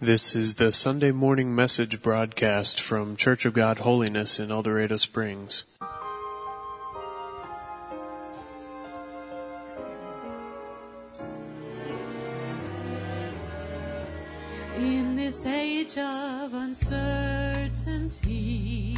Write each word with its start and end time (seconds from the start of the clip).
This 0.00 0.36
is 0.36 0.56
the 0.56 0.72
Sunday 0.72 1.10
morning 1.10 1.54
message 1.54 2.02
broadcast 2.02 2.78
from 2.78 3.16
Church 3.16 3.46
of 3.46 3.54
God 3.54 3.78
Holiness 3.78 4.38
in 4.38 4.50
El 4.50 4.62
Dorado 4.62 4.98
Springs. 4.98 5.64
In 14.76 15.16
this 15.16 15.46
age 15.46 15.96
of 15.96 16.52
uncertainty, 16.52 18.94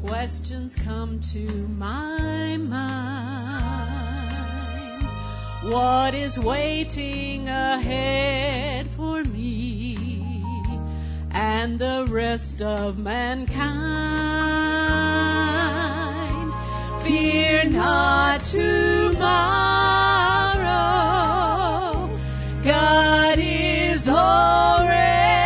questions 0.00 0.76
come 0.76 1.20
to 1.20 1.46
my 1.76 2.56
mind. 2.56 3.98
What 5.70 6.14
is 6.14 6.38
waiting 6.38 7.50
ahead 7.50 8.88
and 11.30 11.78
the 11.78 12.06
rest 12.08 12.60
of 12.62 12.98
mankind? 12.98 13.58
Fear 17.02 17.64
not 17.70 18.44
tomorrow. 18.44 19.28
God 22.62 23.38
is 23.40 24.08
already 24.08 25.40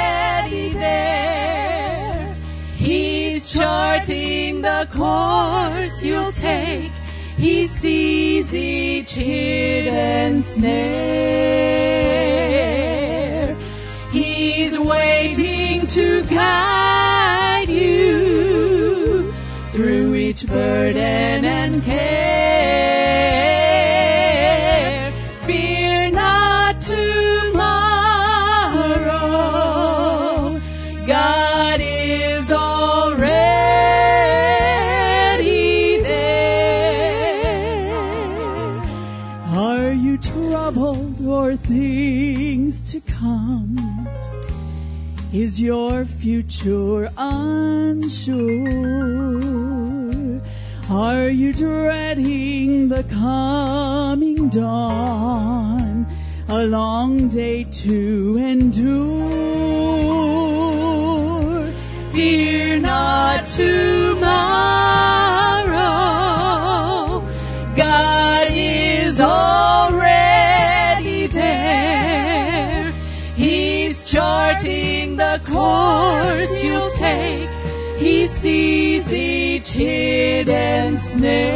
there. 0.74 2.34
He's 2.76 3.50
charting 3.52 4.62
the 4.62 4.88
course 4.92 6.02
you'll 6.02 6.32
take. 6.32 6.92
He 7.36 7.66
sees 7.66 8.54
each 8.54 9.12
hidden 9.12 10.42
snare. 10.42 11.32
Waiting 14.84 15.86
to 15.86 16.22
guide 16.24 17.68
you 17.68 19.32
through 19.72 20.14
each 20.16 20.46
burden 20.46 21.44
and 21.44 21.82
care. 21.84 22.22
Fear 25.42 26.10
not 26.10 26.80
tomorrow. 26.80 27.00
God 31.06 31.80
is 31.80 32.50
already 32.50 33.22
there. 36.02 36.42
Are 39.54 39.92
you 39.92 40.18
troubled 40.18 41.24
or 41.24 41.56
things 41.56 42.82
to 42.92 43.00
come? 43.00 44.08
Is 45.32 45.58
your 45.58 46.04
future 46.04 47.10
unsure? 47.16 48.38
Are 50.90 51.28
you 51.30 51.54
dreading 51.54 52.90
the 52.90 53.02
coming 53.04 54.50
dawn? 54.50 56.06
A 56.48 56.66
long 56.66 57.30
day 57.30 57.64
to 57.64 58.36
endure. 58.36 59.32
Fear 62.12 62.80
not 62.80 63.46
tomorrow. 63.46 64.81
Sees 78.42 79.06
each 79.12 79.70
hidden 79.70 80.98
snare. 80.98 81.46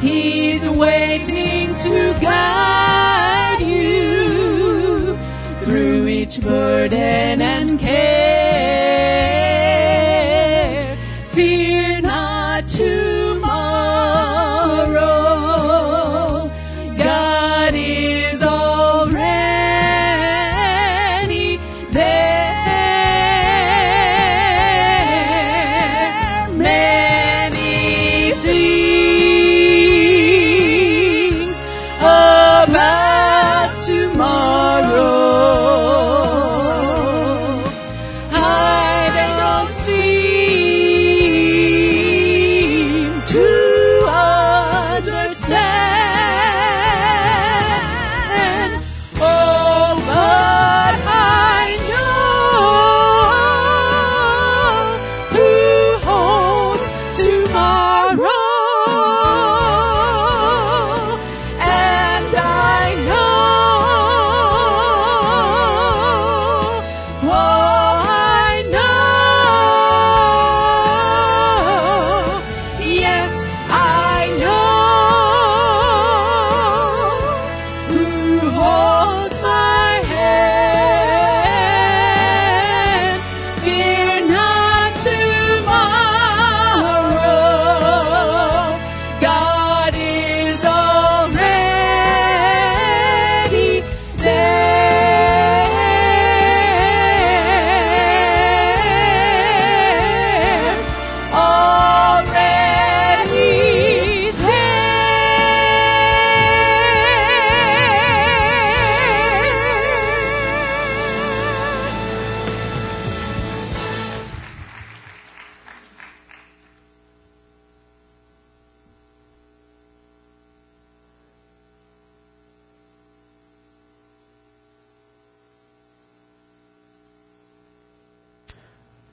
He's 0.00 0.66
waiting 0.70 1.76
to 1.76 2.14
guide 2.18 3.60
you 3.60 5.18
through 5.62 6.06
each 6.06 6.40
burden 6.40 7.42
and 7.42 7.78
care. 7.78 8.15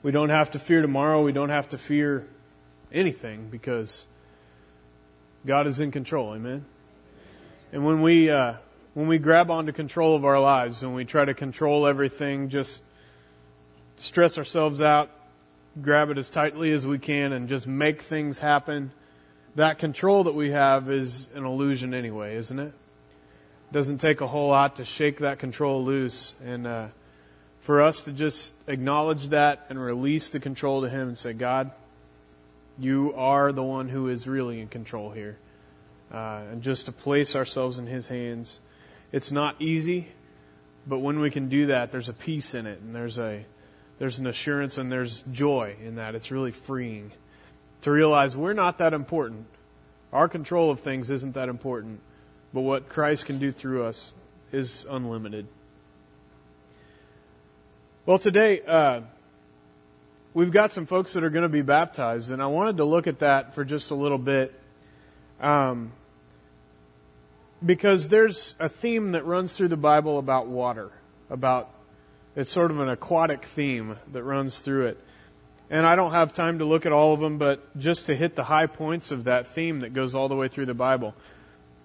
We 0.04 0.10
don't 0.10 0.28
have 0.28 0.50
to 0.50 0.58
fear 0.58 0.82
tomorrow. 0.82 1.22
We 1.22 1.32
don't 1.32 1.48
have 1.48 1.70
to 1.70 1.78
fear 1.78 2.26
anything 2.92 3.48
because 3.50 4.04
God 5.46 5.66
is 5.66 5.80
in 5.80 5.92
control. 5.92 6.34
Amen. 6.34 6.66
And 7.72 7.86
when 7.86 8.02
we 8.02 8.28
uh, 8.28 8.56
when 8.92 9.08
we 9.08 9.16
grab 9.16 9.50
onto 9.50 9.72
control 9.72 10.14
of 10.14 10.26
our 10.26 10.38
lives 10.38 10.82
and 10.82 10.94
we 10.94 11.06
try 11.06 11.24
to 11.24 11.32
control 11.32 11.86
everything, 11.86 12.50
just 12.50 12.82
stress 13.96 14.36
ourselves 14.36 14.82
out, 14.82 15.08
grab 15.80 16.10
it 16.10 16.18
as 16.18 16.28
tightly 16.28 16.70
as 16.72 16.86
we 16.86 16.98
can, 16.98 17.32
and 17.32 17.48
just 17.48 17.66
make 17.66 18.02
things 18.02 18.38
happen. 18.38 18.90
That 19.54 19.78
control 19.78 20.24
that 20.24 20.34
we 20.34 20.50
have 20.50 20.90
is 20.90 21.30
an 21.34 21.46
illusion 21.46 21.94
anyway, 21.94 22.36
isn't 22.36 22.58
it? 22.58 22.74
it 22.74 23.72
Doesn't 23.72 24.02
take 24.02 24.20
a 24.20 24.26
whole 24.26 24.50
lot 24.50 24.76
to 24.76 24.84
shake 24.84 25.20
that 25.20 25.38
control 25.38 25.82
loose 25.82 26.34
and. 26.44 26.66
Uh, 26.66 26.86
for 27.64 27.80
us 27.80 28.02
to 28.02 28.12
just 28.12 28.54
acknowledge 28.66 29.30
that 29.30 29.66
and 29.70 29.80
release 29.80 30.28
the 30.28 30.38
control 30.38 30.82
to 30.82 30.88
Him 30.88 31.08
and 31.08 31.18
say, 31.18 31.32
God, 31.32 31.70
you 32.78 33.14
are 33.16 33.52
the 33.52 33.62
one 33.62 33.88
who 33.88 34.08
is 34.08 34.26
really 34.26 34.60
in 34.60 34.68
control 34.68 35.10
here. 35.10 35.38
Uh, 36.12 36.42
and 36.52 36.62
just 36.62 36.86
to 36.86 36.92
place 36.92 37.34
ourselves 37.34 37.78
in 37.78 37.86
His 37.86 38.06
hands. 38.06 38.60
It's 39.12 39.32
not 39.32 39.60
easy. 39.60 40.08
But 40.86 40.98
when 40.98 41.20
we 41.20 41.30
can 41.30 41.48
do 41.48 41.66
that, 41.66 41.90
there's 41.90 42.10
a 42.10 42.12
peace 42.12 42.54
in 42.54 42.66
it 42.66 42.80
and 42.82 42.94
there's 42.94 43.18
a, 43.18 43.42
there's 43.98 44.18
an 44.18 44.26
assurance 44.26 44.76
and 44.76 44.92
there's 44.92 45.22
joy 45.32 45.76
in 45.82 45.96
that. 45.96 46.14
It's 46.14 46.30
really 46.30 46.52
freeing 46.52 47.12
to 47.82 47.90
realize 47.90 48.36
we're 48.36 48.52
not 48.52 48.78
that 48.78 48.92
important. 48.92 49.46
Our 50.12 50.28
control 50.28 50.70
of 50.70 50.80
things 50.80 51.10
isn't 51.10 51.32
that 51.32 51.48
important, 51.48 52.00
but 52.52 52.60
what 52.60 52.90
Christ 52.90 53.24
can 53.24 53.38
do 53.38 53.50
through 53.50 53.84
us 53.84 54.12
is 54.52 54.86
unlimited. 54.90 55.46
Well, 58.06 58.18
today, 58.18 58.60
uh, 58.60 59.00
we've 60.34 60.50
got 60.50 60.74
some 60.74 60.84
folks 60.84 61.14
that 61.14 61.24
are 61.24 61.30
going 61.30 61.44
to 61.44 61.48
be 61.48 61.62
baptized, 61.62 62.30
and 62.30 62.42
I 62.42 62.48
wanted 62.48 62.76
to 62.76 62.84
look 62.84 63.06
at 63.06 63.20
that 63.20 63.54
for 63.54 63.64
just 63.64 63.90
a 63.90 63.94
little 63.94 64.18
bit. 64.18 64.52
Um, 65.40 65.90
because 67.64 68.08
there's 68.08 68.56
a 68.60 68.68
theme 68.68 69.12
that 69.12 69.24
runs 69.24 69.54
through 69.54 69.68
the 69.68 69.78
Bible 69.78 70.18
about 70.18 70.48
water, 70.48 70.90
about 71.30 71.70
it's 72.36 72.50
sort 72.50 72.70
of 72.70 72.78
an 72.78 72.90
aquatic 72.90 73.46
theme 73.46 73.96
that 74.12 74.22
runs 74.22 74.58
through 74.58 74.88
it. 74.88 74.98
And 75.70 75.86
I 75.86 75.96
don't 75.96 76.12
have 76.12 76.34
time 76.34 76.58
to 76.58 76.66
look 76.66 76.84
at 76.84 76.92
all 76.92 77.14
of 77.14 77.20
them, 77.20 77.38
but 77.38 77.78
just 77.78 78.04
to 78.06 78.14
hit 78.14 78.36
the 78.36 78.44
high 78.44 78.66
points 78.66 79.12
of 79.12 79.24
that 79.24 79.46
theme 79.46 79.80
that 79.80 79.94
goes 79.94 80.14
all 80.14 80.28
the 80.28 80.36
way 80.36 80.48
through 80.48 80.66
the 80.66 80.74
Bible. 80.74 81.14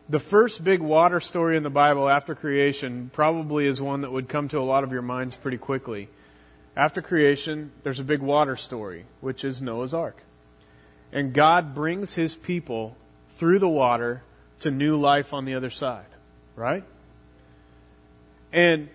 The 0.10 0.20
first 0.20 0.64
big 0.64 0.82
water 0.82 1.20
story 1.20 1.56
in 1.56 1.62
the 1.62 1.70
Bible 1.70 2.10
after 2.10 2.34
creation 2.34 3.12
probably 3.14 3.68
is 3.68 3.80
one 3.80 4.02
that 4.02 4.12
would 4.12 4.28
come 4.28 4.48
to 4.48 4.58
a 4.58 4.62
lot 4.62 4.84
of 4.84 4.92
your 4.92 5.04
minds 5.04 5.36
pretty 5.36 5.60
quickly. 5.60 6.10
After 6.76 7.04
creation, 7.04 7.72
there's 7.84 8.00
a 8.00 8.04
big 8.04 8.22
water 8.22 8.56
story, 8.56 9.06
which 9.22 9.44
is 9.44 9.62
Noah's 9.62 9.94
Ark. 9.94 10.24
And 11.14 11.32
God 11.32 11.76
brings 11.76 12.16
his 12.16 12.36
people 12.36 12.98
through 13.38 13.60
the 13.60 13.70
water 13.70 14.24
to 14.62 14.72
new 14.72 14.98
life 14.98 15.32
on 15.32 15.46
the 15.46 15.54
other 15.54 15.70
side, 15.70 16.06
right? 16.56 16.84
And 18.52 18.90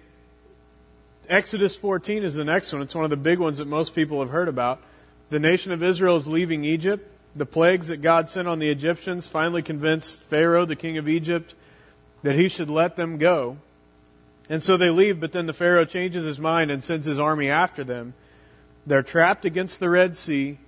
Exodus 1.28 1.76
14 1.76 2.24
is 2.24 2.34
the 2.34 2.44
next 2.44 2.72
one. 2.72 2.82
It's 2.82 2.94
one 2.94 3.04
of 3.04 3.10
the 3.10 3.16
big 3.16 3.38
ones 3.38 3.58
that 3.58 3.68
most 3.68 3.94
people 3.94 4.18
have 4.20 4.30
heard 4.30 4.48
about. 4.48 4.82
The 5.28 5.38
nation 5.38 5.70
of 5.70 5.80
Israel 5.80 6.16
is 6.16 6.26
leaving 6.26 6.64
Egypt. 6.64 7.08
The 7.36 7.46
plagues 7.46 7.88
that 7.88 8.00
God 8.00 8.28
sent 8.28 8.46
on 8.46 8.60
the 8.60 8.70
Egyptians 8.70 9.26
finally 9.26 9.62
convinced 9.62 10.22
Pharaoh, 10.22 10.64
the 10.64 10.76
king 10.76 10.98
of 10.98 11.08
Egypt, 11.08 11.54
that 12.22 12.36
he 12.36 12.48
should 12.48 12.70
let 12.70 12.96
them 12.96 13.18
go. 13.18 13.56
And 14.48 14.62
so 14.62 14.76
they 14.76 14.90
leave, 14.90 15.20
but 15.20 15.32
then 15.32 15.46
the 15.46 15.52
Pharaoh 15.52 15.84
changes 15.84 16.24
his 16.24 16.38
mind 16.38 16.70
and 16.70 16.84
sends 16.84 17.06
his 17.06 17.18
army 17.18 17.50
after 17.50 17.82
them. 17.82 18.14
They're 18.86 19.02
trapped 19.02 19.44
against 19.44 19.80
the 19.80 19.90
Red 19.90 20.16
Sea, 20.16 20.58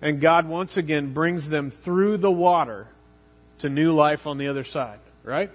and 0.00 0.20
God 0.20 0.48
once 0.48 0.76
again 0.76 1.12
brings 1.12 1.48
them 1.48 1.70
through 1.70 2.16
the 2.16 2.30
water 2.30 2.88
to 3.58 3.68
new 3.68 3.94
life 3.94 4.26
on 4.26 4.38
the 4.38 4.48
other 4.48 4.64
side, 4.64 4.98
right? 5.22 5.50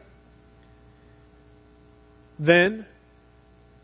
Then, 2.39 2.85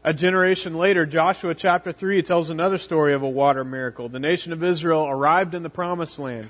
a 0.03 0.13
generation 0.13 0.75
later, 0.75 1.05
Joshua 1.05 1.55
chapter 1.55 1.91
3 1.91 2.21
tells 2.23 2.49
another 2.49 2.77
story 2.77 3.13
of 3.13 3.23
a 3.23 3.29
water 3.29 3.63
miracle. 3.63 4.09
The 4.09 4.19
nation 4.19 4.53
of 4.53 4.63
Israel 4.63 5.07
arrived 5.07 5.53
in 5.53 5.63
the 5.63 5.69
promised 5.69 6.19
land. 6.19 6.49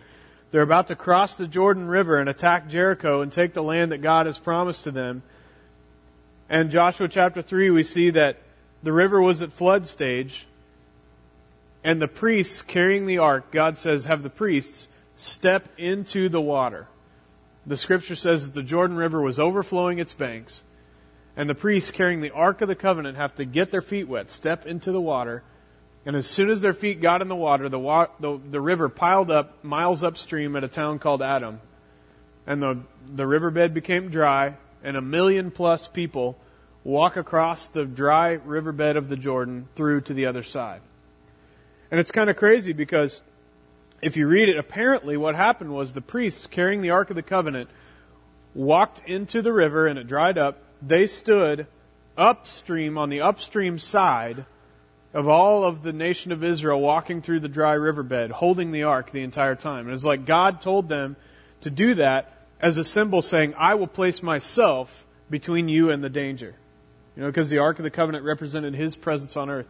They're 0.51 0.61
about 0.61 0.87
to 0.87 0.95
cross 0.95 1.35
the 1.35 1.47
Jordan 1.47 1.87
River 1.87 2.17
and 2.17 2.29
attack 2.29 2.67
Jericho 2.67 3.21
and 3.21 3.31
take 3.31 3.53
the 3.53 3.63
land 3.63 3.91
that 3.91 4.01
God 4.01 4.25
has 4.25 4.37
promised 4.37 4.83
to 4.83 4.91
them. 4.91 5.23
And 6.49 6.71
Joshua 6.71 7.07
chapter 7.07 7.41
3, 7.41 7.69
we 7.69 7.83
see 7.83 8.11
that 8.11 8.37
the 8.83 8.93
river 8.93 9.21
was 9.21 9.41
at 9.41 9.53
flood 9.53 9.87
stage, 9.87 10.45
and 11.83 12.01
the 12.01 12.07
priests 12.07 12.61
carrying 12.61 13.05
the 13.05 13.17
ark, 13.17 13.51
God 13.51 13.77
says, 13.77 14.05
have 14.05 14.23
the 14.23 14.29
priests 14.29 14.87
step 15.15 15.67
into 15.77 16.29
the 16.29 16.41
water 16.41 16.87
the 17.65 17.77
scripture 17.77 18.15
says 18.15 18.45
that 18.45 18.53
the 18.53 18.63
Jordan 18.63 18.97
River 18.97 19.21
was 19.21 19.39
overflowing 19.39 19.99
its 19.99 20.13
banks, 20.13 20.63
and 21.35 21.49
the 21.49 21.55
priests 21.55 21.91
carrying 21.91 22.21
the 22.21 22.31
Ark 22.31 22.61
of 22.61 22.67
the 22.67 22.75
Covenant 22.75 23.17
have 23.17 23.35
to 23.35 23.45
get 23.45 23.71
their 23.71 23.81
feet 23.81 24.07
wet, 24.07 24.29
step 24.29 24.65
into 24.65 24.91
the 24.91 25.01
water, 25.01 25.43
and 26.05 26.15
as 26.15 26.27
soon 26.27 26.49
as 26.49 26.61
their 26.61 26.73
feet 26.73 27.01
got 27.01 27.21
in 27.21 27.27
the 27.27 27.35
water, 27.35 27.69
the, 27.69 27.79
wa- 27.79 28.09
the, 28.19 28.37
the 28.37 28.59
river 28.59 28.89
piled 28.89 29.31
up 29.31 29.63
miles 29.63 30.03
upstream 30.03 30.55
at 30.55 30.63
a 30.63 30.67
town 30.67 30.99
called 30.99 31.21
Adam, 31.21 31.61
and 32.45 32.61
the, 32.61 32.79
the 33.15 33.25
riverbed 33.25 33.73
became 33.73 34.09
dry, 34.09 34.55
and 34.83 34.97
a 34.97 35.01
million 35.01 35.49
plus 35.49 35.87
people 35.87 36.37
walk 36.83 37.15
across 37.15 37.67
the 37.67 37.85
dry 37.85 38.31
riverbed 38.31 38.97
of 38.97 39.07
the 39.07 39.15
Jordan 39.15 39.67
through 39.75 40.01
to 40.01 40.13
the 40.13 40.25
other 40.25 40.43
side. 40.43 40.81
And 41.89 41.99
it's 41.99 42.11
kind 42.11 42.29
of 42.29 42.35
crazy 42.35 42.73
because 42.73 43.21
if 44.01 44.17
you 44.17 44.27
read 44.27 44.49
it, 44.49 44.57
apparently 44.57 45.15
what 45.15 45.35
happened 45.35 45.73
was 45.73 45.93
the 45.93 46.01
priests 46.01 46.47
carrying 46.47 46.81
the 46.81 46.89
Ark 46.89 47.09
of 47.09 47.15
the 47.15 47.21
Covenant 47.23 47.69
walked 48.53 49.07
into 49.07 49.41
the 49.41 49.53
river 49.53 49.87
and 49.87 49.97
it 49.97 50.07
dried 50.07 50.37
up. 50.37 50.57
They 50.85 51.07
stood 51.07 51.67
upstream 52.17 52.97
on 52.97 53.09
the 53.09 53.21
upstream 53.21 53.79
side 53.79 54.45
of 55.13 55.27
all 55.27 55.63
of 55.63 55.83
the 55.83 55.93
nation 55.93 56.31
of 56.31 56.43
Israel 56.43 56.81
walking 56.81 57.21
through 57.21 57.39
the 57.39 57.47
dry 57.47 57.73
riverbed, 57.73 58.31
holding 58.31 58.71
the 58.71 58.83
ark 58.83 59.11
the 59.11 59.21
entire 59.21 59.55
time. 59.55 59.85
And 59.85 59.93
it's 59.93 60.03
like 60.03 60.25
God 60.25 60.59
told 60.59 60.89
them 60.89 61.15
to 61.61 61.69
do 61.69 61.95
that 61.95 62.33
as 62.59 62.77
a 62.77 62.83
symbol 62.83 63.21
saying, 63.21 63.53
I 63.57 63.75
will 63.75 63.87
place 63.87 64.23
myself 64.23 65.05
between 65.29 65.69
you 65.69 65.91
and 65.91 66.03
the 66.03 66.09
danger. 66.09 66.55
You 67.15 67.23
know, 67.23 67.29
because 67.29 67.49
the 67.49 67.59
Ark 67.59 67.77
of 67.79 67.83
the 67.83 67.91
Covenant 67.91 68.25
represented 68.25 68.73
His 68.73 68.95
presence 68.95 69.37
on 69.37 69.49
earth. 69.49 69.67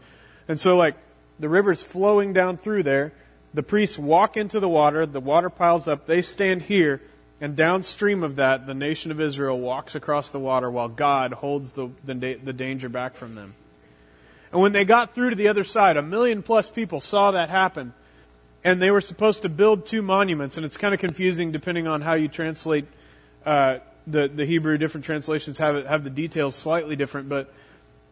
And 0.47 0.59
so 0.59 0.77
like, 0.77 0.95
the 1.39 1.49
river's 1.49 1.83
flowing 1.83 2.33
down 2.33 2.57
through 2.57 2.83
there, 2.83 3.11
the 3.53 3.63
priests 3.63 3.97
walk 3.97 4.37
into 4.37 4.59
the 4.59 4.69
water, 4.69 5.05
the 5.05 5.19
water 5.19 5.49
piles 5.49 5.87
up, 5.87 6.05
they 6.05 6.21
stand 6.21 6.61
here, 6.63 7.01
and 7.41 7.55
downstream 7.55 8.23
of 8.23 8.37
that, 8.37 8.65
the 8.67 8.73
nation 8.73 9.11
of 9.11 9.19
Israel 9.19 9.59
walks 9.59 9.95
across 9.95 10.29
the 10.29 10.39
water 10.39 10.69
while 10.69 10.87
God 10.87 11.33
holds 11.33 11.73
the, 11.73 11.89
the, 12.05 12.35
the 12.35 12.53
danger 12.53 12.89
back 12.89 13.15
from 13.15 13.33
them. 13.33 13.53
And 14.51 14.61
when 14.61 14.71
they 14.71 14.85
got 14.85 15.15
through 15.15 15.31
to 15.31 15.35
the 15.35 15.47
other 15.47 15.63
side, 15.63 15.97
a 15.97 16.03
million 16.03 16.43
plus 16.43 16.69
people 16.69 17.01
saw 17.01 17.31
that 17.31 17.49
happen. 17.49 17.93
And 18.63 18.81
they 18.81 18.91
were 18.91 19.01
supposed 19.01 19.41
to 19.41 19.49
build 19.49 19.85
two 19.85 20.01
monuments, 20.01 20.57
and 20.57 20.65
it's 20.65 20.77
kind 20.77 20.93
of 20.93 20.99
confusing 20.99 21.51
depending 21.51 21.87
on 21.87 22.01
how 22.01 22.13
you 22.13 22.27
translate 22.27 22.85
uh, 23.45 23.79
the, 24.07 24.27
the 24.27 24.45
Hebrew. 24.45 24.77
Different 24.77 25.05
translations 25.05 25.57
have, 25.57 25.75
it, 25.75 25.87
have 25.87 26.03
the 26.03 26.09
details 26.09 26.55
slightly 26.55 26.95
different, 26.95 27.27
but 27.27 27.51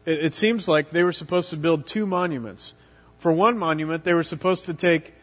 it, 0.06 0.26
it 0.26 0.34
seems 0.34 0.68
like 0.68 0.90
they 0.90 1.04
were 1.04 1.14
supposed 1.14 1.52
to 1.52 1.58
build 1.58 1.88
two 1.88 2.06
monuments. 2.06 2.74
For 3.20 3.32
one 3.32 3.58
monument, 3.58 4.04
they 4.04 4.14
were 4.14 4.24
supposed 4.24 4.66
to 4.66 4.74
take 4.74 5.14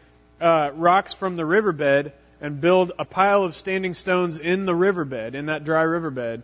uh, 0.41 0.71
rocks 0.73 1.13
from 1.13 1.37
the 1.37 1.45
riverbed 1.45 2.13
and 2.41 2.61
build 2.61 2.93
a 2.99 3.05
pile 3.05 3.43
of 3.43 3.57
standing 3.57 3.95
stones 3.95 4.39
in 4.39 4.67
the 4.67 4.75
riverbed, 4.75 5.35
in 5.35 5.47
that 5.47 5.65
dry 5.65 5.83
riverbed, 5.83 6.43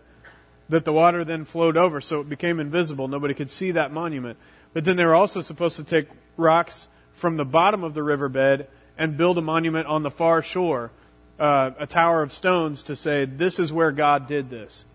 that 0.69 0.85
the 0.85 0.93
water 0.93 1.23
then 1.23 1.45
flowed 1.45 1.77
over, 1.77 2.01
so 2.01 2.21
it 2.21 2.29
became 2.29 2.59
invisible. 2.59 3.07
Nobody 3.07 3.33
could 3.33 3.49
see 3.49 3.71
that 3.71 3.91
monument. 3.91 4.37
But 4.73 4.83
then 4.83 4.97
they 4.97 5.05
were 5.05 5.15
also 5.15 5.41
supposed 5.41 5.77
to 5.77 5.83
take 5.83 6.07
rocks 6.37 6.87
from 7.13 7.37
the 7.37 7.45
bottom 7.45 7.83
of 7.83 7.93
the 7.93 8.03
riverbed 8.03 8.67
and 8.97 9.17
build 9.17 9.37
a 9.37 9.41
monument 9.41 9.87
on 9.87 10.03
the 10.03 10.11
far 10.11 10.41
shore, 10.41 10.91
uh, 11.39 11.71
a 11.79 11.87
tower 11.87 12.21
of 12.21 12.33
stones 12.33 12.83
to 12.83 12.95
say, 12.95 13.25
this 13.25 13.59
is 13.59 13.71
where 13.71 13.91
God 13.91 14.27
did 14.27 14.49
this. 14.49 14.85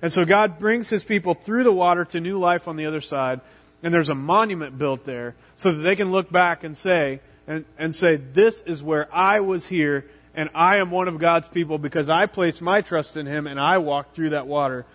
And 0.00 0.12
so 0.12 0.24
God 0.24 0.58
brings 0.58 0.88
his 0.88 1.04
people 1.04 1.34
through 1.34 1.62
the 1.64 1.72
water 1.72 2.04
to 2.06 2.20
new 2.20 2.38
life 2.38 2.66
on 2.66 2.76
the 2.76 2.86
other 2.86 3.00
side, 3.00 3.40
and 3.82 3.94
there's 3.94 4.08
a 4.08 4.14
monument 4.14 4.78
built 4.78 5.04
there 5.04 5.34
so 5.56 5.72
that 5.72 5.82
they 5.82 5.94
can 5.94 6.10
look 6.10 6.30
back 6.30 6.64
and 6.64 6.76
say, 6.76 7.20
and, 7.46 7.64
and 7.78 7.94
say, 7.94 8.16
This 8.16 8.62
is 8.62 8.82
where 8.82 9.08
I 9.14 9.40
was 9.40 9.66
here, 9.66 10.04
and 10.34 10.50
I 10.54 10.78
am 10.78 10.90
one 10.90 11.08
of 11.08 11.18
God's 11.18 11.48
people 11.48 11.78
because 11.78 12.08
I 12.08 12.26
placed 12.26 12.62
my 12.62 12.80
trust 12.80 13.16
in 13.16 13.26
Him 13.26 13.46
and 13.46 13.60
I 13.60 13.78
walked 13.78 14.14
through 14.14 14.30
that 14.30 14.46
water, 14.46 14.86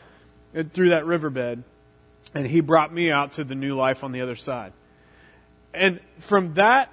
uh, 0.56 0.64
through 0.74 0.90
that 0.90 1.06
riverbed, 1.06 1.64
and 2.34 2.48
He 2.48 2.62
brought 2.62 2.94
me 2.94 3.12
out 3.12 3.34
to 3.34 3.44
the 3.44 3.56
new 3.56 3.76
life 3.76 4.04
on 4.04 4.12
the 4.12 4.22
other 4.22 4.36
side. 4.36 4.74
And 5.74 6.00
from 6.20 6.56
that, 6.56 6.90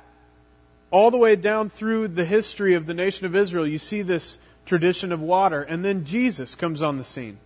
all 0.91 1.11
the 1.11 1.19
way 1.19 1.37
down 1.37 1.71
through 1.71 2.09
the 2.09 2.25
history 2.25 2.75
of 2.75 2.87
the 2.87 2.95
nation 2.95 3.27
of 3.27 3.35
Israel, 3.35 3.67
you 3.67 3.79
see 3.79 4.03
this 4.03 4.39
tradition 4.67 5.11
of 5.11 5.21
water, 5.21 5.63
and 5.63 5.85
then 5.85 6.05
Jesus 6.05 6.55
comes 6.55 6.83
on 6.83 6.99
the 6.99 7.05
scene. 7.05 7.39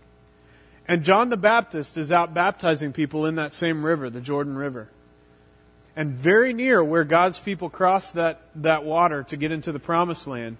And 0.87 1.03
John 1.03 1.29
the 1.29 1.37
Baptist 1.37 1.97
is 1.97 2.11
out 2.11 2.33
baptizing 2.33 2.93
people 2.93 3.25
in 3.25 3.35
that 3.35 3.53
same 3.53 3.85
river, 3.85 4.09
the 4.09 4.21
Jordan 4.21 4.57
River. 4.57 4.89
And 5.95 6.11
very 6.11 6.53
near 6.53 6.83
where 6.83 7.03
God's 7.03 7.39
people 7.39 7.69
crossed 7.69 8.15
that, 8.15 8.41
that 8.55 8.83
water 8.83 9.23
to 9.23 9.37
get 9.37 9.51
into 9.51 9.71
the 9.71 9.79
promised 9.79 10.27
land, 10.27 10.57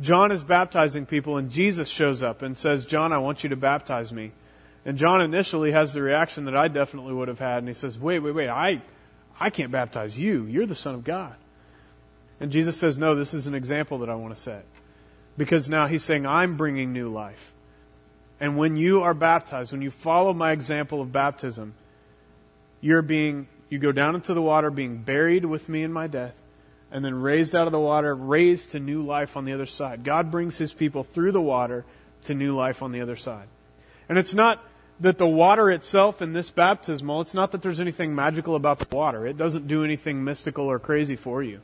John 0.00 0.30
is 0.30 0.42
baptizing 0.42 1.06
people 1.06 1.38
and 1.38 1.50
Jesus 1.50 1.88
shows 1.88 2.22
up 2.22 2.42
and 2.42 2.56
says, 2.56 2.84
John, 2.84 3.12
I 3.12 3.18
want 3.18 3.42
you 3.42 3.50
to 3.50 3.56
baptize 3.56 4.12
me. 4.12 4.32
And 4.84 4.98
John 4.98 5.20
initially 5.20 5.72
has 5.72 5.92
the 5.92 6.02
reaction 6.02 6.44
that 6.44 6.56
I 6.56 6.68
definitely 6.68 7.14
would 7.14 7.28
have 7.28 7.38
had. 7.38 7.58
And 7.58 7.68
he 7.68 7.74
says, 7.74 7.98
wait, 7.98 8.20
wait, 8.20 8.34
wait, 8.34 8.48
I, 8.48 8.82
I 9.40 9.50
can't 9.50 9.72
baptize 9.72 10.18
you. 10.18 10.44
You're 10.44 10.66
the 10.66 10.74
son 10.74 10.94
of 10.94 11.04
God. 11.04 11.34
And 12.38 12.52
Jesus 12.52 12.78
says, 12.78 12.98
no, 12.98 13.14
this 13.14 13.34
is 13.34 13.46
an 13.46 13.54
example 13.54 13.98
that 13.98 14.10
I 14.10 14.14
want 14.14 14.34
to 14.34 14.40
set. 14.40 14.64
Because 15.38 15.68
now 15.68 15.86
he's 15.86 16.04
saying, 16.04 16.26
I'm 16.26 16.56
bringing 16.56 16.92
new 16.92 17.08
life. 17.08 17.52
And 18.38 18.56
when 18.56 18.76
you 18.76 19.02
are 19.02 19.14
baptized, 19.14 19.72
when 19.72 19.82
you 19.82 19.90
follow 19.90 20.32
my 20.32 20.52
example 20.52 21.00
of 21.00 21.10
baptism, 21.10 21.74
you're 22.80 23.02
being 23.02 23.48
you 23.68 23.78
go 23.78 23.92
down 23.92 24.14
into 24.14 24.32
the 24.34 24.42
water, 24.42 24.70
being 24.70 24.98
buried 24.98 25.44
with 25.44 25.68
me 25.68 25.82
in 25.82 25.92
my 25.92 26.06
death, 26.06 26.34
and 26.90 27.04
then 27.04 27.20
raised 27.20 27.54
out 27.54 27.66
of 27.66 27.72
the 27.72 27.80
water, 27.80 28.14
raised 28.14 28.72
to 28.72 28.80
new 28.80 29.02
life 29.02 29.36
on 29.36 29.44
the 29.44 29.52
other 29.52 29.66
side. 29.66 30.04
God 30.04 30.30
brings 30.30 30.56
his 30.58 30.72
people 30.72 31.04
through 31.04 31.32
the 31.32 31.40
water 31.40 31.84
to 32.24 32.34
new 32.34 32.54
life 32.54 32.82
on 32.82 32.92
the 32.92 33.00
other 33.00 33.16
side. 33.16 33.48
And 34.08 34.18
it's 34.18 34.34
not 34.34 34.62
that 35.00 35.18
the 35.18 35.26
water 35.26 35.70
itself 35.70 36.22
in 36.22 36.32
this 36.32 36.50
baptismal, 36.50 37.20
it's 37.20 37.34
not 37.34 37.52
that 37.52 37.62
there's 37.62 37.80
anything 37.80 38.14
magical 38.14 38.54
about 38.54 38.78
the 38.78 38.96
water. 38.96 39.26
It 39.26 39.36
doesn't 39.36 39.68
do 39.68 39.84
anything 39.84 40.24
mystical 40.24 40.66
or 40.66 40.78
crazy 40.78 41.16
for 41.16 41.42
you. 41.42 41.60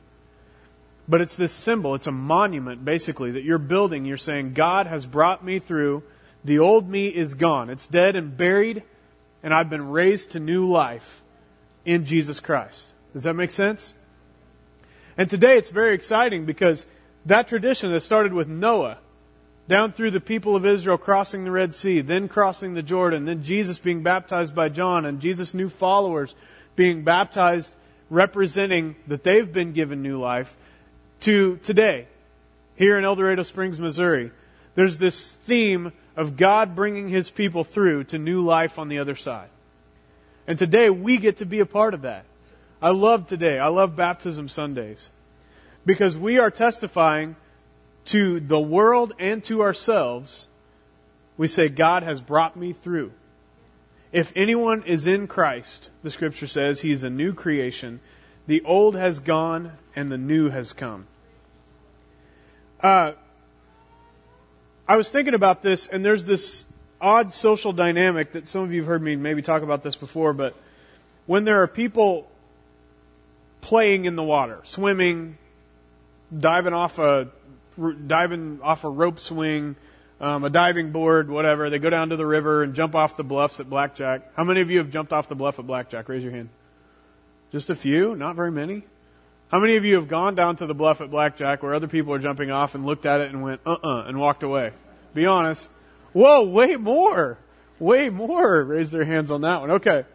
But 1.07 1.21
it's 1.21 1.35
this 1.35 1.51
symbol, 1.51 1.95
it's 1.95 2.07
a 2.07 2.11
monument 2.11 2.85
basically 2.85 3.31
that 3.31 3.43
you're 3.43 3.57
building. 3.57 4.05
You're 4.05 4.17
saying, 4.17 4.53
God 4.53 4.87
has 4.87 5.05
brought 5.05 5.43
me 5.43 5.59
through. 5.59 6.03
The 6.45 6.59
old 6.59 6.89
me 6.89 7.07
is 7.07 7.33
gone. 7.33 7.69
It's 7.69 7.87
dead 7.87 8.15
and 8.15 8.37
buried, 8.37 8.83
and 9.41 9.53
I've 9.53 9.69
been 9.69 9.89
raised 9.89 10.31
to 10.31 10.39
new 10.39 10.69
life 10.69 11.21
in 11.85 12.05
Jesus 12.05 12.39
Christ. 12.39 12.91
Does 13.13 13.23
that 13.23 13.33
make 13.33 13.51
sense? 13.51 13.93
And 15.17 15.29
today 15.29 15.57
it's 15.57 15.69
very 15.69 15.93
exciting 15.93 16.45
because 16.45 16.85
that 17.25 17.47
tradition 17.47 17.91
that 17.91 18.01
started 18.01 18.33
with 18.33 18.47
Noah, 18.47 18.97
down 19.67 19.93
through 19.93 20.11
the 20.11 20.19
people 20.19 20.55
of 20.55 20.65
Israel 20.65 20.97
crossing 20.97 21.45
the 21.45 21.51
Red 21.51 21.73
Sea, 21.73 22.01
then 22.01 22.27
crossing 22.27 22.73
the 22.73 22.83
Jordan, 22.83 23.25
then 23.25 23.43
Jesus 23.43 23.79
being 23.79 24.03
baptized 24.03 24.53
by 24.53 24.69
John, 24.69 25.05
and 25.05 25.21
Jesus' 25.21 25.53
new 25.53 25.69
followers 25.69 26.35
being 26.75 27.03
baptized 27.03 27.73
representing 28.09 28.95
that 29.07 29.23
they've 29.23 29.51
been 29.51 29.73
given 29.73 30.01
new 30.01 30.19
life, 30.19 30.55
to 31.21 31.57
today, 31.63 32.07
here 32.75 32.97
in 32.97 33.05
El 33.05 33.15
Dorado 33.15 33.43
Springs, 33.43 33.79
Missouri. 33.79 34.31
There's 34.75 34.97
this 34.97 35.33
theme 35.45 35.93
of 36.15 36.35
God 36.35 36.75
bringing 36.75 37.07
His 37.07 37.29
people 37.29 37.63
through 37.63 38.05
to 38.05 38.17
new 38.17 38.41
life 38.41 38.77
on 38.77 38.89
the 38.89 38.99
other 38.99 39.15
side. 39.15 39.47
And 40.45 40.59
today 40.59 40.89
we 40.89 41.17
get 41.17 41.37
to 41.37 41.45
be 41.45 41.59
a 41.59 41.65
part 41.65 41.93
of 41.93 42.01
that. 42.01 42.25
I 42.83 42.89
love 42.89 43.27
today. 43.27 43.59
I 43.59 43.69
love 43.69 43.95
baptism 43.95 44.49
Sundays. 44.49 45.07
Because 45.85 46.17
we 46.17 46.37
are 46.37 46.51
testifying 46.51 47.37
to 48.05 48.41
the 48.41 48.59
world 48.59 49.13
and 49.17 49.41
to 49.45 49.61
ourselves. 49.61 50.47
We 51.37 51.47
say, 51.47 51.69
God 51.69 52.03
has 52.03 52.19
brought 52.19 52.57
me 52.57 52.73
through. 52.73 53.13
If 54.11 54.33
anyone 54.35 54.83
is 54.83 55.07
in 55.07 55.27
Christ, 55.27 55.87
the 56.03 56.11
scripture 56.11 56.45
says, 56.45 56.81
he's 56.81 57.05
a 57.05 57.09
new 57.09 57.31
creation. 57.31 58.01
The 58.47 58.61
old 58.65 58.97
has 58.97 59.21
gone 59.21 59.71
and 59.95 60.11
the 60.11 60.17
new 60.17 60.49
has 60.49 60.73
come. 60.73 61.07
Uh, 62.81 63.13
I 64.89 64.97
was 64.97 65.07
thinking 65.07 65.33
about 65.33 65.61
this, 65.61 65.87
and 65.87 66.03
there's 66.03 66.25
this 66.25 66.65
odd 66.99 67.31
social 67.31 67.71
dynamic 67.71 68.33
that 68.33 68.49
some 68.49 68.61
of 68.61 68.73
you 68.73 68.81
have 68.81 68.87
heard 68.87 69.01
me 69.01 69.15
maybe 69.15 69.41
talk 69.41 69.63
about 69.63 69.83
this 69.83 69.95
before, 69.95 70.33
but 70.33 70.53
when 71.25 71.45
there 71.45 71.63
are 71.63 71.67
people 71.67 72.27
playing 73.63 74.05
in 74.05 74.15
the 74.15 74.23
water, 74.23 74.59
swimming, 74.63 75.37
diving 76.37 76.73
off 76.73 76.99
a 76.99 77.29
diving 78.05 78.61
off 78.61 78.83
a 78.83 78.89
rope 78.89 79.19
swing, 79.19 79.75
um, 80.21 80.43
a 80.43 80.49
diving 80.49 80.91
board, 80.91 81.29
whatever, 81.29 81.71
they 81.71 81.79
go 81.79 81.89
down 81.89 82.09
to 82.09 82.15
the 82.15 82.25
river 82.25 82.61
and 82.61 82.75
jump 82.75 82.93
off 82.93 83.17
the 83.17 83.23
bluffs 83.23 83.59
at 83.59 83.67
blackjack. 83.69 84.21
How 84.35 84.43
many 84.43 84.61
of 84.61 84.69
you 84.69 84.77
have 84.77 84.91
jumped 84.91 85.11
off 85.11 85.27
the 85.27 85.35
bluff 85.35 85.57
at 85.57 85.65
blackjack? 85.65 86.07
Raise 86.07 86.21
your 86.21 86.31
hand. 86.31 86.49
Just 87.51 87.69
a 87.69 87.75
few, 87.75 88.15
not 88.15 88.35
very 88.35 88.51
many. 88.51 88.83
How 89.53 89.59
many 89.59 89.75
of 89.75 89.85
you 89.85 89.97
have 89.97 90.07
gone 90.07 90.33
down 90.33 90.55
to 90.55 90.65
the 90.65 90.73
bluff 90.73 90.99
at 90.99 91.11
Blackjack 91.11 91.61
where 91.61 91.75
other 91.75 91.87
people 91.87 92.11
are 92.11 92.17
jumping 92.17 92.49
off 92.49 92.73
and 92.73 92.87
looked 92.87 93.05
at 93.05 93.21
it 93.21 93.29
and 93.29 93.43
went, 93.43 93.61
uh 93.67 93.77
uh 93.83 94.03
and 94.07 94.19
walked 94.19 94.41
away? 94.41 94.71
Be 95.13 95.27
honest. 95.27 95.69
Whoa, 96.11 96.45
way 96.45 96.75
more. 96.75 97.37
Way 97.77 98.09
more. 98.09 98.63
Raise 98.63 98.89
their 98.89 99.05
hands 99.05 99.29
on 99.29 99.41
that 99.41 99.61
one. 99.61 99.69
Okay. 99.69 100.05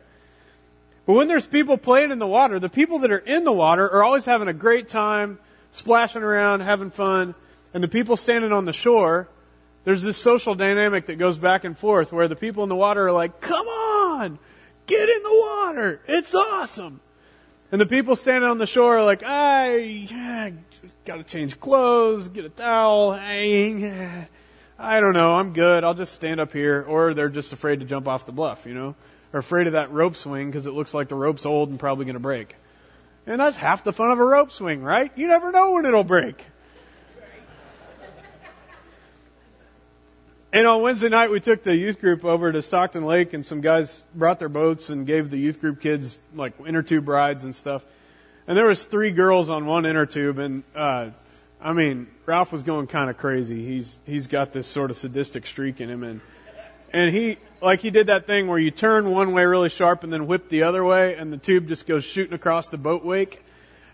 But 1.09 1.15
when 1.15 1.27
there's 1.27 1.47
people 1.47 1.79
playing 1.79 2.11
in 2.11 2.19
the 2.19 2.27
water, 2.27 2.59
the 2.59 2.69
people 2.69 2.99
that 2.99 3.11
are 3.11 3.17
in 3.17 3.45
the 3.45 3.53
water 3.53 3.91
are 3.91 4.05
always 4.05 4.27
having 4.27 4.47
a 4.47 4.53
great 4.53 4.91
time, 4.91 5.39
splashing 5.73 6.23
around, 6.23 6.61
having 6.61 6.91
fun. 6.91 7.35
And 7.73 7.83
the 7.83 7.89
people 7.89 8.19
standing 8.19 8.53
on 8.53 8.67
the 8.67 8.75
shore, 8.75 9.27
there's 9.85 10.03
this 10.03 10.19
social 10.19 10.55
dynamic 10.55 11.07
that 11.07 11.17
goes 11.17 11.39
back 11.39 11.65
and 11.65 11.79
forth 11.79 12.13
where 12.13 12.29
the 12.29 12.37
people 12.37 12.63
in 12.63 12.69
the 12.69 12.77
water 12.77 13.07
are 13.07 13.13
like, 13.13 13.41
come 13.41 13.67
on, 13.67 14.39
get 14.87 15.09
in 15.09 15.23
the 15.23 15.33
water. 15.33 15.99
It's 16.07 16.35
awesome. 16.35 17.01
And 17.73 17.81
the 17.81 17.87
people 17.87 18.15
standing 18.15 18.51
on 18.51 18.59
the 18.59 18.67
shore 18.67 18.99
are 18.99 19.05
like, 19.05 19.23
I 19.23 19.79
yeah, 19.79 20.51
got 21.07 21.17
to 21.17 21.25
change 21.25 21.59
clothes, 21.59 22.29
get 22.29 22.45
a 22.45 22.51
towel. 22.51 23.13
I, 23.19 24.29
I 24.79 25.01
don't 25.01 25.15
know. 25.15 25.37
I'm 25.37 25.55
good. 25.55 25.85
I'll 25.85 25.95
just 25.95 26.13
stand 26.13 26.39
up 26.39 26.53
here. 26.53 26.85
Or 26.87 27.15
they're 27.15 27.31
just 27.31 27.55
afraid 27.55 27.81
to 27.81 27.87
jump 27.87 28.07
off 28.07 28.27
the 28.27 28.33
bluff, 28.33 28.67
you 28.67 28.75
know, 28.75 28.95
or 29.33 29.41
afraid 29.41 29.67
of 29.67 29.75
that 29.75 29.93
rope 29.93 30.17
swing 30.17 30.51
because 30.51 30.67
it 30.67 30.73
looks 30.73 30.95
like 30.95 31.09
the 31.09 31.15
rope's 31.15 31.47
old 31.47 31.71
and 31.71 31.79
probably 31.79 32.05
going 32.05 32.15
to 32.15 32.21
break. 32.21 32.57
And 33.27 33.41
that's 33.41 33.57
half 33.57 33.85
the 33.85 33.93
fun 33.93 34.11
of 34.11 34.19
a 34.19 34.25
rope 34.25 34.53
swing, 34.53 34.83
right? 34.83 35.13
You 35.17 35.29
never 35.29 35.53
know 35.53 35.73
when 35.73 35.85
it'll 35.85 36.05
break. 36.05 36.43
And 40.51 40.67
on 40.67 40.81
Wednesday 40.81 41.11
night, 41.11 41.31
we 41.31 41.41
took 41.41 41.63
the 41.63 41.77
youth 41.77 42.01
group 42.01 42.25
over 42.25 42.51
to 42.51 42.63
Stockton 42.63 43.05
Lake, 43.05 43.35
and 43.35 43.45
some 43.45 43.61
guys 43.61 44.07
brought 44.15 44.39
their 44.39 44.49
boats 44.49 44.89
and 44.89 45.07
gave 45.07 45.29
the 45.29 45.37
youth 45.37 45.61
group 45.61 45.79
kids 45.79 46.21
like 46.35 46.55
inner 46.67 46.83
tube 46.83 47.07
rides 47.07 47.45
and 47.45 47.55
stuff. 47.55 47.85
And 48.47 48.57
there 48.57 48.65
was 48.65 48.83
three 48.83 49.11
girls 49.11 49.51
on 49.51 49.67
one 49.67 49.85
inner 49.85 50.07
tube, 50.07 50.39
and 50.39 50.63
uh, 50.75 51.11
I 51.61 51.75
mean, 51.75 52.07
Ralph 52.25 52.51
was 52.51 52.63
going 52.63 52.87
kind 52.87 53.11
of 53.11 53.19
crazy. 53.19 53.63
He's 53.63 53.95
he's 54.07 54.27
got 54.27 54.55
this 54.55 54.67
sort 54.67 54.91
of 54.91 54.97
sadistic 54.97 55.47
streak 55.47 55.83
in 55.83 55.91
him, 55.91 56.03
and 56.03 56.23
and 56.95 57.15
he 57.15 57.37
like 57.61 57.81
he 57.81 57.91
did 57.91 58.09
that 58.09 58.27
thing 58.27 58.47
where 58.47 58.59
you 58.59 58.71
turn 58.71 59.11
one 59.11 59.33
way 59.33 59.45
really 59.45 59.69
sharp 59.69 60.05
and 60.05 60.13
then 60.13 60.27
whip 60.27 60.49
the 60.49 60.63
other 60.63 60.85
way, 60.85 61.15
and 61.15 61.33
the 61.33 61.39
tube 61.39 61.69
just 61.69 61.87
goes 61.87 62.05
shooting 62.05 62.35
across 62.35 62.69
the 62.69 62.79
boat 62.79 63.05
wake. 63.05 63.45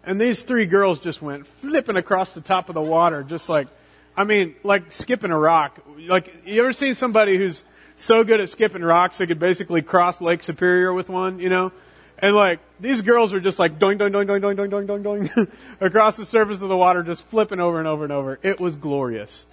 And 0.07 0.21
these 0.21 0.43
three 0.43 0.67
girls 0.67 1.01
just 1.01 1.23
went 1.23 1.47
flipping 1.47 1.97
across 1.97 2.35
the 2.35 2.43
top 2.43 2.69
of 2.69 2.75
the 2.75 2.83
water, 2.83 3.23
just 3.23 3.49
like 3.49 3.69
I 4.17 4.25
mean, 4.25 4.55
like 4.63 4.93
skipping 4.93 5.31
a 5.31 5.39
rock. 5.39 5.79
Like, 5.99 6.33
you 6.47 6.63
ever 6.63 6.73
seen 6.73 6.95
somebody 6.95 7.37
who's 7.37 7.65
so 7.97 8.25
good 8.25 8.41
at 8.41 8.49
skipping 8.49 8.83
rocks 8.83 9.19
they 9.19 9.27
could 9.27 9.39
basically 9.39 9.83
cross 9.83 10.21
Lake 10.21 10.43
Superior 10.43 10.93
with 10.93 11.09
one, 11.09 11.41
you 11.41 11.49
know? 11.49 11.73
And 12.19 12.37
like, 12.37 12.61
these 12.79 13.03
girls 13.03 13.33
were 13.33 13.41
just 13.41 13.59
like 13.59 13.79
doing, 13.79 13.99
doing, 13.99 14.13
doing, 14.13 14.27
doing, 14.27 14.41
doing, 14.41 14.57
doing, 14.57 14.71
doing, 14.71 14.87
doing, 14.87 15.03
doing, 15.03 15.49
across 15.81 16.17
the 16.17 16.25
surface 16.25 16.63
of 16.63 16.69
the 16.69 16.77
water, 16.77 17.03
just 17.03 17.25
flipping 17.27 17.59
over 17.59 17.79
and 17.79 17.89
over 17.89 18.05
and 18.05 18.13
over. 18.13 18.39
It 18.43 18.61
was 18.61 18.77
glorious. 18.77 19.47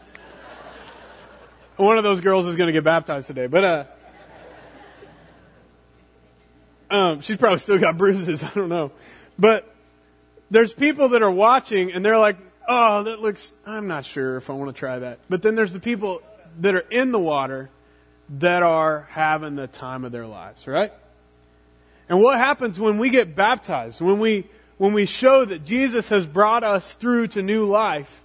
One 1.77 1.97
of 1.97 2.03
those 2.03 2.21
girls 2.21 2.45
is 2.45 2.55
going 2.55 2.67
to 2.67 2.73
get 2.73 2.83
baptized 2.83 3.27
today, 3.27 3.47
but, 3.47 3.63
uh, 3.63 3.83
um, 6.91 7.21
she's 7.21 7.38
probably 7.38 7.60
still 7.60 7.79
got 7.79 7.98
bruises. 7.98 8.43
I 8.43 8.50
don't 8.50 8.69
know. 8.69 8.91
But 9.39 9.67
there's 10.51 10.74
people 10.74 11.10
that 11.10 11.21
are 11.24 11.31
watching 11.31 11.91
and 11.93 12.03
they're 12.03 12.17
like, 12.17 12.38
oh, 12.67 13.03
that 13.03 13.21
looks, 13.21 13.51
I'm 13.65 13.88
not 13.88 14.05
sure 14.05 14.38
if 14.38 14.50
I 14.50 14.53
want 14.53 14.74
to 14.75 14.79
try 14.79 15.00
that. 15.00 15.19
But 15.29 15.41
then 15.41 15.55
there's 15.55 15.74
the 15.74 15.79
people 15.79 16.21
that 16.60 16.75
are 16.75 16.86
in 16.91 17.12
the 17.12 17.19
water 17.19 17.69
that 18.39 18.62
are 18.62 19.07
having 19.12 19.55
the 19.55 19.67
time 19.67 20.05
of 20.05 20.12
their 20.12 20.27
lives, 20.27 20.67
right? 20.67 20.91
And 22.10 22.21
what 22.21 22.38
happens 22.38 22.79
when 22.79 22.98
we 22.98 23.10
get 23.10 23.36
baptized, 23.36 24.01
when 24.01 24.19
we, 24.19 24.48
when 24.77 24.93
we 24.93 25.05
show 25.05 25.45
that 25.45 25.63
Jesus 25.65 26.10
has 26.10 26.25
brought 26.25 26.63
us 26.63 26.93
through 26.93 27.27
to 27.27 27.41
new 27.41 27.65
life, 27.65 28.21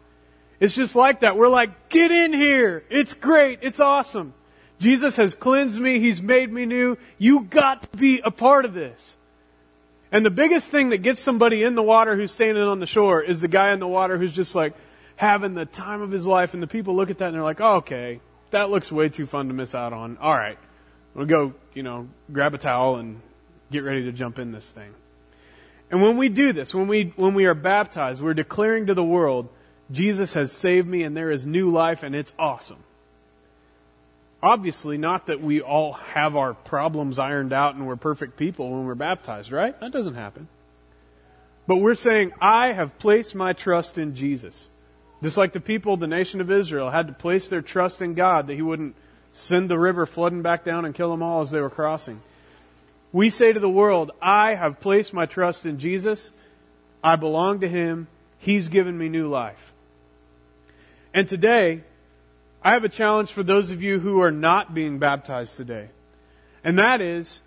it's 0.58 0.74
just 0.74 0.96
like 0.96 1.20
that. 1.20 1.36
We're 1.36 1.48
like, 1.48 1.88
get 1.88 2.10
in 2.10 2.32
here. 2.32 2.82
It's 2.90 3.14
great. 3.14 3.60
It's 3.62 3.78
awesome. 3.78 4.32
Jesus 4.78 5.16
has 5.16 5.34
cleansed 5.34 5.80
me. 5.80 6.00
He's 6.00 6.20
made 6.20 6.52
me 6.52 6.66
new. 6.66 6.98
You 7.18 7.40
got 7.42 7.90
to 7.90 7.98
be 7.98 8.20
a 8.20 8.30
part 8.30 8.64
of 8.64 8.74
this. 8.74 9.16
And 10.12 10.24
the 10.24 10.30
biggest 10.30 10.70
thing 10.70 10.90
that 10.90 10.98
gets 10.98 11.20
somebody 11.20 11.62
in 11.62 11.74
the 11.74 11.82
water 11.82 12.14
who's 12.14 12.30
standing 12.30 12.62
on 12.62 12.78
the 12.78 12.86
shore 12.86 13.22
is 13.22 13.40
the 13.40 13.48
guy 13.48 13.72
in 13.72 13.80
the 13.80 13.88
water 13.88 14.16
who's 14.16 14.32
just 14.32 14.54
like 14.54 14.74
having 15.16 15.54
the 15.54 15.64
time 15.64 16.02
of 16.02 16.10
his 16.10 16.26
life. 16.26 16.54
And 16.54 16.62
the 16.62 16.66
people 16.66 16.94
look 16.94 17.10
at 17.10 17.18
that 17.18 17.26
and 17.26 17.34
they're 17.34 17.42
like, 17.42 17.60
oh, 17.60 17.76
okay, 17.76 18.20
that 18.50 18.70
looks 18.70 18.92
way 18.92 19.08
too 19.08 19.26
fun 19.26 19.48
to 19.48 19.54
miss 19.54 19.74
out 19.74 19.92
on. 19.92 20.18
All 20.18 20.34
right, 20.34 20.58
we'll 21.14 21.26
go, 21.26 21.54
you 21.74 21.82
know, 21.82 22.08
grab 22.32 22.54
a 22.54 22.58
towel 22.58 22.96
and 22.96 23.20
get 23.70 23.82
ready 23.82 24.04
to 24.04 24.12
jump 24.12 24.38
in 24.38 24.52
this 24.52 24.68
thing. 24.68 24.92
And 25.90 26.02
when 26.02 26.16
we 26.16 26.28
do 26.28 26.52
this, 26.52 26.74
when 26.74 26.88
we, 26.88 27.12
when 27.16 27.34
we 27.34 27.46
are 27.46 27.54
baptized, 27.54 28.20
we're 28.20 28.34
declaring 28.34 28.86
to 28.86 28.94
the 28.94 29.04
world, 29.04 29.48
Jesus 29.90 30.32
has 30.32 30.52
saved 30.52 30.86
me 30.86 31.04
and 31.04 31.16
there 31.16 31.30
is 31.30 31.46
new 31.46 31.70
life 31.70 32.02
and 32.02 32.14
it's 32.14 32.32
awesome. 32.38 32.82
Obviously, 34.46 34.96
not 34.96 35.26
that 35.26 35.40
we 35.40 35.60
all 35.60 35.94
have 35.94 36.36
our 36.36 36.54
problems 36.54 37.18
ironed 37.18 37.52
out 37.52 37.74
and 37.74 37.84
we're 37.84 37.96
perfect 37.96 38.36
people 38.36 38.70
when 38.70 38.86
we're 38.86 38.94
baptized, 38.94 39.50
right? 39.50 39.78
That 39.80 39.90
doesn't 39.90 40.14
happen. 40.14 40.46
But 41.66 41.78
we're 41.78 41.96
saying, 41.96 42.30
I 42.40 42.68
have 42.68 42.96
placed 43.00 43.34
my 43.34 43.54
trust 43.54 43.98
in 43.98 44.14
Jesus. 44.14 44.68
Just 45.20 45.36
like 45.36 45.52
the 45.52 45.58
people, 45.58 45.96
the 45.96 46.06
nation 46.06 46.40
of 46.40 46.48
Israel, 46.48 46.90
had 46.90 47.08
to 47.08 47.12
place 47.12 47.48
their 47.48 47.60
trust 47.60 48.00
in 48.00 48.14
God 48.14 48.46
that 48.46 48.54
He 48.54 48.62
wouldn't 48.62 48.94
send 49.32 49.68
the 49.68 49.80
river 49.80 50.06
flooding 50.06 50.42
back 50.42 50.64
down 50.64 50.84
and 50.84 50.94
kill 50.94 51.10
them 51.10 51.24
all 51.24 51.40
as 51.40 51.50
they 51.50 51.60
were 51.60 51.68
crossing. 51.68 52.20
We 53.12 53.30
say 53.30 53.52
to 53.52 53.58
the 53.58 53.68
world, 53.68 54.12
I 54.22 54.54
have 54.54 54.78
placed 54.78 55.12
my 55.12 55.26
trust 55.26 55.66
in 55.66 55.80
Jesus. 55.80 56.30
I 57.02 57.16
belong 57.16 57.58
to 57.62 57.68
Him. 57.68 58.06
He's 58.38 58.68
given 58.68 58.96
me 58.96 59.08
new 59.08 59.26
life. 59.26 59.72
And 61.12 61.28
today, 61.28 61.80
I 62.66 62.72
have 62.72 62.82
a 62.82 62.88
challenge 62.88 63.30
for 63.30 63.44
those 63.44 63.70
of 63.70 63.84
you 63.84 64.00
who 64.00 64.20
are 64.22 64.32
not 64.32 64.74
being 64.74 64.98
baptized 64.98 65.56
today. 65.56 65.86
And 66.64 66.80
that 66.80 67.00
is 67.00 67.40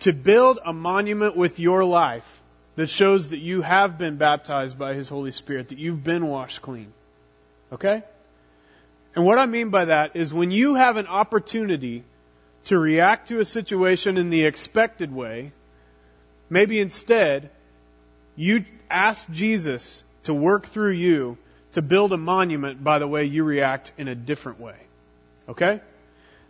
to 0.00 0.12
build 0.12 0.58
a 0.66 0.72
monument 0.72 1.36
with 1.36 1.60
your 1.60 1.84
life 1.84 2.40
that 2.74 2.88
shows 2.88 3.28
that 3.28 3.38
you 3.38 3.62
have 3.62 3.98
been 3.98 4.16
baptized 4.16 4.76
by 4.76 4.94
His 4.94 5.08
Holy 5.08 5.30
Spirit, 5.30 5.68
that 5.68 5.78
you've 5.78 6.02
been 6.02 6.26
washed 6.26 6.60
clean. 6.60 6.92
Okay? 7.70 8.02
And 9.14 9.24
what 9.24 9.38
I 9.38 9.46
mean 9.46 9.70
by 9.70 9.84
that 9.84 10.16
is 10.16 10.34
when 10.34 10.50
you 10.50 10.74
have 10.74 10.96
an 10.96 11.06
opportunity 11.06 12.02
to 12.64 12.80
react 12.80 13.28
to 13.28 13.38
a 13.38 13.44
situation 13.44 14.16
in 14.16 14.28
the 14.28 14.44
expected 14.44 15.14
way, 15.14 15.52
maybe 16.50 16.80
instead 16.80 17.50
you 18.34 18.64
ask 18.90 19.30
Jesus 19.30 20.02
to 20.24 20.34
work 20.34 20.66
through 20.66 20.94
you 20.94 21.38
to 21.78 21.82
build 21.82 22.12
a 22.12 22.16
monument 22.16 22.82
by 22.82 22.98
the 22.98 23.06
way 23.06 23.24
you 23.24 23.44
react 23.44 23.92
in 23.96 24.08
a 24.08 24.14
different 24.16 24.58
way. 24.58 24.74
Okay? 25.48 25.80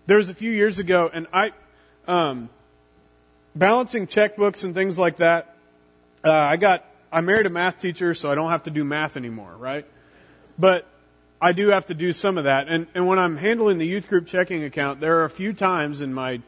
There 0.06 0.16
was 0.16 0.30
a 0.30 0.35
few 0.35 0.50
years 0.50 0.78
ago, 0.78 1.11
and 1.12 1.26
I, 1.35 1.50
um, 2.06 2.49
balancing 3.54 4.06
checkbooks 4.06 4.64
and 4.64 4.73
things 4.73 4.99
like 4.99 5.18
that, 5.18 5.54
uh, 6.25 6.32
I 6.32 6.56
got, 6.56 6.82
I 7.12 7.20
married 7.20 7.44
a 7.44 7.50
math 7.50 7.78
teacher, 7.78 8.14
so 8.14 8.32
I 8.32 8.37
don't 8.37 8.50
have 8.50 8.62
to 8.62 8.70
do 8.70 8.85
math 8.85 9.18
anymore, 9.18 9.54
right? 9.58 9.85
But 10.58 10.87
I 11.42 11.52
do 11.52 11.68
have 11.68 11.85
to 11.88 11.94
do 11.94 12.14
some 12.14 12.38
of 12.38 12.44
that. 12.44 12.68
And, 12.68 12.87
and 12.94 13.06
when 13.06 13.18
I'm 13.18 13.37
handling 13.37 13.76
the 13.76 13.87
youth 13.87 14.08
group 14.08 14.28
checking 14.28 14.64
account, 14.64 14.99
there 14.99 15.18
are 15.18 15.25
a 15.25 15.30
few 15.30 15.52
times 15.52 16.00
in 16.00 16.14
my 16.14 16.40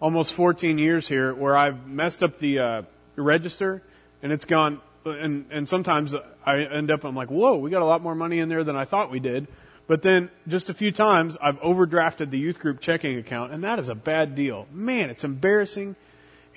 almost 0.00 0.32
14 0.34 0.78
years 0.78 1.08
here 1.08 1.34
where 1.34 1.56
I've 1.56 1.88
messed 1.88 2.22
up 2.22 2.38
the, 2.38 2.60
uh, 2.60 2.82
register 3.16 3.82
and 4.22 4.30
it's 4.30 4.44
gone, 4.44 4.80
and, 5.04 5.46
and 5.50 5.68
sometimes 5.68 6.14
I 6.44 6.60
end 6.60 6.90
up, 6.90 7.04
I'm 7.04 7.14
like, 7.14 7.30
whoa, 7.30 7.56
we 7.56 7.70
got 7.70 7.82
a 7.82 7.86
lot 7.86 8.02
more 8.02 8.14
money 8.14 8.38
in 8.38 8.48
there 8.48 8.64
than 8.64 8.76
I 8.76 8.84
thought 8.84 9.10
we 9.10 9.20
did. 9.20 9.46
But 9.86 10.02
then 10.02 10.30
just 10.46 10.68
a 10.68 10.74
few 10.74 10.92
times 10.92 11.36
I've 11.40 11.58
overdrafted 11.60 12.30
the 12.30 12.38
youth 12.38 12.58
group 12.58 12.80
checking 12.80 13.16
account 13.18 13.52
and 13.52 13.64
that 13.64 13.78
is 13.78 13.88
a 13.88 13.94
bad 13.94 14.34
deal. 14.34 14.66
Man, 14.70 15.08
it's 15.08 15.24
embarrassing. 15.24 15.96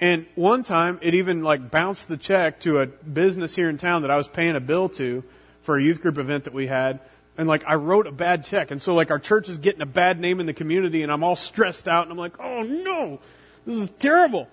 And 0.01 0.25
one 0.36 0.63
time 0.63 1.00
it 1.01 1.15
even 1.15 1.41
like 1.41 1.71
bounced 1.71 2.10
the 2.10 2.17
check 2.17 2.60
to 2.62 2.79
a 2.79 2.88
business 2.88 3.55
here 3.55 3.69
in 3.69 3.77
town 3.77 4.01
that 4.01 4.12
I 4.12 4.17
was 4.17 4.27
paying 4.27 4.55
a 4.55 4.60
bill 4.60 4.89
to 4.89 5.24
for 5.62 5.77
a 5.77 5.83
youth 5.83 6.01
group 6.01 6.17
event 6.17 6.43
that 6.43 6.53
we 6.53 6.67
had. 6.67 7.00
And 7.38 7.48
like 7.48 7.63
I 7.65 7.75
wrote 7.75 8.05
a 8.05 8.12
bad 8.12 8.43
check. 8.43 8.69
And 8.69 8.81
so 8.81 8.93
like 8.93 9.12
our 9.12 9.19
church 9.19 9.48
is 9.48 9.60
getting 9.60 9.81
a 9.81 9.86
bad 9.86 10.19
name 10.19 10.41
in 10.41 10.45
the 10.45 10.53
community 10.53 11.01
and 11.01 11.12
I'm 11.12 11.24
all 11.24 11.38
stressed 11.38 11.88
out 11.88 12.03
and 12.03 12.12
I'm 12.12 12.17
like, 12.17 12.38
oh 12.38 12.63
no, 12.63 13.19
this 13.65 13.77
is 13.77 13.89
terrible. 13.98 14.50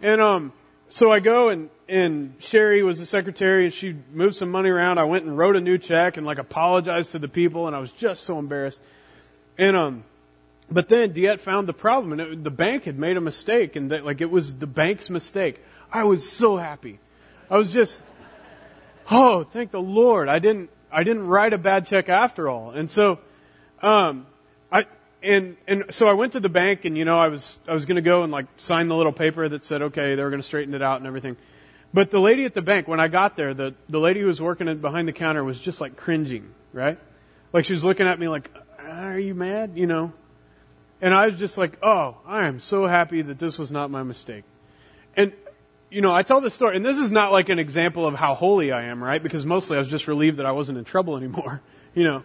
And 0.00 0.20
um, 0.20 0.52
so 0.90 1.12
I 1.12 1.20
go 1.20 1.48
and, 1.48 1.70
and 1.88 2.34
Sherry 2.40 2.82
was 2.82 2.98
the 2.98 3.06
secretary 3.06 3.64
and 3.64 3.72
she 3.72 3.96
moved 4.12 4.34
some 4.34 4.50
money 4.50 4.68
around. 4.68 4.98
I 4.98 5.04
went 5.04 5.24
and 5.24 5.38
wrote 5.38 5.56
a 5.56 5.60
new 5.60 5.78
check 5.78 6.16
and 6.16 6.26
like 6.26 6.38
apologized 6.38 7.12
to 7.12 7.18
the 7.18 7.28
people 7.28 7.68
and 7.68 7.76
I 7.76 7.78
was 7.78 7.92
just 7.92 8.24
so 8.24 8.38
embarrassed. 8.38 8.80
And, 9.56 9.76
um, 9.76 10.04
but 10.70 10.88
then 10.88 11.12
Diet 11.12 11.40
found 11.40 11.68
the 11.68 11.72
problem 11.72 12.12
and 12.12 12.20
it, 12.20 12.44
the 12.44 12.50
bank 12.50 12.84
had 12.84 12.98
made 12.98 13.16
a 13.16 13.20
mistake 13.20 13.76
and 13.76 13.92
that, 13.92 14.04
like 14.04 14.20
it 14.20 14.30
was 14.30 14.56
the 14.56 14.66
bank's 14.66 15.08
mistake. 15.08 15.60
I 15.92 16.04
was 16.04 16.28
so 16.28 16.56
happy. 16.56 16.98
I 17.48 17.56
was 17.56 17.70
just, 17.70 18.02
oh, 19.10 19.44
thank 19.44 19.70
the 19.70 19.80
Lord. 19.80 20.28
I 20.28 20.40
didn't, 20.40 20.70
I 20.90 21.04
didn't 21.04 21.26
write 21.26 21.52
a 21.52 21.58
bad 21.58 21.86
check 21.86 22.08
after 22.08 22.48
all. 22.48 22.72
And 22.72 22.90
so, 22.90 23.20
um, 23.80 24.26
and 25.22 25.56
and 25.66 25.84
so 25.90 26.08
I 26.08 26.12
went 26.12 26.32
to 26.32 26.40
the 26.40 26.48
bank 26.48 26.84
and 26.84 26.96
you 26.96 27.04
know 27.04 27.18
I 27.18 27.28
was 27.28 27.58
I 27.68 27.74
was 27.74 27.84
going 27.84 27.96
to 27.96 28.02
go 28.02 28.22
and 28.22 28.32
like 28.32 28.46
sign 28.56 28.88
the 28.88 28.94
little 28.94 29.12
paper 29.12 29.48
that 29.48 29.64
said 29.64 29.82
okay 29.82 30.14
they 30.14 30.22
were 30.22 30.30
going 30.30 30.42
to 30.42 30.46
straighten 30.46 30.74
it 30.74 30.82
out 30.82 30.98
and 30.98 31.06
everything. 31.06 31.36
But 31.92 32.10
the 32.10 32.20
lady 32.20 32.44
at 32.44 32.54
the 32.54 32.62
bank 32.62 32.88
when 32.88 33.00
I 33.00 33.08
got 33.08 33.36
there 33.36 33.54
the 33.54 33.74
the 33.88 34.00
lady 34.00 34.20
who 34.20 34.26
was 34.26 34.40
working 34.40 34.74
behind 34.78 35.08
the 35.08 35.12
counter 35.12 35.44
was 35.44 35.58
just 35.58 35.80
like 35.80 35.96
cringing, 35.96 36.50
right? 36.72 36.98
Like 37.52 37.64
she 37.64 37.72
was 37.72 37.84
looking 37.84 38.06
at 38.06 38.18
me 38.18 38.28
like 38.28 38.50
are 38.78 39.18
you 39.18 39.34
mad, 39.34 39.72
you 39.74 39.86
know? 39.86 40.12
And 41.02 41.14
I 41.14 41.26
was 41.26 41.38
just 41.38 41.56
like, 41.56 41.78
"Oh, 41.82 42.18
I 42.26 42.46
am 42.46 42.58
so 42.58 42.86
happy 42.86 43.22
that 43.22 43.38
this 43.38 43.58
was 43.58 43.72
not 43.72 43.90
my 43.90 44.02
mistake." 44.02 44.44
And 45.16 45.32
you 45.90 46.02
know, 46.02 46.14
I 46.14 46.22
tell 46.22 46.40
this 46.40 46.54
story 46.54 46.76
and 46.76 46.84
this 46.84 46.98
is 46.98 47.10
not 47.10 47.32
like 47.32 47.48
an 47.48 47.58
example 47.58 48.06
of 48.06 48.14
how 48.14 48.34
holy 48.34 48.70
I 48.70 48.84
am, 48.84 49.02
right? 49.02 49.22
Because 49.22 49.44
mostly 49.44 49.76
I 49.76 49.80
was 49.80 49.88
just 49.88 50.06
relieved 50.06 50.38
that 50.38 50.46
I 50.46 50.52
wasn't 50.52 50.78
in 50.78 50.84
trouble 50.84 51.16
anymore, 51.16 51.60
you 51.94 52.04
know. 52.04 52.22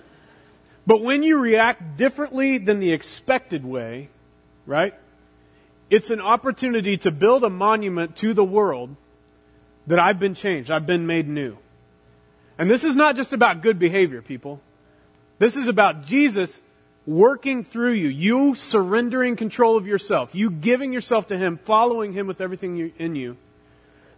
But 0.87 1.01
when 1.01 1.23
you 1.23 1.39
react 1.39 1.97
differently 1.97 2.57
than 2.57 2.79
the 2.79 2.93
expected 2.93 3.65
way, 3.65 4.09
right? 4.65 4.93
It's 5.89 6.09
an 6.09 6.21
opportunity 6.21 6.97
to 6.97 7.11
build 7.11 7.43
a 7.43 7.49
monument 7.49 8.15
to 8.17 8.33
the 8.33 8.43
world 8.43 8.95
that 9.87 9.99
I've 9.99 10.19
been 10.19 10.35
changed. 10.35 10.71
I've 10.71 10.87
been 10.87 11.07
made 11.07 11.27
new. 11.27 11.57
And 12.57 12.69
this 12.69 12.83
is 12.83 12.95
not 12.95 13.15
just 13.15 13.33
about 13.33 13.61
good 13.61 13.79
behavior, 13.79 14.21
people. 14.21 14.61
This 15.39 15.55
is 15.57 15.67
about 15.67 16.05
Jesus 16.05 16.59
working 17.05 17.63
through 17.63 17.91
you, 17.91 18.07
you 18.07 18.55
surrendering 18.55 19.35
control 19.35 19.77
of 19.77 19.85
yourself, 19.85 20.33
you 20.33 20.49
giving 20.49 20.91
yourself 20.91 21.27
to 21.27 21.37
Him, 21.37 21.57
following 21.57 22.13
Him 22.13 22.25
with 22.25 22.41
everything 22.41 22.91
in 22.97 23.15
you, 23.15 23.37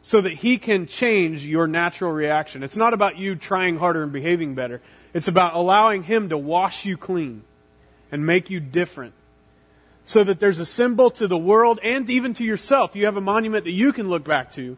so 0.08 0.22
that 0.22 0.32
He 0.32 0.58
can 0.58 0.86
change 0.86 1.46
your 1.46 1.67
natural 1.67 2.13
reaction. 2.13 2.63
It's 2.63 2.78
not 2.78 2.93
about 2.93 3.17
you 3.17 3.36
trying 3.36 3.78
harder 3.78 4.04
and 4.04 4.13
behaving 4.13 4.56
better. 4.56 4.80
It's 5.13 5.28
about 5.28 5.54
allowing 5.54 6.04
Him 6.04 6.30
to 6.30 6.38
wash 6.38 6.86
you 6.86 6.96
clean 6.96 7.41
and 8.10 8.26
make 8.26 8.50
you 8.50 8.62
different. 8.62 9.13
So 10.06 10.24
that 10.24 10.39
there's 10.39 10.62
a 10.62 10.65
symbol 10.65 11.10
to 11.12 11.28
the 11.28 11.38
world 11.38 11.82
and 11.84 12.10
even 12.10 12.34
to 12.36 12.46
yourself. 12.46 12.96
You 12.96 13.04
have 13.04 13.17
a 13.17 13.22
monument 13.22 13.65
that 13.65 13.72
you 13.72 13.91
can 13.91 14.08
look 14.08 14.24
back 14.24 14.54
to. 14.54 14.78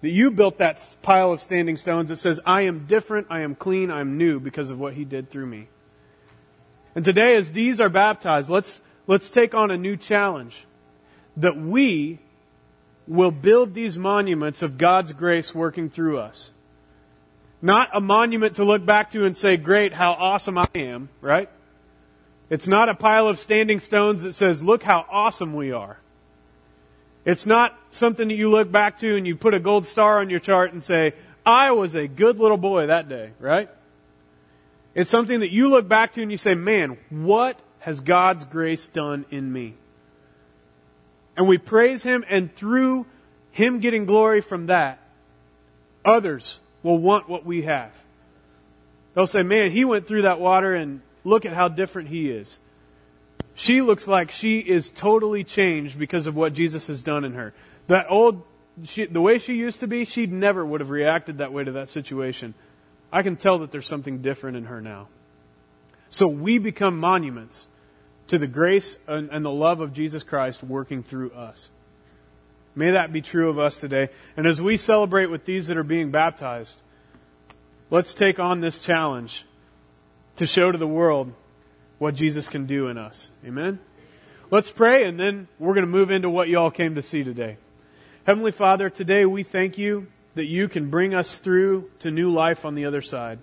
That 0.00 0.08
you 0.08 0.30
built 0.30 0.56
that 0.56 0.96
pile 1.02 1.30
of 1.30 1.42
standing 1.42 1.76
stones 1.76 2.08
that 2.08 2.16
says, 2.16 2.40
I 2.46 2.62
am 2.62 2.86
different, 2.86 3.26
I 3.28 3.40
am 3.40 3.54
clean, 3.54 3.90
I 3.90 4.00
am 4.00 4.16
new 4.16 4.40
because 4.40 4.70
of 4.70 4.80
what 4.80 4.94
He 4.94 5.04
did 5.04 5.28
through 5.28 5.44
me. 5.44 5.68
And 6.94 7.04
today, 7.04 7.36
as 7.36 7.52
these 7.52 7.82
are 7.82 7.90
baptized, 7.90 8.48
let's, 8.48 8.80
let's 9.06 9.28
take 9.28 9.52
on 9.52 9.70
a 9.70 9.76
new 9.76 9.98
challenge. 9.98 10.64
That 11.36 11.58
we 11.58 12.20
will 13.06 13.30
build 13.30 13.74
these 13.74 13.98
monuments 13.98 14.62
of 14.62 14.78
God's 14.78 15.12
grace 15.12 15.54
working 15.54 15.90
through 15.90 16.18
us. 16.18 16.50
Not 17.60 17.90
a 17.92 18.00
monument 18.00 18.56
to 18.56 18.64
look 18.64 18.84
back 18.84 19.10
to 19.12 19.24
and 19.24 19.36
say, 19.36 19.56
great, 19.56 19.92
how 19.92 20.12
awesome 20.12 20.58
I 20.58 20.66
am, 20.74 21.08
right? 21.20 21.48
It's 22.50 22.68
not 22.68 22.88
a 22.88 22.94
pile 22.94 23.26
of 23.26 23.38
standing 23.38 23.80
stones 23.80 24.22
that 24.22 24.34
says, 24.34 24.62
look 24.62 24.82
how 24.82 25.06
awesome 25.10 25.54
we 25.54 25.72
are. 25.72 25.98
It's 27.24 27.46
not 27.46 27.78
something 27.90 28.28
that 28.28 28.34
you 28.34 28.50
look 28.50 28.70
back 28.70 28.98
to 28.98 29.16
and 29.16 29.26
you 29.26 29.34
put 29.34 29.54
a 29.54 29.60
gold 29.60 29.86
star 29.86 30.18
on 30.18 30.28
your 30.28 30.40
chart 30.40 30.72
and 30.72 30.82
say, 30.82 31.14
I 31.46 31.70
was 31.72 31.94
a 31.94 32.06
good 32.06 32.38
little 32.38 32.58
boy 32.58 32.86
that 32.86 33.08
day, 33.08 33.30
right? 33.38 33.70
It's 34.94 35.10
something 35.10 35.40
that 35.40 35.50
you 35.50 35.68
look 35.68 35.88
back 35.88 36.12
to 36.14 36.22
and 36.22 36.30
you 36.30 36.36
say, 36.36 36.54
man, 36.54 36.98
what 37.10 37.58
has 37.80 38.00
God's 38.00 38.44
grace 38.44 38.86
done 38.86 39.24
in 39.30 39.50
me? 39.50 39.74
And 41.36 41.48
we 41.48 41.58
praise 41.58 42.02
Him 42.02 42.24
and 42.28 42.54
through 42.54 43.06
Him 43.52 43.80
getting 43.80 44.06
glory 44.06 44.40
from 44.40 44.66
that, 44.66 44.98
others 46.04 46.60
will 46.82 46.98
want 46.98 47.28
what 47.28 47.44
we 47.44 47.62
have. 47.62 47.92
They'll 49.14 49.26
say, 49.26 49.42
man, 49.42 49.70
he 49.70 49.84
went 49.84 50.06
through 50.06 50.22
that 50.22 50.40
water 50.40 50.74
and 50.74 51.00
look 51.22 51.46
at 51.46 51.52
how 51.52 51.68
different 51.68 52.08
he 52.08 52.30
is. 52.30 52.58
She 53.54 53.80
looks 53.80 54.08
like 54.08 54.30
she 54.30 54.58
is 54.58 54.90
totally 54.90 55.44
changed 55.44 55.98
because 55.98 56.26
of 56.26 56.34
what 56.34 56.52
Jesus 56.52 56.88
has 56.88 57.02
done 57.02 57.24
in 57.24 57.34
her. 57.34 57.54
That 57.86 58.06
old, 58.10 58.42
she, 58.84 59.06
the 59.06 59.20
way 59.20 59.38
she 59.38 59.54
used 59.54 59.80
to 59.80 59.86
be, 59.86 60.04
she 60.04 60.26
never 60.26 60.64
would 60.64 60.80
have 60.80 60.90
reacted 60.90 61.38
that 61.38 61.52
way 61.52 61.62
to 61.62 61.72
that 61.72 61.88
situation. 61.88 62.54
I 63.12 63.22
can 63.22 63.36
tell 63.36 63.58
that 63.58 63.70
there's 63.70 63.86
something 63.86 64.22
different 64.22 64.56
in 64.56 64.64
her 64.64 64.80
now. 64.80 65.06
So 66.10 66.26
we 66.26 66.58
become 66.58 66.98
monuments 66.98 67.68
to 68.28 68.38
the 68.38 68.46
grace 68.46 68.96
and, 69.06 69.30
and 69.30 69.44
the 69.44 69.50
love 69.50 69.80
of 69.80 69.92
Jesus 69.92 70.22
Christ 70.22 70.62
working 70.62 71.02
through 71.02 71.30
us. 71.32 71.68
May 72.74 72.92
that 72.92 73.12
be 73.12 73.22
true 73.22 73.50
of 73.50 73.58
us 73.58 73.78
today. 73.78 74.08
And 74.36 74.46
as 74.46 74.60
we 74.60 74.76
celebrate 74.76 75.26
with 75.26 75.44
these 75.44 75.68
that 75.68 75.76
are 75.76 75.84
being 75.84 76.10
baptized, 76.10 76.80
let's 77.90 78.14
take 78.14 78.40
on 78.40 78.60
this 78.60 78.80
challenge 78.80 79.44
to 80.36 80.46
show 80.46 80.72
to 80.72 80.78
the 80.78 80.86
world 80.86 81.32
what 81.98 82.14
Jesus 82.14 82.48
can 82.48 82.66
do 82.66 82.88
in 82.88 82.98
us. 82.98 83.30
Amen? 83.46 83.78
Let's 84.50 84.70
pray 84.70 85.04
and 85.04 85.18
then 85.18 85.48
we're 85.58 85.74
going 85.74 85.86
to 85.86 85.90
move 85.90 86.10
into 86.10 86.28
what 86.28 86.48
you 86.48 86.58
all 86.58 86.70
came 86.70 86.96
to 86.96 87.02
see 87.02 87.22
today. 87.22 87.56
Heavenly 88.26 88.52
Father, 88.52 88.90
today 88.90 89.24
we 89.24 89.42
thank 89.42 89.78
you 89.78 90.08
that 90.34 90.46
you 90.46 90.68
can 90.68 90.90
bring 90.90 91.14
us 91.14 91.38
through 91.38 91.90
to 92.00 92.10
new 92.10 92.30
life 92.30 92.64
on 92.64 92.74
the 92.74 92.86
other 92.86 93.02
side. 93.02 93.38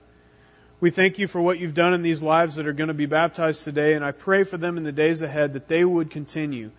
We 0.82 0.90
thank 0.90 1.18
you 1.18 1.28
for 1.28 1.40
what 1.40 1.60
you've 1.60 1.76
done 1.76 1.94
in 1.94 2.02
these 2.02 2.22
lives 2.22 2.56
that 2.56 2.68
are 2.68 2.74
going 2.74 2.90
to 2.90 2.94
be 2.94 3.06
baptized 3.06 3.64
today, 3.64 3.94
and 3.94 4.04
I 4.04 4.12
pray 4.12 4.44
for 4.44 4.58
them 4.58 4.78
in 4.78 4.84
the 4.84 4.92
days 4.92 5.22
ahead 5.22 5.54
that 5.54 5.70
they 5.70 5.86
would 5.86 6.10
continue 6.10 6.72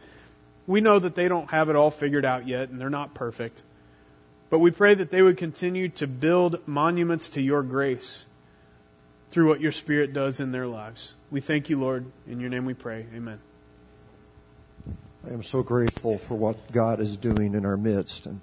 we 0.66 0.80
know 0.80 0.98
that 0.98 1.14
they 1.14 1.28
don't 1.28 1.50
have 1.50 1.68
it 1.68 1.76
all 1.76 1.90
figured 1.90 2.24
out 2.24 2.46
yet 2.46 2.68
and 2.68 2.80
they're 2.80 2.90
not 2.90 3.14
perfect. 3.14 3.62
But 4.50 4.58
we 4.58 4.70
pray 4.70 4.94
that 4.94 5.10
they 5.10 5.22
would 5.22 5.38
continue 5.38 5.88
to 5.90 6.06
build 6.06 6.66
monuments 6.66 7.30
to 7.30 7.40
your 7.40 7.62
grace 7.62 8.26
through 9.30 9.48
what 9.48 9.60
your 9.60 9.72
Spirit 9.72 10.12
does 10.12 10.40
in 10.40 10.52
their 10.52 10.66
lives. 10.66 11.14
We 11.30 11.40
thank 11.40 11.70
you, 11.70 11.80
Lord. 11.80 12.04
In 12.28 12.38
your 12.38 12.50
name 12.50 12.66
we 12.66 12.74
pray. 12.74 13.06
Amen. 13.14 13.38
I 15.26 15.32
am 15.32 15.42
so 15.42 15.62
grateful 15.62 16.18
for 16.18 16.34
what 16.34 16.70
God 16.70 17.00
is 17.00 17.16
doing 17.16 17.54
in 17.54 17.64
our 17.64 17.76
midst. 17.76 18.26
And 18.26 18.40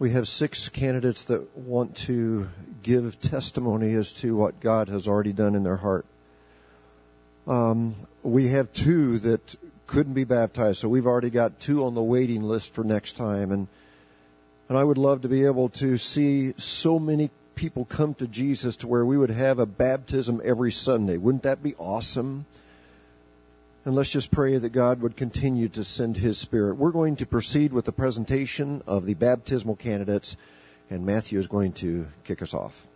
we 0.00 0.12
have 0.12 0.26
six 0.26 0.70
candidates 0.70 1.24
that 1.24 1.58
want 1.58 1.94
to 1.94 2.48
give 2.82 3.20
testimony 3.20 3.92
as 3.92 4.14
to 4.14 4.34
what 4.34 4.58
God 4.58 4.88
has 4.88 5.06
already 5.06 5.34
done 5.34 5.54
in 5.54 5.62
their 5.62 5.76
heart. 5.76 6.06
Um, 7.46 7.94
we 8.22 8.48
have 8.48 8.72
two 8.72 9.18
that 9.18 9.56
couldn't 9.86 10.14
be 10.14 10.24
baptized. 10.24 10.78
So 10.78 10.88
we've 10.88 11.06
already 11.06 11.28
got 11.28 11.60
two 11.60 11.84
on 11.84 11.94
the 11.94 12.02
waiting 12.02 12.42
list 12.42 12.72
for 12.72 12.82
next 12.82 13.12
time. 13.12 13.52
And, 13.52 13.68
and 14.70 14.78
I 14.78 14.84
would 14.84 14.96
love 14.96 15.20
to 15.22 15.28
be 15.28 15.44
able 15.44 15.68
to 15.70 15.98
see 15.98 16.54
so 16.56 16.98
many 16.98 17.30
people 17.54 17.84
come 17.84 18.14
to 18.14 18.26
Jesus 18.26 18.76
to 18.76 18.86
where 18.86 19.04
we 19.04 19.18
would 19.18 19.30
have 19.30 19.58
a 19.58 19.66
baptism 19.66 20.40
every 20.42 20.72
Sunday. 20.72 21.18
Wouldn't 21.18 21.42
that 21.42 21.62
be 21.62 21.74
awesome? 21.74 22.46
And 23.82 23.94
let's 23.94 24.10
just 24.10 24.30
pray 24.30 24.58
that 24.58 24.70
God 24.70 25.00
would 25.00 25.16
continue 25.16 25.68
to 25.70 25.84
send 25.84 26.18
His 26.18 26.36
Spirit. 26.36 26.74
We're 26.74 26.90
going 26.90 27.16
to 27.16 27.26
proceed 27.26 27.72
with 27.72 27.86
the 27.86 27.92
presentation 27.92 28.82
of 28.86 29.06
the 29.06 29.14
baptismal 29.14 29.76
candidates, 29.76 30.36
and 30.90 31.06
Matthew 31.06 31.38
is 31.38 31.46
going 31.46 31.72
to 31.74 32.06
kick 32.24 32.42
us 32.42 32.52
off. 32.52 32.86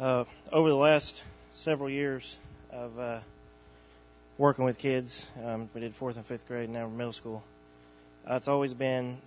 Uh, 0.00 0.24
over 0.50 0.70
the 0.70 0.74
last 0.74 1.22
several 1.52 1.90
years 1.90 2.38
of 2.70 2.98
uh, 2.98 3.18
working 4.40 4.64
with 4.64 4.78
kids, 4.78 5.26
um, 5.44 5.68
we 5.74 5.82
did 5.82 5.94
fourth 5.94 6.16
and 6.16 6.24
fifth 6.24 6.48
grade, 6.48 6.64
and 6.64 6.72
now 6.72 6.86
we're 6.86 6.96
middle 6.96 7.12
school. 7.12 7.44
Uh, 8.28 8.36
it's 8.36 8.48
always 8.48 8.72
been 8.72 9.18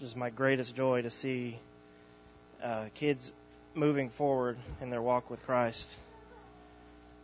just 0.00 0.16
my 0.16 0.30
greatest 0.30 0.74
joy 0.74 1.02
to 1.02 1.10
see 1.10 1.58
uh, 2.64 2.86
kids 2.94 3.30
moving 3.74 4.08
forward 4.08 4.56
in 4.80 4.88
their 4.88 5.02
walk 5.02 5.28
with 5.28 5.44
Christ. 5.44 5.86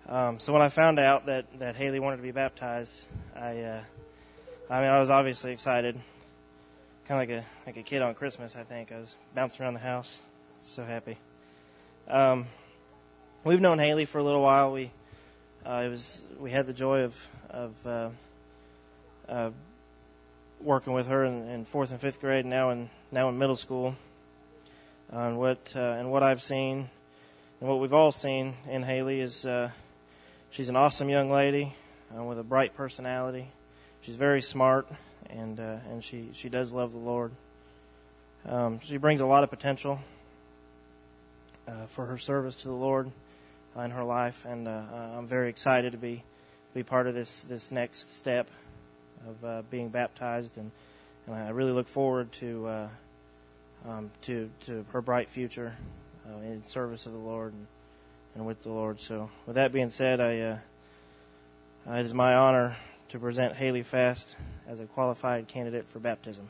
Um, 0.07 0.38
so 0.38 0.53
when 0.53 0.61
I 0.61 0.68
found 0.68 0.99
out 0.99 1.25
that, 1.27 1.47
that 1.61 1.77
Haley 1.77 1.99
wanted 1.99 2.18
to 2.18 2.23
be 2.23 2.31
baptized, 2.31 2.94
I 3.35 3.59
uh, 3.61 3.81
I 4.68 4.81
mean 4.83 4.90
I 4.90 5.01
was 5.01 5.09
obviously 5.09 5.53
excited, 5.53 5.99
kind 7.07 7.23
of 7.23 7.29
like 7.29 7.42
a 7.42 7.44
like 7.66 7.77
a 7.79 7.83
kid 7.88 8.03
on 8.03 8.14
Christmas. 8.16 8.55
I 8.55 8.64
think 8.64 8.92
I 8.92 8.99
was 8.99 9.14
bouncing 9.35 9.64
around 9.64 9.75
the 9.75 9.81
house, 9.81 10.21
so 10.61 10.85
happy. 10.85 11.16
Um, 12.07 12.49
we've 13.44 13.62
known 13.62 13.79
Haley 13.79 14.05
for 14.05 14.18
a 14.18 14.23
little 14.23 14.42
while. 14.42 14.73
We 14.73 14.90
uh, 15.68 15.83
it 15.85 15.88
was 15.90 16.22
we 16.38 16.50
had 16.50 16.66
the 16.66 16.72
joy 16.72 17.02
of 17.02 17.26
of 17.50 17.87
uh, 17.87 18.09
uh, 19.28 19.50
working 20.61 20.94
with 20.94 21.07
her 21.09 21.24
in, 21.24 21.46
in 21.48 21.64
fourth 21.64 21.90
and 21.90 22.00
fifth 22.00 22.20
grade, 22.20 22.46
now 22.46 22.70
in 22.70 22.88
now 23.12 23.28
in 23.28 23.38
middle 23.38 23.57
school. 23.57 23.94
And 25.11 25.38
what 25.38 25.74
uh, 25.76 25.81
and 25.81 26.11
what 26.11 26.22
I've 26.22 26.42
seen, 26.42 26.88
and 27.61 27.68
what 27.68 27.81
we've 27.81 27.92
all 27.92 28.12
seen 28.12 28.54
in 28.68 28.83
Haley 28.83 29.20
is 29.20 29.44
uh, 29.44 29.70
she's 30.50 30.70
an 30.70 30.76
awesome 30.76 31.11
young 31.11 31.31
lady 31.31 31.74
uh, 32.16 32.22
with 32.22 32.38
a 32.38 32.42
bright 32.42 32.74
personality. 32.74 33.48
She's 34.00 34.16
very 34.16 34.40
smart, 34.40 34.88
and 35.28 35.59
and 35.59 36.02
she 36.02 36.31
she 36.33 36.48
does 36.48 36.72
love 36.72 36.92
the 36.92 36.98
Lord. 36.98 37.33
Um, 38.46 38.81
she 38.81 38.96
brings 38.96 39.20
a 39.20 39.26
lot 39.26 39.44
of 39.44 39.50
potential 39.50 40.00
for 41.90 42.07
her 42.07 42.16
service 42.16 42.57
to 42.57 42.68
the 42.68 42.74
Lord 42.74 43.11
in 43.85 43.91
her 43.91 44.05
life, 44.05 44.45
and 44.45 44.67
uh, 44.67 44.71
uh, 44.71 45.19
I'm 45.19 45.27
very 45.27 45.49
excited 45.49 45.93
to 45.93 45.99
be 45.99 46.23
be 46.75 46.83
part 46.83 47.07
of 47.07 47.14
this 47.14 47.43
this 47.43 47.71
next 47.71 48.14
step 48.14 48.49
of 49.27 49.45
uh, 49.45 49.62
being 49.71 49.88
baptized, 49.88 50.57
and 50.57 50.71
and 51.27 51.35
I 51.35 51.51
really 51.51 51.73
look 51.73 51.88
forward 51.88 52.33
to 52.33 52.67
uh, 52.67 52.88
um, 53.88 54.11
to 54.23 54.51
to 54.67 54.85
her 54.93 55.01
bright 55.01 55.29
future 55.29 55.77
uh, 56.29 56.38
in 56.41 56.64
service 56.64 57.07
of 57.07 57.12
the 57.12 57.19
Lord 57.19 57.53
and, 57.53 57.67
and 58.35 58.47
with 58.47 58.62
the 58.62 58.71
Lord. 58.71 59.01
So, 59.01 59.31
with 59.47 59.57
that 59.57 59.73
being 59.73 59.91
said, 59.91 60.21
I 60.21 60.41
uh, 60.41 61.97
it 61.97 62.05
is 62.05 62.14
my 62.14 62.35
honor 62.35 62.77
to 63.11 63.19
present 63.19 63.57
Haley 63.57 63.83
Fast 63.83 64.37
as 64.69 64.81
a 64.81 64.85
qualified 64.85 65.49
candidate 65.49 65.87
for 65.87 65.99
baptism. 65.99 66.49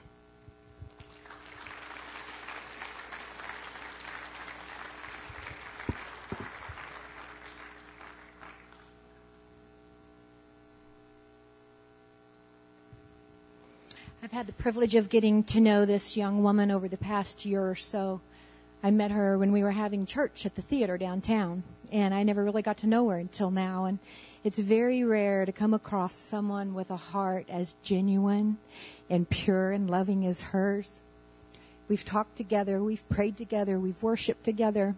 Privilege 14.58 14.96
of 14.96 15.08
getting 15.08 15.44
to 15.44 15.60
know 15.60 15.86
this 15.86 16.16
young 16.16 16.42
woman 16.42 16.72
over 16.72 16.88
the 16.88 16.96
past 16.96 17.46
year 17.46 17.62
or 17.62 17.76
so. 17.76 18.20
I 18.82 18.90
met 18.90 19.12
her 19.12 19.38
when 19.38 19.52
we 19.52 19.62
were 19.62 19.70
having 19.70 20.04
church 20.04 20.44
at 20.44 20.56
the 20.56 20.62
theater 20.62 20.98
downtown, 20.98 21.62
and 21.92 22.12
I 22.12 22.24
never 22.24 22.42
really 22.42 22.62
got 22.62 22.78
to 22.78 22.88
know 22.88 23.08
her 23.08 23.18
until 23.18 23.52
now. 23.52 23.84
And 23.84 24.00
it's 24.42 24.58
very 24.58 25.04
rare 25.04 25.46
to 25.46 25.52
come 25.52 25.74
across 25.74 26.16
someone 26.16 26.74
with 26.74 26.90
a 26.90 26.96
heart 26.96 27.46
as 27.48 27.76
genuine 27.84 28.58
and 29.08 29.30
pure 29.30 29.70
and 29.70 29.88
loving 29.88 30.26
as 30.26 30.40
hers. 30.40 30.98
We've 31.88 32.04
talked 32.04 32.36
together, 32.36 32.82
we've 32.82 33.08
prayed 33.08 33.36
together, 33.36 33.78
we've 33.78 34.02
worshiped 34.02 34.44
together, 34.44 34.96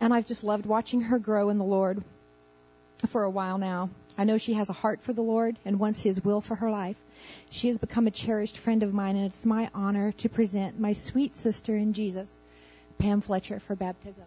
and 0.00 0.14
I've 0.14 0.26
just 0.26 0.44
loved 0.44 0.66
watching 0.66 1.02
her 1.02 1.18
grow 1.18 1.48
in 1.48 1.58
the 1.58 1.64
Lord 1.64 2.02
for 3.08 3.24
a 3.24 3.30
while 3.30 3.58
now. 3.58 3.90
I 4.16 4.24
know 4.24 4.38
she 4.38 4.54
has 4.54 4.68
a 4.68 4.74
heart 4.74 5.02
for 5.02 5.12
the 5.12 5.22
Lord 5.22 5.56
and 5.64 5.80
wants 5.80 6.00
His 6.00 6.24
will 6.24 6.40
for 6.40 6.56
her 6.56 6.70
life. 6.70 6.96
She 7.50 7.68
has 7.68 7.78
become 7.78 8.06
a 8.06 8.10
cherished 8.10 8.58
friend 8.58 8.82
of 8.82 8.92
mine, 8.92 9.16
and 9.16 9.26
it's 9.26 9.44
my 9.44 9.70
honor 9.74 10.12
to 10.12 10.28
present 10.28 10.78
my 10.78 10.92
sweet 10.92 11.36
sister 11.36 11.76
in 11.76 11.92
Jesus, 11.92 12.38
Pam 12.98 13.20
Fletcher, 13.20 13.60
for 13.60 13.74
baptism. 13.74 14.24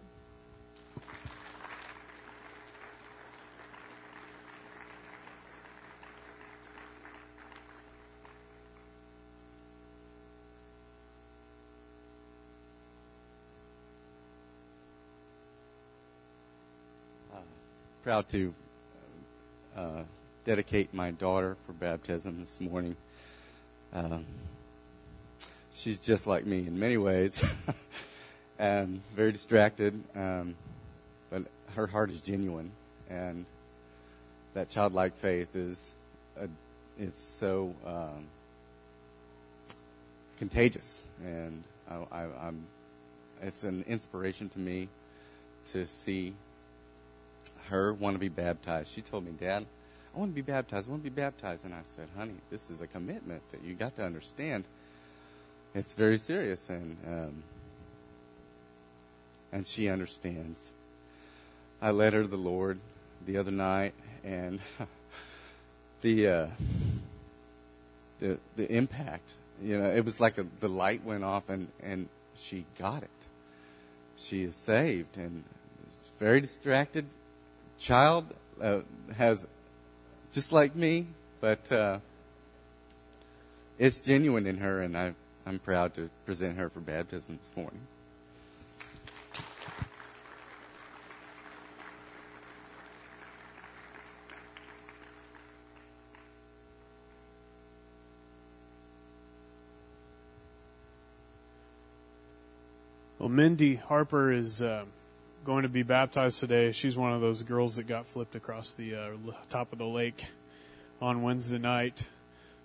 uh, 17.33 17.37
proud 18.03 18.29
to 18.29 18.53
uh, 19.75 20.03
dedicate 20.49 20.91
my 20.95 21.11
daughter 21.11 21.55
for 21.67 21.73
baptism 21.73 22.39
this 22.39 22.59
morning. 22.59 22.95
Um, 23.93 24.25
she's 25.75 25.99
just 25.99 26.25
like 26.25 26.43
me 26.43 26.65
in 26.65 26.79
many 26.79 26.97
ways, 26.97 27.43
and 28.57 28.99
very 29.15 29.31
distracted, 29.31 29.93
um, 30.15 30.55
but 31.29 31.43
her 31.75 31.85
heart 31.85 32.09
is 32.09 32.19
genuine, 32.19 32.71
and 33.11 33.45
that 34.55 34.69
childlike 34.71 35.13
faith 35.17 35.55
is 35.55 35.91
a, 36.41 36.47
it's 36.99 37.21
so 37.21 37.71
um, 37.85 38.25
contagious, 40.39 41.05
and 41.23 41.63
I, 42.11 42.23
I'm 42.41 42.63
it's 43.43 43.63
an 43.63 43.85
inspiration 43.87 44.49
to 44.49 44.57
me 44.57 44.87
to 45.73 45.85
see 45.85 46.33
her 47.67 47.93
want 47.93 48.15
to 48.15 48.19
be 48.19 48.29
baptized. 48.29 48.91
She 48.91 49.03
told 49.03 49.27
me, 49.27 49.31
Dad, 49.39 49.67
I 50.19 50.21
want 50.21 50.35
to 50.35 50.35
be 50.35 50.51
baptized. 50.51 50.89
I 50.89 50.91
want 50.91 51.03
to 51.05 51.09
be 51.09 51.15
baptized. 51.15 51.63
And 51.63 51.73
I 51.73 51.79
said, 51.95 52.09
honey, 52.17 52.33
this 52.51 52.69
is 52.69 52.81
a 52.81 52.87
commitment 52.87 53.41
that 53.53 53.63
you 53.63 53.73
got 53.73 53.95
to 53.95 54.03
understand. 54.03 54.65
It's 55.73 55.93
very 55.93 56.17
serious. 56.17 56.69
And, 56.69 56.97
um, 57.07 57.43
and 59.53 59.65
she 59.65 59.87
understands. 59.87 60.71
I 61.81 61.91
led 61.91 62.11
her 62.11 62.23
to 62.23 62.27
the 62.27 62.35
Lord 62.35 62.79
the 63.25 63.37
other 63.37 63.51
night 63.51 63.93
and 64.25 64.59
the, 66.01 66.27
uh, 66.27 66.47
the, 68.19 68.39
the 68.57 68.69
impact, 68.69 69.31
you 69.63 69.79
know, 69.79 69.89
it 69.89 70.03
was 70.03 70.19
like 70.19 70.37
a, 70.37 70.45
the 70.59 70.67
light 70.67 71.05
went 71.05 71.23
off 71.23 71.47
and, 71.47 71.69
and 71.81 72.09
she 72.35 72.65
got 72.77 73.03
it. 73.03 73.09
She 74.17 74.43
is 74.43 74.53
saved 74.53 75.15
and 75.15 75.45
very 76.19 76.41
distracted 76.41 77.05
child 77.79 78.25
uh, 78.61 78.81
has 79.15 79.47
just 80.31 80.51
like 80.51 80.75
me, 80.75 81.07
but 81.41 81.71
uh, 81.71 81.99
it's 83.77 83.99
genuine 83.99 84.45
in 84.45 84.57
her, 84.57 84.81
and 84.81 84.97
I, 84.97 85.13
I'm 85.45 85.59
proud 85.59 85.95
to 85.95 86.09
present 86.25 86.57
her 86.57 86.69
for 86.69 86.79
baptism 86.79 87.39
this 87.41 87.55
morning. 87.55 87.79
Well, 103.17 103.27
Mindy 103.29 103.75
Harper 103.75 104.31
is 104.31 104.61
uh, 104.61 104.85
going 105.45 105.63
to 105.63 105.69
be 105.69 105.83
baptized 105.83 106.39
today. 106.39 106.71
She's 106.71 106.97
one 106.97 107.13
of 107.13 107.21
those 107.21 107.43
girls 107.43 107.77
that 107.77 107.87
got 107.87 108.05
flipped 108.07 108.35
across 108.35 108.73
the 108.73 108.95
uh, 108.95 109.09
top 109.49 109.71
of 109.71 109.79
the 109.79 109.85
lake 109.85 110.25
on 111.01 111.21
Wednesday 111.21 111.57
night. 111.57 112.03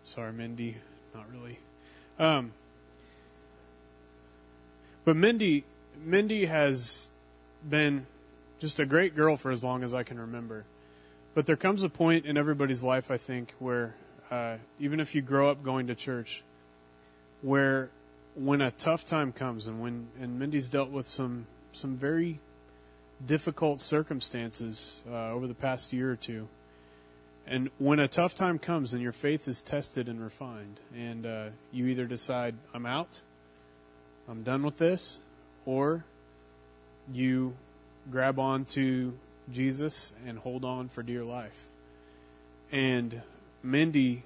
Sorry, 0.04 0.32
Mindy, 0.32 0.76
not 1.14 1.24
really. 1.32 1.58
Um, 2.18 2.52
but 5.04 5.16
Mindy, 5.16 5.64
Mindy 6.04 6.46
has 6.46 7.10
been 7.68 8.06
just 8.60 8.80
a 8.80 8.86
great 8.86 9.14
girl 9.14 9.36
for 9.36 9.50
as 9.50 9.62
long 9.62 9.82
as 9.82 9.94
I 9.94 10.02
can 10.02 10.18
remember. 10.18 10.64
But 11.34 11.46
there 11.46 11.56
comes 11.56 11.82
a 11.82 11.88
point 11.88 12.26
in 12.26 12.36
everybody's 12.36 12.82
life, 12.82 13.10
I 13.10 13.18
think, 13.18 13.54
where 13.58 13.94
uh, 14.30 14.56
even 14.78 15.00
if 15.00 15.14
you 15.14 15.22
grow 15.22 15.50
up 15.50 15.62
going 15.62 15.88
to 15.88 15.94
church, 15.94 16.42
where 17.42 17.90
when 18.34 18.60
a 18.60 18.70
tough 18.70 19.04
time 19.04 19.32
comes, 19.32 19.66
and 19.66 19.80
when 19.80 20.08
and 20.20 20.38
Mindy's 20.38 20.68
dealt 20.68 20.90
with 20.90 21.08
some 21.08 21.46
some 21.72 21.96
very 21.96 22.38
difficult 23.26 23.80
circumstances 23.80 25.02
uh, 25.10 25.32
over 25.32 25.46
the 25.46 25.54
past 25.54 25.92
year 25.92 26.10
or 26.10 26.16
two, 26.16 26.48
And 27.46 27.70
when 27.78 27.98
a 27.98 28.08
tough 28.08 28.34
time 28.34 28.58
comes 28.58 28.94
and 28.94 29.02
your 29.02 29.12
faith 29.12 29.46
is 29.48 29.60
tested 29.60 30.08
and 30.08 30.22
refined, 30.22 30.80
and 30.96 31.26
uh, 31.26 31.44
you 31.72 31.86
either 31.86 32.06
decide, 32.06 32.54
I'm 32.72 32.86
out, 32.86 33.20
I'm 34.28 34.42
done 34.42 34.62
with 34.62 34.78
this, 34.78 35.20
or 35.66 36.04
you 37.12 37.54
grab 38.10 38.38
on 38.38 38.64
to 38.64 39.12
Jesus 39.52 40.14
and 40.26 40.38
hold 40.38 40.64
on 40.64 40.88
for 40.88 41.02
dear 41.02 41.22
life. 41.22 41.66
And 42.72 43.20
Mindy 43.62 44.22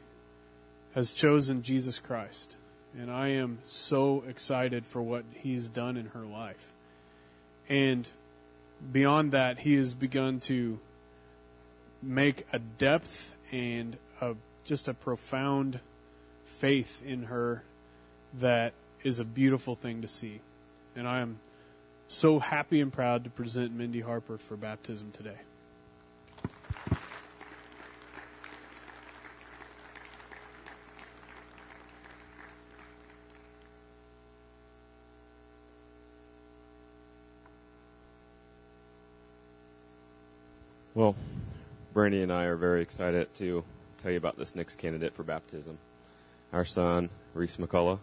has 0.95 1.13
chosen 1.13 1.63
Jesus 1.63 1.99
Christ. 1.99 2.55
And 2.99 3.11
I 3.11 3.29
am 3.29 3.59
so 3.65 4.25
excited 4.29 4.87
for 4.87 5.03
what 5.03 5.25
he's 5.35 5.69
done 5.69 5.97
in 5.97 6.07
her 6.07 6.25
life. 6.25 6.71
And 7.69 8.09
beyond 8.93 9.33
that, 9.33 9.59
he 9.59 9.75
has 9.75 9.95
begun 9.95 10.41
to 10.41 10.79
make 12.03 12.47
a 12.53 12.59
depth 12.59 13.35
and 13.53 13.97
a, 14.21 14.35
just 14.65 14.89
a 14.89 14.95
profound 14.95 15.81
faith 16.59 17.03
in 17.05 17.25
her 17.25 17.63
that 18.41 18.73
is 19.03 19.21
a 19.21 19.25
beautiful 19.25 19.75
thing 19.75 20.03
to 20.03 20.09
see. 20.09 20.41
And 20.97 21.07
I 21.09 21.21
am 21.21 21.39
so 22.09 22.39
happy 22.39 22.81
and 22.81 22.93
proud 22.93 23.25
to 23.25 23.31
present 23.31 23.73
Mindy 23.73 24.01
Harper 24.01 24.39
for 24.39 24.57
baptism 24.57 25.13
today. 25.13 25.37
Well, 40.99 41.15
Brandy 41.95 42.23
and 42.23 42.33
I 42.33 42.47
are 42.47 42.57
very 42.57 42.83
excited 42.83 43.33
to 43.37 43.63
tell 44.03 44.11
you 44.11 44.17
about 44.17 44.37
this 44.37 44.57
next 44.57 44.81
candidate 44.81 45.15
for 45.15 45.23
baptism. 45.23 45.79
Our 46.53 46.65
son, 46.65 47.09
Reese 47.35 47.57
McCullough. 47.57 48.01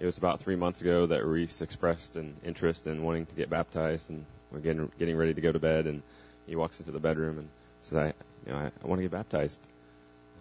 It 0.00 0.06
was 0.06 0.18
about 0.18 0.40
three 0.40 0.56
months 0.56 0.80
ago 0.80 1.06
that 1.06 1.24
Reese 1.24 1.62
expressed 1.62 2.16
an 2.16 2.34
interest 2.44 2.88
in 2.88 3.04
wanting 3.04 3.26
to 3.26 3.34
get 3.36 3.48
baptized, 3.48 4.10
and 4.10 4.24
we're 4.50 4.58
getting 4.58 4.90
getting 4.98 5.16
ready 5.16 5.34
to 5.34 5.40
go 5.40 5.52
to 5.52 5.60
bed. 5.60 5.86
And 5.86 6.02
he 6.48 6.56
walks 6.56 6.80
into 6.80 6.90
the 6.90 6.98
bedroom 6.98 7.38
and 7.38 7.48
says, 7.80 7.96
"I, 7.96 8.06
you 8.44 8.52
know, 8.52 8.58
I, 8.58 8.64
I 8.82 8.86
want 8.88 8.98
to 8.98 9.04
get 9.04 9.12
baptized." 9.12 9.60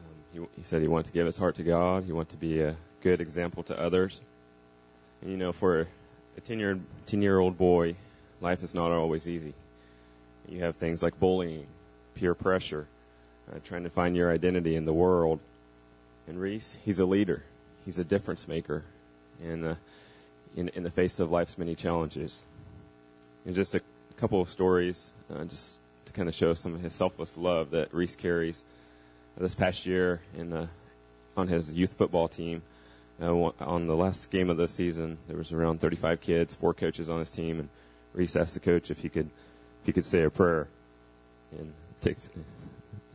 Um, 0.08 0.48
he, 0.56 0.60
he 0.60 0.64
said 0.64 0.82
he 0.82 0.88
wanted 0.88 1.06
to 1.06 1.12
give 1.12 1.28
his 1.28 1.38
heart 1.38 1.54
to 1.58 1.64
God. 1.64 2.06
He 2.06 2.14
wanted 2.14 2.32
to 2.32 2.38
be 2.38 2.62
a 2.62 2.76
good 3.04 3.22
example 3.22 3.62
to 3.62 3.80
others. 3.80 4.22
And 5.22 5.30
you 5.30 5.38
know, 5.38 5.52
for 5.52 5.82
a 6.36 6.42
ten 6.42 6.58
year 6.58 6.80
ten 7.06 7.22
year 7.22 7.38
old 7.38 7.60
boy, 7.60 7.94
life 8.42 8.64
is 8.64 8.74
not 8.74 8.92
always 8.92 9.28
easy. 9.28 9.54
You 10.50 10.60
have 10.62 10.76
things 10.76 11.02
like 11.02 11.20
bullying, 11.20 11.66
peer 12.16 12.34
pressure, 12.34 12.88
uh, 13.52 13.60
trying 13.64 13.84
to 13.84 13.90
find 13.90 14.16
your 14.16 14.32
identity 14.32 14.76
in 14.76 14.86
the 14.86 14.94
world. 14.94 15.40
And 16.28 16.40
Reese, 16.40 16.78
he's 16.84 17.00
a 17.00 17.06
leader. 17.06 17.44
He's 17.86 18.00
a 18.00 18.04
difference 18.04 18.48
maker 18.48 18.84
in, 19.44 19.66
uh, 19.66 19.76
in, 20.56 20.70
in 20.70 20.84
the 20.84 20.90
face 20.90 21.20
of 21.20 21.32
life's 21.32 21.58
many 21.58 21.76
challenges. 21.76 22.44
And 23.46 23.56
just 23.56 23.76
a 23.76 23.82
couple 24.18 24.42
of 24.42 24.50
stories, 24.50 25.14
uh, 25.34 25.44
just 25.46 25.78
to 26.06 26.14
kind 26.14 26.28
of 26.28 26.36
show 26.36 26.54
some 26.54 26.74
of 26.74 26.82
his 26.82 26.94
selfless 26.94 27.38
love 27.38 27.72
that 27.72 27.94
Reese 27.94 28.16
carries. 28.16 28.64
This 29.38 29.54
past 29.54 29.86
year, 29.86 30.22
in 30.38 30.54
uh, 30.54 30.68
on 31.36 31.50
his 31.50 31.74
youth 31.74 31.94
football 31.94 32.30
team, 32.30 32.62
uh, 33.22 33.34
on 33.60 33.88
the 33.88 33.96
last 33.96 34.32
game 34.32 34.50
of 34.50 34.58
the 34.58 34.68
season, 34.68 35.18
there 35.28 35.38
was 35.38 35.52
around 35.52 35.82
35 35.82 36.22
kids, 36.22 36.56
four 36.56 36.74
coaches 36.74 37.10
on 37.10 37.20
his 37.20 37.32
team, 37.32 37.60
and 37.60 37.70
Reese 38.14 38.36
asked 38.36 38.54
the 38.54 38.60
coach 38.62 38.90
if 38.92 39.00
he 39.00 39.10
could 39.10 39.30
you 39.88 39.94
could 39.94 40.06
say 40.06 40.24
a 40.24 40.30
prayer. 40.30 40.68
And 41.52 41.68
it 41.68 42.02
takes 42.02 42.30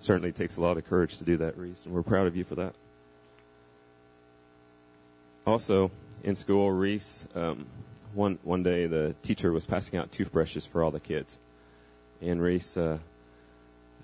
certainly 0.01 0.33
takes 0.33 0.57
a 0.57 0.61
lot 0.61 0.77
of 0.77 0.87
courage 0.87 1.19
to 1.19 1.25
do 1.25 1.37
that, 1.39 1.57
Reese, 1.59 1.85
and 1.85 1.95
we're 1.95 2.03
proud 2.03 2.27
of 2.27 2.37
you 2.37 2.45
for 2.45 2.55
that. 2.55 2.75
Also, 5.47 5.91
in 6.25 6.37
school, 6.37 6.71
Reese, 6.71 7.25
um, 7.35 7.67
one 8.15 8.39
one 8.43 8.63
day 8.63 8.87
the 8.87 9.15
teacher 9.23 9.53
was 9.53 9.67
passing 9.67 9.99
out 9.99 10.11
toothbrushes 10.11 10.67
for 10.67 10.83
all 10.83 10.91
the 10.91 11.01
kids, 11.01 11.39
and 12.23 12.43
Reese, 12.43 12.77
uh, 12.77 12.99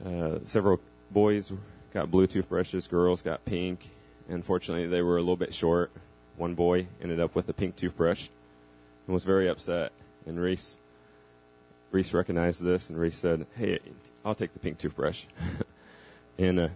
uh, 0.04 0.38
several 0.44 0.80
boys 1.10 1.52
got 1.94 2.10
blue 2.10 2.26
toothbrushes, 2.26 2.86
girls 2.86 3.22
got 3.22 3.44
pink. 3.44 3.88
Unfortunately, 4.28 4.86
they 4.86 5.02
were 5.02 5.16
a 5.16 5.20
little 5.20 5.36
bit 5.36 5.54
short. 5.54 5.90
One 6.36 6.54
boy 6.54 6.86
ended 7.02 7.20
up 7.20 7.34
with 7.34 7.48
a 7.48 7.52
pink 7.52 7.76
toothbrush 7.76 8.28
and 9.06 9.14
was 9.14 9.24
very 9.24 9.48
upset. 9.48 9.92
And 10.26 10.38
Reese 10.38 10.76
Reese 11.96 12.12
recognized 12.12 12.62
this, 12.62 12.90
and 12.90 12.98
Reese 12.98 13.16
said, 13.16 13.46
"Hey, 13.56 13.78
I'll 14.22 14.34
take 14.34 14.52
the 14.52 14.58
pink 14.58 14.76
toothbrush." 14.76 15.24
and 16.38 16.60
uh, 16.60 16.68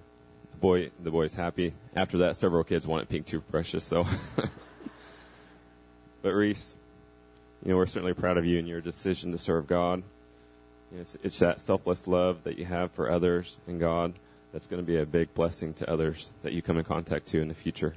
the 0.52 0.56
boy, 0.58 0.90
the 0.98 1.10
boy's 1.10 1.34
happy. 1.34 1.74
After 1.94 2.16
that, 2.18 2.38
several 2.38 2.64
kids 2.64 2.86
wanted 2.86 3.10
pink 3.10 3.26
toothbrushes. 3.26 3.84
So, 3.84 4.06
but 6.22 6.32
Reese, 6.32 6.74
you 7.62 7.70
know, 7.70 7.76
we're 7.76 7.84
certainly 7.84 8.14
proud 8.14 8.38
of 8.38 8.46
you 8.46 8.58
and 8.58 8.66
your 8.66 8.80
decision 8.80 9.30
to 9.32 9.36
serve 9.36 9.66
God. 9.66 10.02
You 10.90 10.96
know, 10.96 11.02
it's, 11.02 11.18
it's 11.22 11.38
that 11.40 11.60
selfless 11.60 12.06
love 12.06 12.44
that 12.44 12.58
you 12.58 12.64
have 12.64 12.90
for 12.92 13.10
others 13.10 13.58
and 13.66 13.78
God 13.78 14.14
that's 14.54 14.68
going 14.68 14.82
to 14.82 14.86
be 14.86 14.96
a 14.96 15.04
big 15.04 15.34
blessing 15.34 15.74
to 15.74 15.90
others 15.90 16.32
that 16.42 16.54
you 16.54 16.62
come 16.62 16.78
in 16.78 16.84
contact 16.84 17.26
to 17.26 17.42
in 17.42 17.48
the 17.48 17.54
future. 17.54 17.92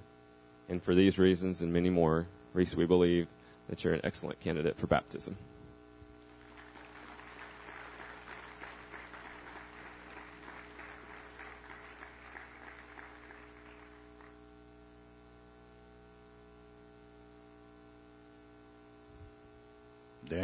And 0.67 0.83
for 0.83 0.93
these 0.93 1.17
reasons 1.17 1.61
and 1.61 1.71
many 1.71 1.89
more, 1.89 2.25
Reese, 2.53 2.75
we 2.75 2.85
believe 2.85 3.27
that 3.69 3.81
you're 3.81 3.93
an 3.93 4.01
excellent 4.03 4.41
candidate 4.41 4.75
for 4.75 4.87
baptism. 4.87 5.37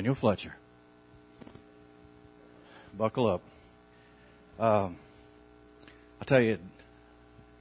Daniel 0.09 0.15
Fletcher. 0.21 0.55
Buckle 2.97 3.27
up. 3.27 3.41
Um, 4.59 4.95
I 6.19 6.25
tell 6.25 6.41
you, 6.41 6.57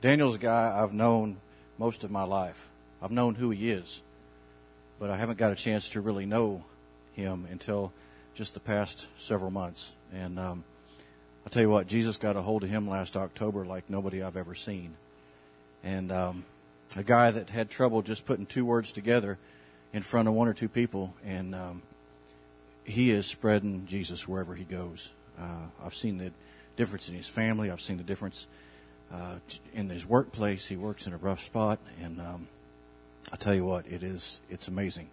Daniel's 0.00 0.36
a 0.36 0.38
guy 0.38 0.72
I've 0.74 0.94
known 0.94 1.36
most 1.76 2.04
of 2.04 2.10
my 2.10 2.22
life. 2.22 2.66
I've 3.02 3.10
known 3.10 3.34
who 3.34 3.50
he 3.50 3.70
is, 3.70 4.00
but 4.98 5.10
I 5.10 5.18
haven't 5.18 5.36
got 5.36 5.52
a 5.52 5.56
chance 5.56 5.90
to 5.90 6.00
really 6.00 6.24
know 6.24 6.64
him 7.12 7.46
until 7.50 7.92
just 8.34 8.54
the 8.54 8.60
past 8.60 9.08
several 9.18 9.50
months. 9.50 9.92
And 10.14 10.38
um, 10.38 10.64
I 11.44 11.50
tell 11.50 11.60
you 11.60 11.68
what, 11.68 11.86
Jesus 11.86 12.16
got 12.16 12.34
a 12.34 12.40
hold 12.40 12.64
of 12.64 12.70
him 12.70 12.88
last 12.88 13.14
October 13.14 13.66
like 13.66 13.90
nobody 13.90 14.22
I've 14.22 14.38
ever 14.38 14.54
seen. 14.54 14.94
And 15.84 16.10
um, 16.10 16.46
a 16.96 17.02
guy 17.02 17.30
that 17.30 17.50
had 17.50 17.68
trouble 17.68 18.00
just 18.00 18.24
putting 18.24 18.46
two 18.46 18.64
words 18.64 18.90
together 18.90 19.36
in 19.92 20.00
front 20.00 20.28
of 20.28 20.32
one 20.32 20.48
or 20.48 20.54
two 20.54 20.70
people, 20.70 21.12
and 21.26 21.54
um, 21.54 21.82
he 22.88 23.10
is 23.10 23.26
spreading 23.26 23.86
Jesus 23.86 24.26
wherever 24.26 24.54
he 24.54 24.64
goes. 24.64 25.10
Uh, 25.38 25.66
I've 25.84 25.94
seen 25.94 26.16
the 26.16 26.32
difference 26.76 27.08
in 27.08 27.14
his 27.14 27.28
family. 27.28 27.70
I've 27.70 27.82
seen 27.82 27.98
the 27.98 28.02
difference 28.02 28.48
uh, 29.12 29.36
in 29.74 29.90
his 29.90 30.06
workplace. 30.06 30.66
He 30.66 30.76
works 30.76 31.06
in 31.06 31.12
a 31.12 31.18
rough 31.18 31.42
spot, 31.42 31.78
and 32.02 32.20
um, 32.20 32.48
I 33.30 33.36
tell 33.36 33.54
you 33.54 33.64
what, 33.64 33.86
it 33.86 34.02
is 34.02 34.40
it's 34.48 34.68
amazing 34.68 35.08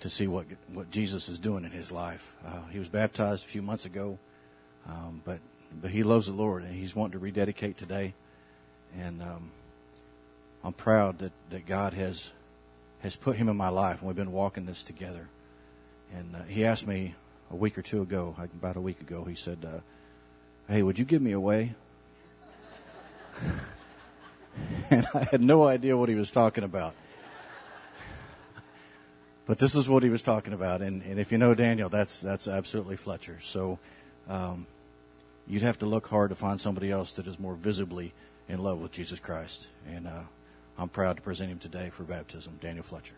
to 0.00 0.08
see 0.08 0.26
what 0.26 0.46
what 0.72 0.90
Jesus 0.90 1.28
is 1.28 1.38
doing 1.38 1.64
in 1.64 1.70
his 1.70 1.92
life. 1.92 2.34
Uh, 2.44 2.62
he 2.70 2.78
was 2.78 2.88
baptized 2.88 3.44
a 3.44 3.48
few 3.48 3.62
months 3.62 3.84
ago, 3.84 4.18
um, 4.88 5.20
but 5.24 5.40
but 5.80 5.90
he 5.90 6.02
loves 6.02 6.26
the 6.26 6.32
Lord, 6.32 6.62
and 6.62 6.74
he's 6.74 6.96
wanting 6.96 7.12
to 7.12 7.18
rededicate 7.18 7.76
today. 7.76 8.14
And 8.98 9.20
um, 9.20 9.50
I'm 10.64 10.72
proud 10.72 11.18
that 11.18 11.32
that 11.50 11.66
God 11.66 11.92
has 11.92 12.30
has 13.00 13.14
put 13.14 13.36
him 13.36 13.50
in 13.50 13.56
my 13.56 13.68
life, 13.68 13.98
and 13.98 14.08
we've 14.08 14.16
been 14.16 14.32
walking 14.32 14.64
this 14.64 14.82
together. 14.82 15.28
And 16.12 16.36
uh, 16.36 16.42
he 16.44 16.64
asked 16.64 16.86
me 16.86 17.14
a 17.50 17.56
week 17.56 17.78
or 17.78 17.82
two 17.82 18.02
ago, 18.02 18.34
about 18.38 18.76
a 18.76 18.80
week 18.80 19.00
ago, 19.00 19.24
he 19.24 19.34
said, 19.34 19.58
uh, 19.64 19.80
Hey, 20.68 20.82
would 20.82 20.98
you 20.98 21.04
give 21.04 21.20
me 21.20 21.32
away? 21.32 21.74
and 24.90 25.06
I 25.14 25.24
had 25.30 25.42
no 25.42 25.66
idea 25.66 25.96
what 25.96 26.08
he 26.08 26.14
was 26.14 26.30
talking 26.30 26.64
about. 26.64 26.94
But 29.46 29.58
this 29.58 29.74
is 29.74 29.88
what 29.88 30.02
he 30.02 30.08
was 30.08 30.22
talking 30.22 30.54
about. 30.54 30.80
And, 30.80 31.02
and 31.02 31.18
if 31.18 31.30
you 31.30 31.38
know 31.38 31.54
Daniel, 31.54 31.88
that's, 31.90 32.20
that's 32.20 32.48
absolutely 32.48 32.96
Fletcher. 32.96 33.38
So 33.42 33.78
um, 34.28 34.66
you'd 35.46 35.62
have 35.62 35.78
to 35.80 35.86
look 35.86 36.06
hard 36.06 36.30
to 36.30 36.34
find 36.34 36.60
somebody 36.60 36.90
else 36.90 37.12
that 37.16 37.26
is 37.26 37.38
more 37.38 37.54
visibly 37.54 38.12
in 38.48 38.62
love 38.62 38.80
with 38.80 38.92
Jesus 38.92 39.20
Christ. 39.20 39.68
And 39.92 40.06
uh, 40.06 40.22
I'm 40.78 40.88
proud 40.88 41.16
to 41.16 41.22
present 41.22 41.50
him 41.50 41.58
today 41.58 41.90
for 41.90 42.04
baptism, 42.04 42.58
Daniel 42.60 42.84
Fletcher. 42.84 43.14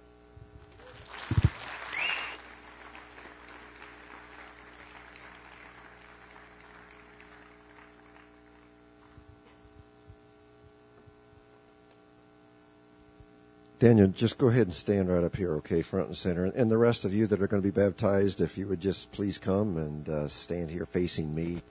Daniel, 13.87 14.09
just 14.09 14.37
go 14.37 14.49
ahead 14.49 14.67
and 14.67 14.75
stand 14.75 15.09
right 15.09 15.23
up 15.23 15.37
here, 15.37 15.53
okay, 15.59 15.81
front 15.81 16.09
and 16.09 16.17
center. 16.17 16.47
And 16.47 16.69
the 16.69 16.77
rest 16.77 17.05
of 17.05 17.15
you 17.15 17.29
that 17.29 17.41
are 17.41 17.47
going 17.47 17.63
to 17.63 17.65
be 17.65 17.71
baptized, 17.71 18.41
if 18.41 18.59
you 18.59 18.67
would 18.67 18.81
just 18.81 19.13
please 19.13 19.39
come 19.39 19.77
and 19.77 20.09
uh, 20.09 20.27
stand 20.27 20.73
here 20.73 20.87
facing 20.87 21.33
me. 21.33 21.63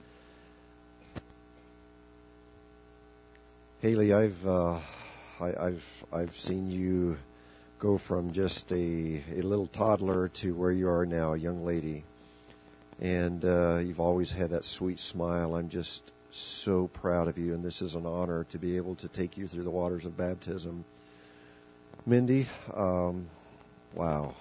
Haley, 3.82 4.14
I've 4.14 4.46
uh, 4.46 4.78
I, 5.42 5.66
I've 5.66 6.04
I've 6.10 6.34
seen 6.34 6.70
you 6.70 7.18
go 7.78 7.98
from 7.98 8.32
just 8.32 8.72
a 8.72 9.22
a 9.34 9.42
little 9.42 9.66
toddler 9.66 10.28
to 10.28 10.54
where 10.54 10.72
you 10.72 10.88
are 10.88 11.04
now, 11.04 11.34
a 11.34 11.38
young 11.38 11.66
lady, 11.66 12.02
and 12.98 13.44
uh, 13.44 13.76
you've 13.76 14.00
always 14.00 14.30
had 14.30 14.48
that 14.50 14.64
sweet 14.64 15.00
smile. 15.00 15.54
I'm 15.54 15.68
just 15.68 16.10
so 16.30 16.88
proud 16.94 17.28
of 17.28 17.36
you, 17.36 17.52
and 17.52 17.62
this 17.62 17.82
is 17.82 17.94
an 17.94 18.06
honor 18.06 18.44
to 18.44 18.56
be 18.56 18.78
able 18.78 18.94
to 18.94 19.08
take 19.08 19.36
you 19.36 19.46
through 19.46 19.64
the 19.64 19.70
waters 19.70 20.06
of 20.06 20.16
baptism. 20.16 20.82
Mindy, 22.08 22.46
um, 22.72 23.26
wow. 23.94 24.32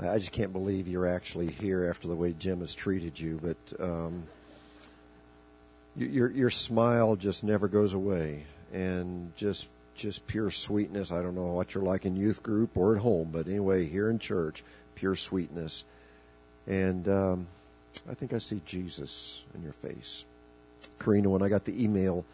I 0.00 0.18
just 0.18 0.32
can't 0.32 0.52
believe 0.52 0.88
you're 0.88 1.06
actually 1.06 1.48
here 1.48 1.88
after 1.88 2.08
the 2.08 2.16
way 2.16 2.34
Jim 2.36 2.58
has 2.60 2.74
treated 2.74 3.18
you, 3.18 3.40
but 3.40 3.80
um, 3.80 4.24
your 5.96 6.28
your 6.32 6.50
smile 6.50 7.14
just 7.14 7.44
never 7.44 7.68
goes 7.68 7.94
away, 7.94 8.42
and 8.72 9.34
just 9.36 9.68
just 9.94 10.26
pure 10.26 10.50
sweetness. 10.50 11.12
I 11.12 11.22
don't 11.22 11.36
know 11.36 11.44
what 11.44 11.74
you're 11.74 11.84
like 11.84 12.06
in 12.06 12.16
youth 12.16 12.42
group 12.42 12.76
or 12.76 12.96
at 12.96 13.00
home, 13.00 13.28
but 13.32 13.46
anyway, 13.46 13.86
here 13.86 14.10
in 14.10 14.18
church, 14.18 14.64
pure 14.96 15.14
sweetness, 15.14 15.84
and 16.66 17.06
um, 17.08 17.46
I 18.10 18.14
think 18.14 18.32
I 18.32 18.38
see 18.38 18.60
Jesus 18.66 19.44
in 19.54 19.62
your 19.62 19.74
face. 19.74 20.24
Karina, 20.98 21.30
when 21.30 21.42
I 21.42 21.48
got 21.48 21.64
the 21.64 21.84
email 21.84 22.24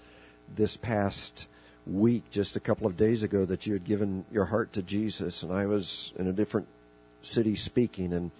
this 0.56 0.78
past 0.78 1.46
week, 1.86 2.30
just 2.30 2.56
a 2.56 2.60
couple 2.60 2.86
of 2.86 2.96
days 2.96 3.22
ago, 3.22 3.44
that 3.44 3.66
you 3.66 3.72
had 3.72 3.84
given 3.84 4.24
your 4.30 4.44
heart 4.44 4.72
to 4.74 4.82
Jesus, 4.82 5.42
and 5.42 5.52
I 5.52 5.66
was 5.66 6.12
in 6.18 6.26
a 6.26 6.32
different 6.32 6.68
city 7.22 7.56
speaking, 7.56 8.12
and 8.12 8.30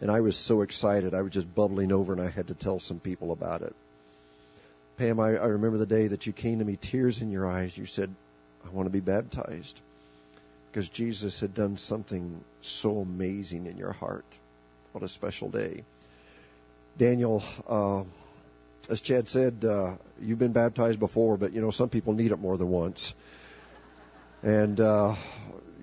and 0.00 0.10
I 0.10 0.20
was 0.20 0.34
so 0.34 0.62
excited, 0.62 1.12
I 1.12 1.20
was 1.20 1.32
just 1.32 1.54
bubbling 1.54 1.92
over, 1.92 2.12
and 2.12 2.22
I 2.22 2.30
had 2.30 2.48
to 2.48 2.54
tell 2.54 2.78
some 2.78 3.00
people 3.00 3.32
about 3.32 3.60
it. 3.60 3.74
Pam, 4.96 5.20
I, 5.20 5.36
I 5.36 5.46
remember 5.46 5.76
the 5.76 5.84
day 5.86 6.06
that 6.08 6.26
you 6.26 6.32
came 6.32 6.58
to 6.58 6.64
me, 6.64 6.76
tears 6.76 7.20
in 7.20 7.30
your 7.30 7.46
eyes. 7.46 7.76
You 7.76 7.86
said, 7.86 8.14
"I 8.64 8.68
want 8.70 8.86
to 8.86 8.90
be 8.90 9.00
baptized," 9.00 9.80
because 10.70 10.88
Jesus 10.88 11.40
had 11.40 11.54
done 11.54 11.76
something 11.76 12.40
so 12.62 13.00
amazing 13.00 13.66
in 13.66 13.76
your 13.76 13.92
heart. 13.92 14.24
What 14.92 15.04
a 15.04 15.08
special 15.08 15.48
day, 15.50 15.84
Daniel. 16.98 17.42
Uh, 17.68 18.04
as 18.88 19.00
Chad 19.00 19.28
said, 19.28 19.64
uh, 19.64 19.94
you've 20.20 20.38
been 20.38 20.52
baptized 20.52 20.98
before, 20.98 21.36
but 21.36 21.52
you 21.52 21.60
know 21.60 21.70
some 21.70 21.88
people 21.88 22.12
need 22.12 22.32
it 22.32 22.38
more 22.38 22.56
than 22.56 22.68
once. 22.68 23.14
And 24.42 24.80
uh, 24.80 25.14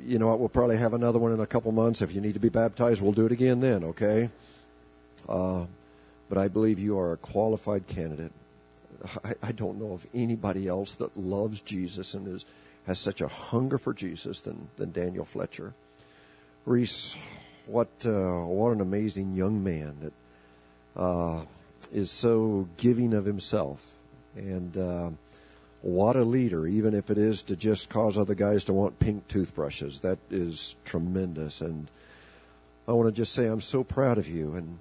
you 0.06 0.20
know 0.20 0.28
what? 0.28 0.40
We'll 0.40 0.50
probably 0.50 0.78
have 0.78 0.94
another 0.94 1.20
one 1.20 1.32
in 1.34 1.40
a 1.40 1.46
couple 1.46 1.72
months. 1.72 2.02
If 2.02 2.14
you 2.14 2.22
need 2.22 2.34
to 2.34 2.40
be 2.40 2.50
baptized, 2.50 3.02
we'll 3.02 3.12
do 3.12 3.26
it 3.26 3.32
again 3.32 3.60
then. 3.60 3.84
Okay. 3.84 4.30
Uh, 5.28 5.66
but 6.30 6.38
I 6.38 6.48
believe 6.48 6.80
you 6.80 6.98
are 7.00 7.14
a 7.14 7.18
qualified 7.18 7.88
candidate. 7.88 8.32
I, 9.24 9.34
I 9.44 9.52
don't 9.52 9.80
know 9.80 9.94
of 9.94 10.06
anybody 10.14 10.68
else 10.68 10.96
that 10.96 11.16
loves 11.16 11.62
Jesus 11.62 12.14
and 12.14 12.28
is 12.28 12.46
has 12.88 13.00
such 13.00 13.20
a 13.22 13.28
hunger 13.28 13.78
for 13.78 13.94
Jesus 13.94 14.42
than 14.42 14.70
than 14.78 14.92
Daniel 14.92 15.26
Fletcher. 15.26 15.74
Reese, 16.66 17.16
what 17.66 17.90
uh, 18.06 18.42
what 18.42 18.72
an 18.72 18.82
amazing 18.82 19.36
young 19.36 19.64
man 19.64 19.96
that 20.02 20.14
uh, 21.02 21.42
is 21.94 22.12
so 22.12 22.68
giving 22.78 23.14
of 23.14 23.26
himself, 23.26 23.82
and 24.36 24.78
uh, 24.78 25.10
what 25.82 26.16
a 26.16 26.24
leader! 26.24 26.68
Even 26.68 26.94
if 26.94 27.10
it 27.10 27.18
is 27.18 27.42
to 27.44 27.56
just 27.56 27.90
cause 27.90 28.18
other 28.18 28.36
guys 28.36 28.66
to 28.66 28.74
want 28.74 29.00
pink 29.00 29.28
toothbrushes, 29.28 30.02
that 30.02 30.18
is 30.30 30.76
tremendous. 30.86 31.62
And 31.62 31.88
I 32.88 32.94
want 32.94 33.08
to 33.08 33.22
just 33.22 33.34
say 33.34 33.46
I'm 33.46 33.62
so 33.62 33.84
proud 33.84 34.18
of 34.18 34.28
you, 34.28 34.54
and 34.56 34.80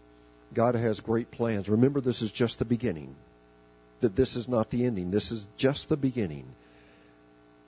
God 0.55 0.75
has 0.75 1.01
great 1.01 1.31
plans. 1.31 1.69
Remember, 1.69 2.01
this 2.01 2.23
is 2.23 2.31
just 2.31 2.59
the 2.59 2.65
beginning. 2.65 3.15
That 4.01 4.17
this 4.17 4.37
is 4.37 4.49
not 4.49 4.71
the 4.71 4.85
ending. 4.85 5.11
This 5.11 5.33
is 5.33 5.49
just 5.57 5.89
the 5.89 5.97
beginning. 5.97 6.45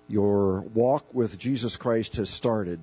Your 0.09 0.61
walk 0.61 1.12
with 1.14 1.38
Jesus 1.38 1.77
Christ 1.77 2.17
has 2.17 2.31
started. 2.31 2.81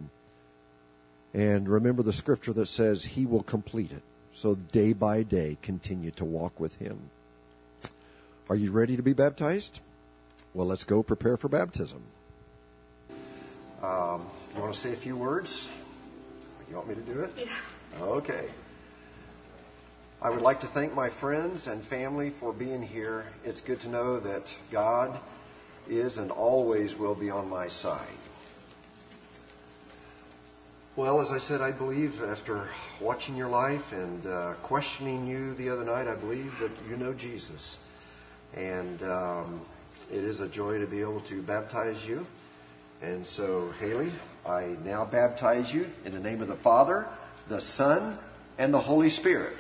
And 1.34 1.68
remember 1.68 2.02
the 2.02 2.14
scripture 2.14 2.54
that 2.54 2.68
says 2.68 3.04
he 3.04 3.26
will 3.26 3.44
complete 3.44 3.92
it. 3.92 4.04
So 4.36 4.56
day 4.74 4.92
by 4.92 5.24
day, 5.24 5.58
continue 5.62 6.12
to 6.12 6.26
walk 6.26 6.60
with 6.60 6.76
him. 6.76 7.00
Are 8.50 8.56
you 8.58 8.70
ready 8.70 8.98
to 8.98 9.02
be 9.02 9.14
baptized? 9.14 9.80
Well, 10.54 10.68
let's 10.68 10.84
go 10.84 11.02
prepare 11.02 11.38
for 11.38 11.48
baptism. 11.48 12.02
Um, 13.82 14.28
you 14.54 14.62
want 14.62 14.74
to 14.74 14.80
say 14.80 14.92
a 14.92 14.98
few 14.98 15.16
words? 15.16 15.70
You 16.70 16.76
want 16.76 16.90
me 16.90 16.96
to 16.96 17.02
do 17.02 17.22
it? 17.22 17.32
Yeah. 17.46 18.04
Okay. 18.04 18.44
I 20.22 20.30
would 20.30 20.42
like 20.42 20.60
to 20.60 20.68
thank 20.68 20.94
my 20.94 21.08
friends 21.08 21.68
and 21.68 21.82
family 21.82 22.30
for 22.30 22.52
being 22.52 22.82
here. 22.82 23.28
It's 23.46 23.62
good 23.62 23.80
to 23.82 23.90
know 23.90 24.20
that 24.20 24.54
God 24.70 25.18
is 25.88 26.18
and 26.18 26.30
always 26.30 26.98
will 26.98 27.16
be 27.16 27.30
on 27.30 27.50
my 27.50 27.70
side. 27.70 28.02
Well, 30.98 31.20
as 31.20 31.30
I 31.30 31.40
said, 31.40 31.60
I 31.60 31.74
believe 31.74 32.24
after 32.24 32.70
watching 33.02 33.36
your 33.36 33.50
life 33.50 33.92
and 33.92 34.26
uh, 34.26 34.54
questioning 34.64 35.28
you 35.28 35.54
the 35.56 35.70
other 35.70 35.84
night, 35.84 36.08
I 36.08 36.16
believe 36.16 36.58
that 36.60 36.72
you 36.90 36.96
know 36.96 37.12
Jesus. 37.12 37.80
And 38.56 39.04
um, 39.04 39.60
it 40.10 40.24
is 40.24 40.40
a 40.40 40.48
joy 40.48 40.80
to 40.80 40.88
be 40.88 41.02
able 41.02 41.20
to 41.22 41.42
baptize 41.42 42.08
you. 42.08 42.26
And 43.02 43.28
so, 43.28 43.74
Haley, 43.82 44.10
I 44.48 44.78
now 44.86 45.04
baptize 45.04 45.74
you 45.74 45.92
in 46.06 46.14
the 46.14 46.20
name 46.22 46.42
of 46.42 46.48
the 46.48 46.56
Father, 46.56 47.06
the 47.50 47.60
Son, 47.60 48.18
and 48.58 48.74
the 48.74 48.80
Holy 48.80 49.10
Spirit. 49.10 49.58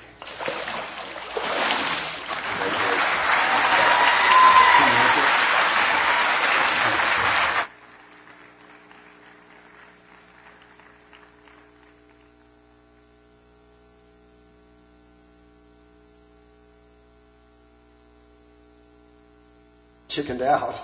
Chickened 20.15 20.43
out. 20.43 20.77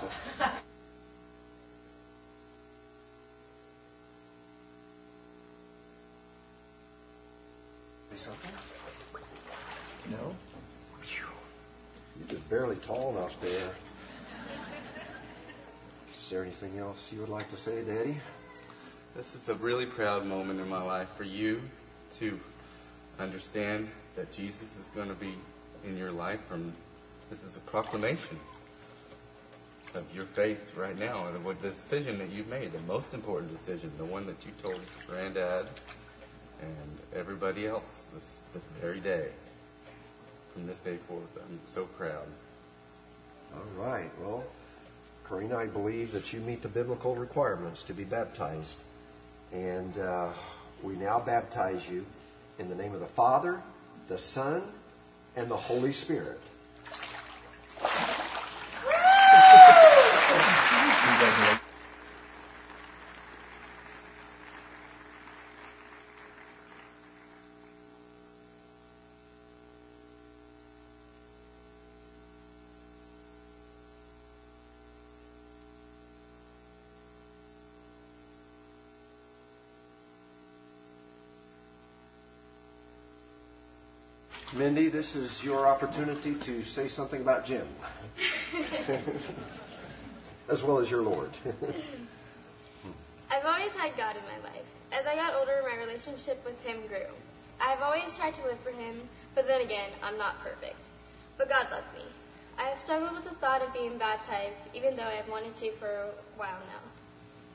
Say 8.10 8.18
something? 8.18 8.50
No? 10.10 10.36
You're 12.18 12.28
just 12.28 12.46
barely 12.50 12.76
tall 12.76 13.16
enough 13.16 13.40
there. 13.40 13.70
Is 16.20 16.28
there 16.28 16.42
anything 16.42 16.78
else 16.78 17.10
you 17.10 17.20
would 17.20 17.30
like 17.30 17.50
to 17.52 17.56
say, 17.56 17.82
Daddy? 17.84 18.20
This 19.16 19.34
is 19.34 19.48
a 19.48 19.54
really 19.54 19.86
proud 19.86 20.26
moment 20.26 20.60
in 20.60 20.68
my 20.68 20.82
life 20.82 21.08
for 21.16 21.24
you 21.24 21.62
to 22.18 22.38
understand 23.18 23.88
that 24.14 24.30
Jesus 24.30 24.78
is 24.78 24.90
going 24.94 25.08
to 25.08 25.14
be 25.14 25.32
in 25.86 25.96
your 25.96 26.12
life 26.12 26.40
from 26.50 26.74
this 27.30 27.44
is 27.44 27.56
a 27.56 27.60
proclamation 27.60 28.38
of 29.94 30.04
your 30.14 30.24
faith 30.24 30.76
right 30.76 30.98
now 30.98 31.26
and 31.26 31.44
what 31.44 31.60
the 31.60 31.68
decision 31.68 32.18
that 32.18 32.30
you've 32.30 32.48
made, 32.48 32.72
the 32.72 32.80
most 32.80 33.12
important 33.14 33.52
decision, 33.52 33.90
the 33.98 34.04
one 34.04 34.26
that 34.26 34.44
you 34.44 34.52
told 34.62 34.80
granddad 35.06 35.66
and 36.60 36.98
everybody 37.14 37.66
else 37.66 38.04
this, 38.14 38.40
this 38.54 38.62
very 38.80 39.00
day. 39.00 39.28
From 40.54 40.66
this 40.66 40.80
day 40.80 40.96
forth, 41.08 41.22
I'm 41.36 41.58
so 41.74 41.84
proud. 41.84 42.26
All 43.54 43.84
right. 43.84 44.10
Well, 44.20 44.44
Karina, 45.28 45.56
I 45.56 45.66
believe 45.66 46.12
that 46.12 46.32
you 46.32 46.40
meet 46.40 46.62
the 46.62 46.68
biblical 46.68 47.14
requirements 47.14 47.82
to 47.84 47.94
be 47.94 48.04
baptized. 48.04 48.78
And 49.52 49.98
uh, 49.98 50.28
we 50.82 50.94
now 50.94 51.20
baptize 51.20 51.88
you 51.88 52.04
in 52.58 52.68
the 52.68 52.74
name 52.74 52.94
of 52.94 53.00
the 53.00 53.06
Father, 53.06 53.60
the 54.08 54.18
Son, 54.18 54.62
and 55.36 55.50
the 55.50 55.56
Holy 55.56 55.92
Spirit. 55.92 56.40
Mindy, 84.54 84.88
this 84.88 85.16
is 85.16 85.42
your 85.42 85.66
opportunity 85.66 86.34
to 86.34 86.62
say 86.62 86.86
something 86.86 87.22
about 87.22 87.46
Jim, 87.46 87.66
as 90.50 90.62
well 90.62 90.78
as 90.78 90.90
your 90.90 91.00
Lord. 91.00 91.30
I've 93.30 93.46
always 93.46 93.72
had 93.72 93.96
God 93.96 94.14
in 94.14 94.22
my 94.24 94.50
life. 94.50 94.66
As 94.92 95.06
I 95.06 95.14
got 95.14 95.34
older, 95.36 95.62
my 95.66 95.78
relationship 95.80 96.44
with 96.44 96.62
Him 96.66 96.76
grew. 96.86 97.08
I've 97.62 97.80
always 97.80 98.14
tried 98.14 98.34
to 98.34 98.42
live 98.44 98.60
for 98.60 98.72
Him, 98.72 99.00
but 99.34 99.46
then 99.46 99.62
again, 99.62 99.88
I'm 100.02 100.18
not 100.18 100.38
perfect. 100.44 100.76
But 101.38 101.48
God 101.48 101.68
loves 101.70 101.88
me. 101.96 102.04
I 102.58 102.64
have 102.64 102.80
struggled 102.80 103.12
with 103.12 103.24
the 103.24 103.34
thought 103.36 103.62
of 103.62 103.72
being 103.72 103.96
baptized, 103.96 104.52
even 104.74 104.96
though 104.96 105.08
I 105.08 105.14
have 105.14 105.30
wanted 105.30 105.56
to 105.56 105.72
for 105.72 105.88
a 105.88 106.10
while 106.36 106.60
now. 106.68 106.84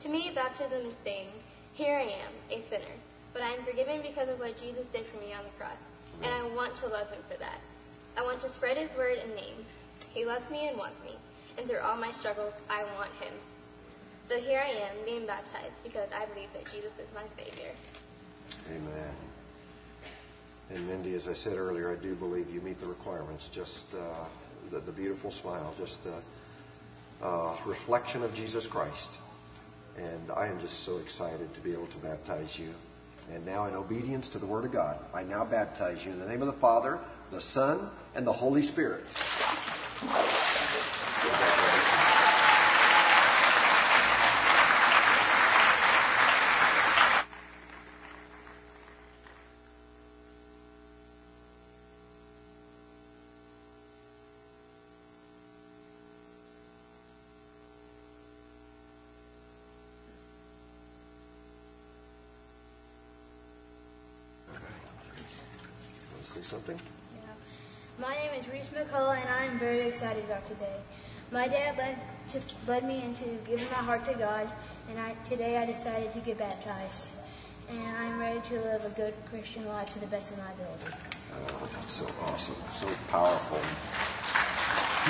To 0.02 0.08
me, 0.08 0.32
baptism 0.34 0.84
is 0.84 0.94
saying, 1.04 1.28
Here 1.74 1.96
I 1.96 2.02
am, 2.02 2.32
a 2.50 2.60
sinner, 2.68 2.96
but 3.32 3.42
I 3.42 3.50
am 3.50 3.62
forgiven 3.62 4.02
because 4.02 4.28
of 4.28 4.40
what 4.40 4.60
Jesus 4.60 4.86
did 4.92 5.06
for 5.06 5.18
me 5.18 5.32
on 5.32 5.44
the 5.44 5.50
cross, 5.50 5.78
and 6.22 6.32
I 6.32 6.42
want 6.54 6.74
to 6.76 6.86
love 6.88 7.10
him 7.10 7.22
for 7.30 7.36
that. 7.38 7.60
I 8.16 8.22
want 8.22 8.40
to 8.40 8.52
spread 8.52 8.76
his 8.76 8.90
word 8.96 9.18
and 9.22 9.34
name. 9.34 9.64
He 10.12 10.24
loves 10.24 10.48
me 10.50 10.68
and 10.68 10.76
wants 10.76 11.02
me, 11.04 11.16
and 11.56 11.66
through 11.66 11.80
all 11.80 11.96
my 11.96 12.10
struggles, 12.10 12.52
I 12.68 12.82
want 12.96 13.12
him. 13.20 13.32
So 14.28 14.38
here 14.38 14.60
I 14.62 14.70
am, 14.70 15.04
being 15.04 15.26
baptized, 15.26 15.72
because 15.82 16.08
I 16.14 16.26
believe 16.26 16.52
that 16.52 16.64
Jesus 16.66 16.92
is 16.98 17.08
my 17.14 17.22
Savior. 17.42 17.70
Amen. 18.70 19.14
And 20.70 20.86
Mindy, 20.86 21.14
as 21.14 21.28
I 21.28 21.32
said 21.32 21.56
earlier, 21.56 21.90
I 21.90 21.96
do 22.02 22.14
believe 22.14 22.52
you 22.52 22.60
meet 22.60 22.78
the 22.78 22.86
requirements. 22.86 23.48
Just 23.48 23.94
uh, 23.94 23.98
the, 24.70 24.80
the 24.80 24.92
beautiful 24.92 25.30
smile, 25.30 25.72
just 25.78 26.04
the 26.04 26.14
uh, 27.22 27.54
reflection 27.64 28.22
of 28.22 28.34
Jesus 28.34 28.66
Christ. 28.66 29.12
And 29.96 30.30
I 30.36 30.46
am 30.48 30.60
just 30.60 30.80
so 30.80 30.98
excited 30.98 31.52
to 31.54 31.60
be 31.60 31.72
able 31.72 31.86
to 31.86 31.96
baptize 31.98 32.58
you. 32.58 32.74
And 33.32 33.44
now, 33.44 33.66
in 33.66 33.74
obedience 33.74 34.28
to 34.30 34.38
the 34.38 34.46
Word 34.46 34.64
of 34.64 34.72
God, 34.72 34.98
I 35.14 35.22
now 35.22 35.44
baptize 35.44 36.04
you 36.04 36.12
in 36.12 36.18
the 36.18 36.26
name 36.26 36.40
of 36.40 36.46
the 36.46 36.52
Father, 36.54 36.98
the 37.30 37.40
Son, 37.40 37.90
and 38.14 38.26
the 38.26 38.32
Holy 38.32 38.62
Spirit. 38.62 39.04
Want 66.18 66.24
to 66.24 66.32
say 66.32 66.42
something? 66.42 66.80
My 68.00 68.14
name 68.14 68.30
is 68.38 68.48
Reese 68.48 68.67
McCullough, 68.78 69.20
and 69.20 69.28
I 69.28 69.44
am 69.44 69.58
very 69.58 69.88
excited 69.88 70.24
about 70.24 70.46
today. 70.46 70.76
My 71.32 71.48
dad 71.48 71.76
led, 71.76 71.98
to, 72.28 72.40
led 72.66 72.84
me 72.84 73.02
into 73.02 73.24
giving 73.44 73.66
my 73.66 73.78
heart 73.78 74.04
to 74.04 74.14
God, 74.14 74.48
and 74.88 74.98
I, 74.98 75.14
today 75.24 75.58
I 75.58 75.66
decided 75.66 76.12
to 76.12 76.20
get 76.20 76.38
baptized. 76.38 77.08
And 77.68 77.96
I'm 77.98 78.18
ready 78.18 78.40
to 78.40 78.54
live 78.60 78.84
a 78.84 78.90
good 78.90 79.14
Christian 79.30 79.66
life 79.66 79.90
to 79.90 79.98
the 79.98 80.06
best 80.06 80.30
of 80.30 80.38
my 80.38 80.52
ability. 80.52 80.96
Oh, 81.34 81.68
that's 81.74 81.90
so 81.90 82.06
awesome, 82.22 82.54
so 82.72 82.86
powerful. 83.08 83.58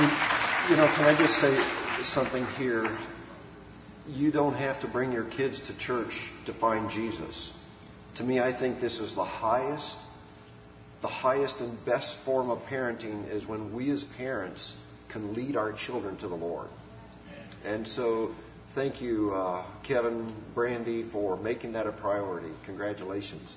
You, 0.00 0.08
you 0.70 0.76
know, 0.76 0.88
can 0.94 1.04
I 1.04 1.18
just 1.18 1.36
say 1.36 1.54
something 2.02 2.46
here? 2.58 2.90
You 4.08 4.30
don't 4.30 4.56
have 4.56 4.80
to 4.80 4.88
bring 4.88 5.12
your 5.12 5.24
kids 5.24 5.60
to 5.60 5.74
church 5.74 6.32
to 6.46 6.52
find 6.52 6.90
Jesus. 6.90 7.56
To 8.14 8.24
me, 8.24 8.40
I 8.40 8.50
think 8.50 8.80
this 8.80 8.98
is 8.98 9.14
the 9.14 9.24
highest, 9.24 10.00
the 11.00 11.08
highest 11.08 11.60
and 11.60 11.84
best 11.84 12.18
form 12.18 12.50
of 12.50 12.66
parenting 12.68 13.28
is 13.30 13.46
when 13.46 13.72
we 13.72 13.90
as 13.90 14.04
parents 14.04 14.76
can 15.08 15.34
lead 15.34 15.56
our 15.56 15.72
children 15.72 16.16
to 16.18 16.28
the 16.28 16.34
Lord. 16.34 16.68
And 17.64 17.86
so, 17.86 18.34
thank 18.74 19.00
you, 19.00 19.32
uh, 19.34 19.62
Kevin, 19.82 20.32
Brandy, 20.54 21.02
for 21.02 21.36
making 21.36 21.72
that 21.72 21.86
a 21.86 21.92
priority. 21.92 22.50
Congratulations. 22.64 23.56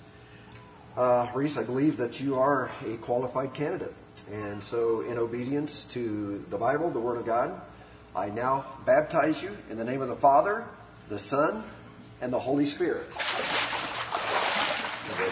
Uh, 0.98 1.28
Reese, 1.34 1.58
I 1.58 1.64
believe 1.64 1.98
that 1.98 2.20
you 2.20 2.38
are 2.38 2.72
a 2.86 2.98
qualified 2.98 3.54
candidate. 3.54 3.94
And 4.32 4.64
so, 4.64 5.02
in 5.02 5.18
obedience 5.18 5.86
to 5.86 6.46
the 6.50 6.58
Bible, 6.58 6.90
the 6.90 7.00
Word 7.00 7.18
of 7.18 7.26
God, 7.26 7.60
I 8.16 8.30
now 8.30 8.66
baptize 8.86 9.42
you 9.42 9.56
in 9.70 9.78
the 9.78 9.86
name 9.86 10.02
of 10.02 10.10
the 10.10 10.16
Father, 10.16 10.66
the 11.10 11.20
Son, 11.20 11.64
and 12.22 12.32
the 12.32 12.40
Holy 12.40 12.66
Spirit. 12.66 13.08
Okay. 15.14 15.32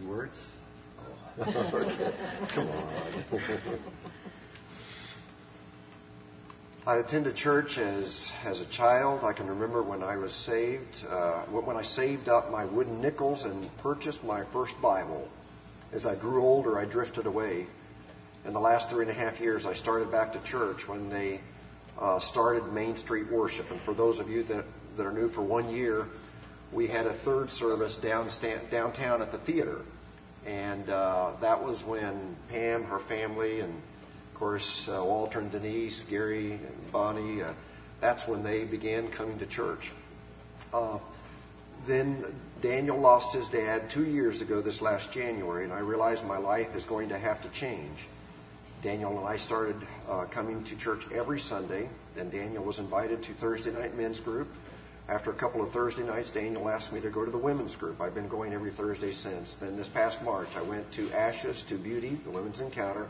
Few 0.00 0.08
words? 0.08 0.42
okay. 0.98 1.29
Come 1.40 2.68
on. 2.68 2.86
I 6.86 6.96
attended 6.96 7.34
church 7.36 7.78
as, 7.78 8.32
as 8.44 8.60
a 8.60 8.66
child. 8.66 9.24
I 9.24 9.32
can 9.32 9.46
remember 9.46 9.82
when 9.82 10.02
I 10.02 10.16
was 10.16 10.32
saved, 10.32 11.04
uh, 11.08 11.42
when 11.44 11.76
I 11.76 11.82
saved 11.82 12.28
up 12.28 12.50
my 12.50 12.64
wooden 12.64 13.00
nickels 13.00 13.44
and 13.44 13.76
purchased 13.78 14.24
my 14.24 14.44
first 14.44 14.80
Bible. 14.82 15.28
As 15.92 16.06
I 16.06 16.14
grew 16.14 16.42
older, 16.42 16.78
I 16.78 16.84
drifted 16.84 17.26
away. 17.26 17.66
In 18.46 18.52
the 18.52 18.60
last 18.60 18.90
three 18.90 19.02
and 19.02 19.10
a 19.10 19.14
half 19.14 19.40
years, 19.40 19.66
I 19.66 19.72
started 19.72 20.10
back 20.10 20.32
to 20.32 20.38
church 20.40 20.88
when 20.88 21.08
they 21.10 21.40
uh, 21.98 22.18
started 22.18 22.72
Main 22.72 22.96
Street 22.96 23.30
worship. 23.30 23.70
And 23.70 23.80
for 23.80 23.94
those 23.94 24.18
of 24.18 24.30
you 24.30 24.42
that, 24.44 24.64
that 24.96 25.06
are 25.06 25.12
new 25.12 25.28
for 25.28 25.42
one 25.42 25.68
year, 25.70 26.08
we 26.72 26.86
had 26.86 27.06
a 27.06 27.12
third 27.12 27.50
service 27.50 27.96
down, 27.96 28.28
downtown 28.70 29.22
at 29.22 29.32
the 29.32 29.38
theater. 29.38 29.82
And 30.46 30.88
uh, 30.88 31.32
that 31.40 31.62
was 31.62 31.84
when 31.84 32.36
Pam, 32.48 32.84
her 32.84 32.98
family, 32.98 33.60
and 33.60 33.70
of 33.72 34.34
course 34.34 34.88
uh, 34.88 35.02
Walter 35.04 35.40
and 35.40 35.50
Denise, 35.50 36.02
Gary 36.04 36.52
and 36.52 36.92
Bonnie, 36.92 37.42
uh, 37.42 37.52
that's 38.00 38.26
when 38.26 38.42
they 38.42 38.64
began 38.64 39.08
coming 39.08 39.38
to 39.38 39.46
church. 39.46 39.92
Uh, 40.72 40.98
then 41.86 42.24
Daniel 42.62 42.98
lost 42.98 43.34
his 43.34 43.48
dad 43.48 43.88
two 43.90 44.04
years 44.04 44.40
ago 44.40 44.60
this 44.60 44.82
last 44.82 45.12
January, 45.12 45.64
and 45.64 45.72
I 45.72 45.78
realized 45.78 46.26
my 46.26 46.38
life 46.38 46.74
is 46.76 46.84
going 46.84 47.08
to 47.10 47.18
have 47.18 47.42
to 47.42 47.48
change. 47.50 48.06
Daniel 48.82 49.18
and 49.18 49.28
I 49.28 49.36
started 49.36 49.76
uh, 50.08 50.24
coming 50.26 50.64
to 50.64 50.76
church 50.76 51.10
every 51.12 51.38
Sunday. 51.38 51.88
Then 52.14 52.30
Daniel 52.30 52.64
was 52.64 52.78
invited 52.78 53.22
to 53.24 53.32
Thursday 53.32 53.72
night 53.72 53.96
men's 53.96 54.20
group. 54.20 54.48
After 55.10 55.32
a 55.32 55.34
couple 55.34 55.60
of 55.60 55.72
Thursday 55.72 56.04
nights, 56.04 56.30
Daniel 56.30 56.68
asked 56.68 56.92
me 56.92 57.00
to 57.00 57.10
go 57.10 57.24
to 57.24 57.32
the 57.32 57.36
women's 57.36 57.74
group. 57.74 58.00
I've 58.00 58.14
been 58.14 58.28
going 58.28 58.52
every 58.52 58.70
Thursday 58.70 59.10
since. 59.10 59.54
Then 59.54 59.76
this 59.76 59.88
past 59.88 60.22
March, 60.22 60.56
I 60.56 60.62
went 60.62 60.90
to 60.92 61.10
Ashes 61.10 61.64
to 61.64 61.74
Beauty, 61.74 62.10
the 62.22 62.30
women's 62.30 62.60
encounter. 62.60 63.08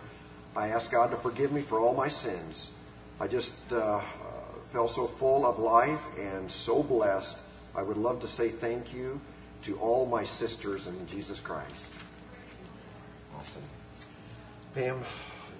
I 0.56 0.68
asked 0.68 0.90
God 0.90 1.10
to 1.10 1.16
forgive 1.18 1.52
me 1.52 1.60
for 1.60 1.78
all 1.78 1.94
my 1.94 2.08
sins. 2.08 2.70
I 3.20 3.26
just 3.26 3.74
uh, 3.74 4.00
felt 4.72 4.90
so 4.90 5.06
full 5.06 5.44
of 5.44 5.58
life 5.58 6.00
and 6.18 6.50
so 6.50 6.82
blessed. 6.82 7.36
I 7.76 7.82
would 7.82 7.98
love 7.98 8.18
to 8.22 8.28
say 8.28 8.48
thank 8.48 8.94
you 8.94 9.20
to 9.64 9.78
all 9.78 10.06
my 10.06 10.24
sisters 10.24 10.86
in 10.86 11.06
Jesus 11.06 11.38
Christ. 11.38 11.92
Awesome. 13.36 13.62
Pam, 14.74 15.00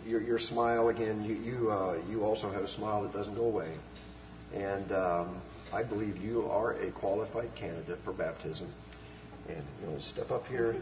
your, 0.07 0.23
your 0.23 0.39
smile 0.39 0.89
again, 0.89 1.23
you, 1.23 1.35
you, 1.35 1.71
uh, 1.71 1.99
you 2.09 2.25
also 2.25 2.51
have 2.51 2.63
a 2.63 2.69
smile 2.69 3.03
that 3.03 3.13
doesn't 3.13 3.35
go 3.35 3.45
away. 3.45 3.73
And 4.55 4.91
um, 4.93 5.43
I 5.73 5.83
believe 5.83 6.23
you 6.23 6.49
are 6.51 6.73
a 6.73 6.91
qualified 6.91 7.55
candidate 7.55 7.99
for 8.05 8.13
baptism. 8.13 8.69
And 9.49 9.63
you 9.83 9.91
know, 9.91 9.99
step 9.99 10.31
up 10.31 10.47
here. 10.49 10.77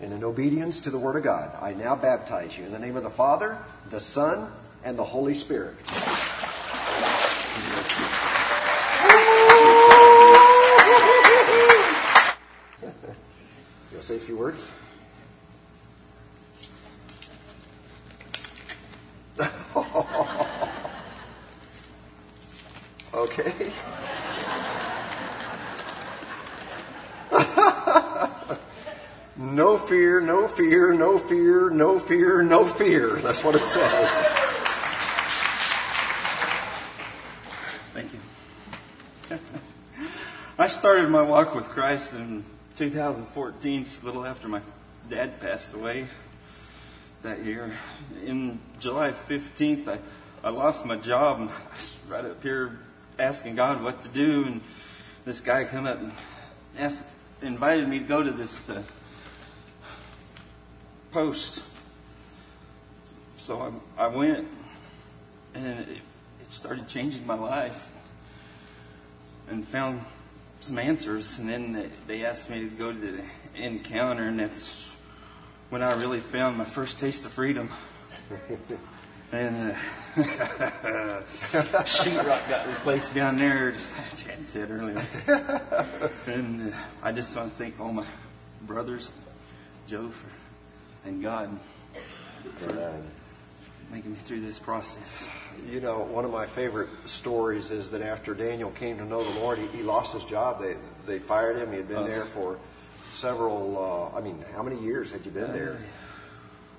And 0.00 0.12
in 0.12 0.24
obedience 0.24 0.80
to 0.80 0.90
the 0.90 0.98
Word 0.98 1.16
of 1.16 1.22
God, 1.22 1.56
I 1.62 1.72
now 1.72 1.96
baptize 1.96 2.58
you 2.58 2.64
in 2.64 2.72
the 2.72 2.78
name 2.78 2.96
of 2.96 3.04
the 3.04 3.10
Father, 3.10 3.58
the 3.90 4.00
Son, 4.00 4.50
and 4.84 4.98
the 4.98 5.04
Holy 5.04 5.34
Spirit. 5.34 5.76
You'll 13.92 14.02
say 14.02 14.16
a 14.16 14.18
few 14.18 14.36
words? 14.36 14.68
okay. 23.14 23.72
no 29.36 29.76
fear, 30.54 30.94
no 30.94 31.18
fear, 31.18 31.70
no 31.70 31.98
fear, 31.98 32.42
no 32.42 32.64
fear. 32.64 33.16
That's 33.16 33.42
what 33.42 33.56
it 33.56 33.66
says. 33.68 34.08
Thank 37.92 38.12
you. 38.12 39.38
I 40.58 40.68
started 40.68 41.08
my 41.10 41.22
walk 41.22 41.54
with 41.54 41.68
Christ 41.68 42.14
in 42.14 42.44
2014, 42.76 43.84
just 43.84 44.02
a 44.02 44.06
little 44.06 44.24
after 44.24 44.48
my 44.48 44.60
dad 45.10 45.40
passed 45.40 45.74
away. 45.74 46.08
that 47.22 47.42
year. 47.42 47.72
In 48.24 48.60
July 48.78 49.12
15th, 49.12 49.88
I, 49.88 49.98
I 50.46 50.50
lost 50.50 50.84
my 50.84 50.96
job 50.96 51.40
and 51.40 51.50
I 51.50 51.74
was 51.74 51.96
right 52.06 52.24
up 52.24 52.42
here 52.42 52.78
asking 53.18 53.56
God 53.56 53.82
what 53.82 54.02
to 54.02 54.08
do. 54.08 54.44
And 54.44 54.60
this 55.24 55.40
guy 55.40 55.64
come 55.64 55.86
up 55.86 55.98
and 55.98 56.12
asked, 56.78 57.02
invited 57.42 57.88
me 57.88 57.98
to 58.00 58.04
go 58.04 58.22
to 58.22 58.30
this 58.30 58.68
uh, 58.68 58.82
post. 61.14 61.62
So 63.38 63.72
I, 63.96 64.04
I 64.04 64.06
went 64.08 64.48
and 65.54 65.78
it, 65.78 65.88
it 66.40 66.48
started 66.48 66.88
changing 66.88 67.24
my 67.24 67.36
life 67.36 67.88
and 69.48 69.64
found 69.64 70.04
some 70.58 70.76
answers. 70.76 71.38
And 71.38 71.48
then 71.48 71.88
they, 72.08 72.24
asked 72.24 72.50
me 72.50 72.64
to 72.64 72.68
go 72.68 72.92
to 72.92 72.98
the 72.98 73.22
encounter, 73.54 74.24
and 74.24 74.40
that's 74.40 74.88
when 75.70 75.84
I 75.84 75.92
really 76.00 76.18
found 76.18 76.58
my 76.58 76.64
first 76.64 76.98
taste 76.98 77.24
of 77.24 77.32
freedom. 77.32 77.70
and 79.32 79.70
uh, 79.70 79.74
sheetrock 81.84 82.48
got 82.48 82.66
replaced 82.66 83.14
down 83.14 83.36
there, 83.36 83.70
just 83.70 83.96
like 83.96 84.16
Chad 84.16 84.44
said 84.44 84.68
earlier. 84.68 85.06
and 86.26 86.72
uh, 86.72 86.76
I 87.04 87.12
just 87.12 87.36
want 87.36 87.52
to 87.52 87.56
thank 87.56 87.78
all 87.78 87.92
my 87.92 88.06
brothers, 88.66 89.12
Joe, 89.86 90.08
for, 90.08 90.43
and 91.04 91.22
God 91.22 91.58
for 92.56 92.92
making 93.92 94.12
me 94.12 94.16
through 94.16 94.40
this 94.40 94.58
process. 94.58 95.28
You 95.70 95.80
know, 95.80 96.00
one 96.00 96.24
of 96.24 96.30
my 96.32 96.46
favorite 96.46 96.88
stories 97.04 97.70
is 97.70 97.90
that 97.90 98.02
after 98.02 98.34
Daniel 98.34 98.70
came 98.72 98.98
to 98.98 99.04
know 99.04 99.22
the 99.22 99.40
Lord, 99.40 99.58
he, 99.58 99.66
he 99.68 99.82
lost 99.82 100.12
his 100.14 100.24
job. 100.24 100.60
They 100.60 100.76
they 101.06 101.18
fired 101.18 101.56
him. 101.58 101.70
He 101.70 101.76
had 101.76 101.88
been 101.88 101.98
Oh. 101.98 102.06
there 102.06 102.24
for 102.26 102.58
several. 103.12 104.10
Uh, 104.14 104.16
I 104.18 104.20
mean, 104.22 104.42
how 104.54 104.62
many 104.62 104.80
years 104.80 105.10
had 105.10 105.24
you 105.24 105.30
been 105.30 105.52
there? 105.52 105.78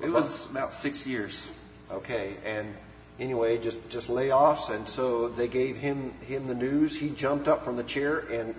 It 0.01 0.09
was 0.09 0.49
about 0.49 0.73
six 0.73 1.05
years. 1.07 1.47
Okay, 1.91 2.35
and 2.43 2.73
anyway, 3.19 3.57
just 3.59 3.77
just 3.89 4.07
layoffs, 4.09 4.69
and 4.73 4.89
so 4.89 5.29
they 5.29 5.47
gave 5.47 5.77
him 5.77 6.11
him 6.27 6.47
the 6.47 6.55
news. 6.55 6.97
He 6.97 7.11
jumped 7.11 7.47
up 7.47 7.63
from 7.63 7.77
the 7.77 7.83
chair 7.83 8.19
and 8.31 8.55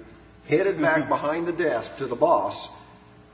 headed 0.48 0.80
back 0.80 1.08
behind 1.16 1.46
the 1.46 1.52
desk 1.52 1.96
to 1.98 2.06
the 2.06 2.16
boss, 2.16 2.68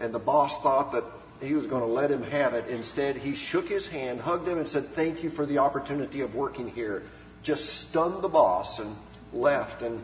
and 0.01 0.13
the 0.15 0.19
boss 0.19 0.61
thought 0.63 0.93
that 0.93 1.05
he 1.43 1.55
was 1.55 1.67
going 1.67 1.83
to 1.83 1.89
let 1.89 2.11
him 2.11 2.23
have 2.25 2.55
it. 2.55 2.69
Instead, 2.69 3.17
he 3.17 3.35
shook 3.35 3.69
his 3.69 3.89
hand, 3.89 4.21
hugged 4.21 4.47
him, 4.49 4.59
and 4.59 4.69
said, 4.69 4.87
"Thank 4.89 5.23
you 5.23 5.31
for 5.31 5.47
the 5.47 5.59
opportunity 5.59 6.21
of 6.21 6.35
working 6.35 6.69
here." 6.69 7.03
Just 7.43 7.89
stunned 7.89 8.23
the 8.23 8.29
boss 8.29 8.79
and 8.79 8.97
left. 9.33 9.83
And 9.83 10.01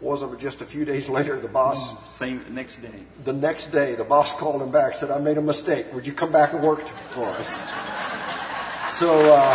wasn't 0.00 0.38
just 0.38 0.60
a 0.60 0.66
few 0.66 0.84
days 0.84 1.08
later, 1.08 1.38
the 1.40 1.48
boss 1.48 2.14
Same 2.14 2.44
next 2.50 2.78
day. 2.78 3.00
the 3.24 3.32
next 3.32 3.68
day, 3.68 3.94
the 3.94 4.04
boss 4.04 4.34
called 4.34 4.60
him 4.60 4.70
back, 4.70 4.94
said, 4.94 5.10
I 5.10 5.18
made 5.18 5.38
a 5.38 5.42
mistake. 5.42 5.86
Would 5.94 6.06
you 6.06 6.12
come 6.12 6.30
back 6.30 6.52
and 6.52 6.62
work 6.62 6.86
for 7.10 7.26
us? 7.26 7.62
So, 8.90 9.10
uh, 9.32 9.54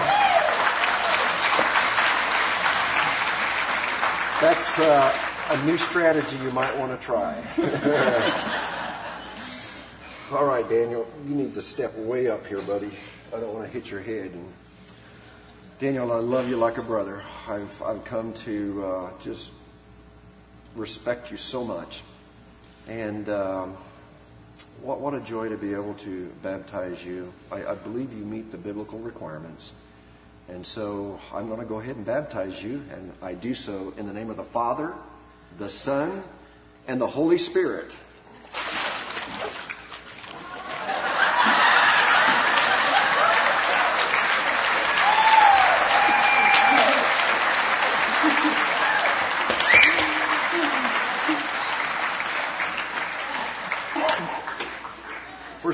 that's 4.41 4.79
uh, 4.79 5.13
a 5.51 5.65
new 5.65 5.77
strategy 5.77 6.37
you 6.43 6.51
might 6.51 6.75
want 6.77 6.99
to 6.99 7.05
try. 7.05 8.65
All 10.31 10.45
right, 10.45 10.69
Daniel, 10.69 11.07
you 11.27 11.33
need 11.33 11.55
to 11.55 11.61
step 11.61 11.97
way 11.97 12.27
up 12.27 12.45
here, 12.45 12.61
buddy. 12.61 12.91
I 13.35 13.39
don't 13.39 13.51
want 13.51 13.65
to 13.65 13.73
hit 13.73 13.89
your 13.89 13.99
head. 13.99 14.29
And 14.31 14.53
Daniel, 15.79 16.11
I 16.11 16.19
love 16.19 16.47
you 16.47 16.55
like 16.55 16.77
a 16.77 16.83
brother. 16.83 17.23
I've, 17.47 17.81
I've 17.81 18.05
come 18.05 18.33
to 18.45 18.85
uh, 18.85 19.09
just 19.19 19.51
respect 20.75 21.31
you 21.31 21.37
so 21.37 21.63
much. 21.63 22.03
And 22.87 23.27
um, 23.29 23.75
what, 24.83 24.99
what 24.99 25.15
a 25.15 25.19
joy 25.19 25.49
to 25.49 25.57
be 25.57 25.73
able 25.73 25.95
to 25.95 26.31
baptize 26.43 27.03
you. 27.03 27.33
I, 27.51 27.65
I 27.65 27.73
believe 27.73 28.13
you 28.13 28.23
meet 28.23 28.51
the 28.51 28.57
biblical 28.59 28.99
requirements. 28.99 29.73
And 30.47 30.63
so 30.63 31.19
I'm 31.33 31.47
going 31.47 31.59
to 31.59 31.65
go 31.65 31.79
ahead 31.79 31.95
and 31.95 32.05
baptize 32.05 32.63
you, 32.63 32.83
and 32.93 33.13
I 33.23 33.33
do 33.33 33.55
so 33.55 33.95
in 33.97 34.05
the 34.05 34.13
name 34.13 34.29
of 34.29 34.37
the 34.37 34.43
Father, 34.43 34.93
the 35.57 35.69
Son, 35.69 36.21
and 36.87 37.01
the 37.01 37.07
Holy 37.07 37.39
Spirit. 37.39 37.91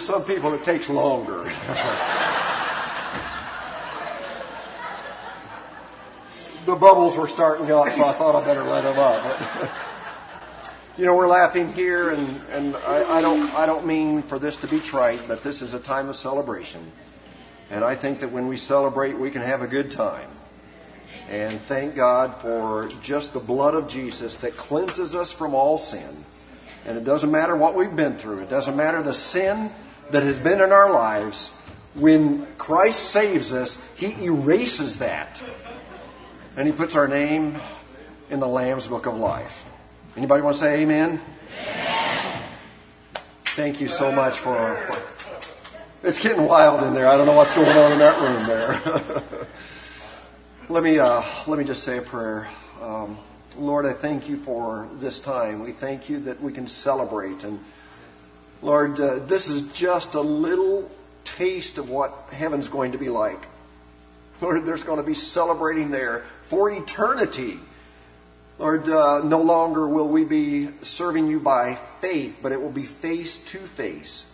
Some 0.06 0.24
people, 0.24 0.54
it 0.54 0.64
takes 0.64 0.88
longer. 0.88 1.44
the 6.66 6.76
bubbles 6.76 7.18
were 7.18 7.28
starting 7.28 7.72
up, 7.72 7.90
so 7.90 8.06
I 8.06 8.14
thought 8.14 8.36
I 8.36 8.46
better 8.46 8.64
let 8.64 8.84
them 8.84 9.00
up. 9.00 9.72
you 10.98 11.06
know, 11.06 11.16
we're 11.16 11.28
laughing 11.28 11.74
here, 11.74 12.12
and, 12.12 12.42
and 12.52 12.76
I, 12.76 13.18
I, 13.18 13.22
don't, 13.22 13.52
I 13.56 13.66
don't 13.66 13.88
mean 13.88 14.22
for 14.22 14.38
this 14.38 14.58
to 14.58 14.68
be 14.68 14.80
trite, 14.80 15.22
but 15.28 15.44
this 15.44 15.64
is 15.64 15.74
a 15.74 15.80
time 15.80 16.08
of 16.08 16.16
celebration. 16.16 16.92
And 17.72 17.84
I 17.84 17.96
think 17.96 18.20
that 18.20 18.32
when 18.32 18.48
we 18.48 18.58
celebrate, 18.58 19.18
we 19.18 19.32
can 19.32 19.42
have 19.42 19.64
a 19.64 19.68
good 19.68 19.90
time. 19.90 20.30
And 21.30 21.60
thank 21.62 21.96
God 21.96 22.36
for 22.36 22.90
just 23.02 23.34
the 23.34 23.40
blood 23.40 23.74
of 23.74 23.88
Jesus 23.88 24.38
that 24.38 24.56
cleanses 24.56 25.16
us 25.16 25.32
from 25.32 25.56
all 25.56 25.80
sin. 25.80 26.24
And 26.86 26.96
it 26.96 27.04
doesn't 27.04 27.32
matter 27.32 27.56
what 27.56 27.74
we've 27.74 27.96
been 27.96 28.18
through, 28.18 28.42
it 28.42 28.50
doesn't 28.50 28.76
matter 28.76 29.02
the 29.02 29.16
sin 29.16 29.72
that 30.12 30.24
has 30.24 30.40
been 30.40 30.62
in 30.62 30.72
our 30.72 30.92
lives. 30.92 31.54
When 31.94 32.46
Christ 32.58 33.12
saves 33.12 33.54
us, 33.54 33.82
He 33.96 34.26
erases 34.26 35.00
that. 35.00 35.44
And 36.58 36.68
He 36.68 36.74
puts 36.74 36.96
our 36.96 37.08
name 37.08 37.60
in 38.30 38.40
the 38.40 38.48
Lamb's 38.48 38.88
Book 38.88 39.06
of 39.06 39.18
Life. 39.18 39.66
Anybody 40.16 40.42
want 40.42 40.56
to 40.56 40.60
say 40.60 40.82
amen? 40.82 41.20
Thank 43.56 43.80
you 43.80 43.88
so 43.88 44.12
much 44.12 44.38
for, 44.38 44.76
for. 44.76 46.08
It's 46.08 46.20
getting 46.20 46.46
wild 46.46 46.84
in 46.84 46.94
there. 46.94 47.08
I 47.08 47.18
don't 47.18 47.26
know 47.26 47.34
what's 47.34 47.54
going 47.54 47.78
on 47.78 47.94
in 47.94 48.00
that 48.00 48.22
room 48.22 48.46
there. 48.46 49.24
let 50.70 50.84
me 50.84 51.00
uh, 51.00 51.24
let 51.48 51.58
me 51.58 51.64
just 51.64 51.84
say 51.84 51.98
a 51.98 52.02
prayer. 52.02 52.48
Um, 52.82 53.18
Lord, 53.58 53.86
I 53.86 53.94
thank 53.94 54.28
you 54.28 54.38
for 54.38 54.90
this 55.00 55.20
time. 55.20 55.62
We 55.64 55.72
thank 55.72 56.10
you 56.10 56.20
that 56.22 56.42
we 56.42 56.52
can 56.52 56.68
celebrate. 56.68 57.44
And 57.44 57.64
Lord, 58.66 59.00
uh, 59.00 59.20
this 59.20 59.48
is 59.48 59.72
just 59.74 60.16
a 60.16 60.22
little 60.22 60.90
taste 61.24 61.78
of 61.78 61.88
what 61.88 62.30
heaven's 62.32 62.68
going 62.68 62.94
to 62.94 62.98
be 62.98 63.10
like. 63.10 63.48
Lord, 64.42 64.66
there's 64.66 64.84
going 64.84 64.98
to 64.98 65.06
be 65.06 65.14
celebrating 65.14 65.92
there 65.92 66.24
for 66.48 66.72
eternity. 66.72 67.60
Lord, 68.58 68.90
uh, 68.90 69.22
no 69.24 69.40
longer 69.40 69.88
will 69.88 70.08
we 70.08 70.24
be 70.24 70.70
serving 70.82 71.28
you 71.28 71.40
by 71.40 71.76
faith, 72.02 72.40
but 72.42 72.52
it 72.52 72.60
will 72.60 72.72
be 72.72 72.86
face 72.86 73.38
to 73.52 73.60
face. 73.60 74.26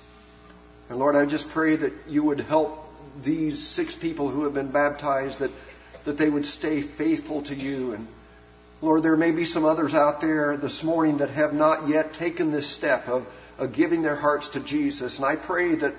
And 0.90 0.98
Lord, 0.98 1.18
I 1.18 1.26
just 1.26 1.50
pray 1.50 1.76
that 1.76 1.92
you 2.08 2.24
would 2.24 2.40
help 2.40 2.90
these 3.22 3.62
six 3.62 3.96
people 3.96 4.30
who 4.30 4.46
have 4.46 4.54
been 4.54 4.72
baptized, 4.72 5.40
that, 5.40 5.52
that 6.06 6.18
they 6.18 6.30
would 6.30 6.46
stay 6.46 6.80
faithful 6.82 7.42
to 7.42 7.54
you. 7.54 7.96
And 7.96 8.08
Lord, 8.82 9.04
there 9.04 9.18
may 9.18 9.32
be 9.32 9.44
some 9.44 9.66
others 9.66 9.94
out 9.94 10.22
there 10.22 10.56
this 10.56 10.86
morning 10.86 11.18
that 11.18 11.32
have 11.32 11.54
not 11.54 11.90
yet 11.90 12.14
taken 12.14 12.52
this 12.52 12.66
step 12.66 13.10
of, 13.10 13.28
of 13.58 13.74
giving 13.74 14.02
their 14.02 14.16
hearts 14.16 14.50
to 14.50 14.60
Jesus. 14.60 15.18
And 15.18 15.26
I 15.26 15.36
pray 15.36 15.76
that, 15.76 15.94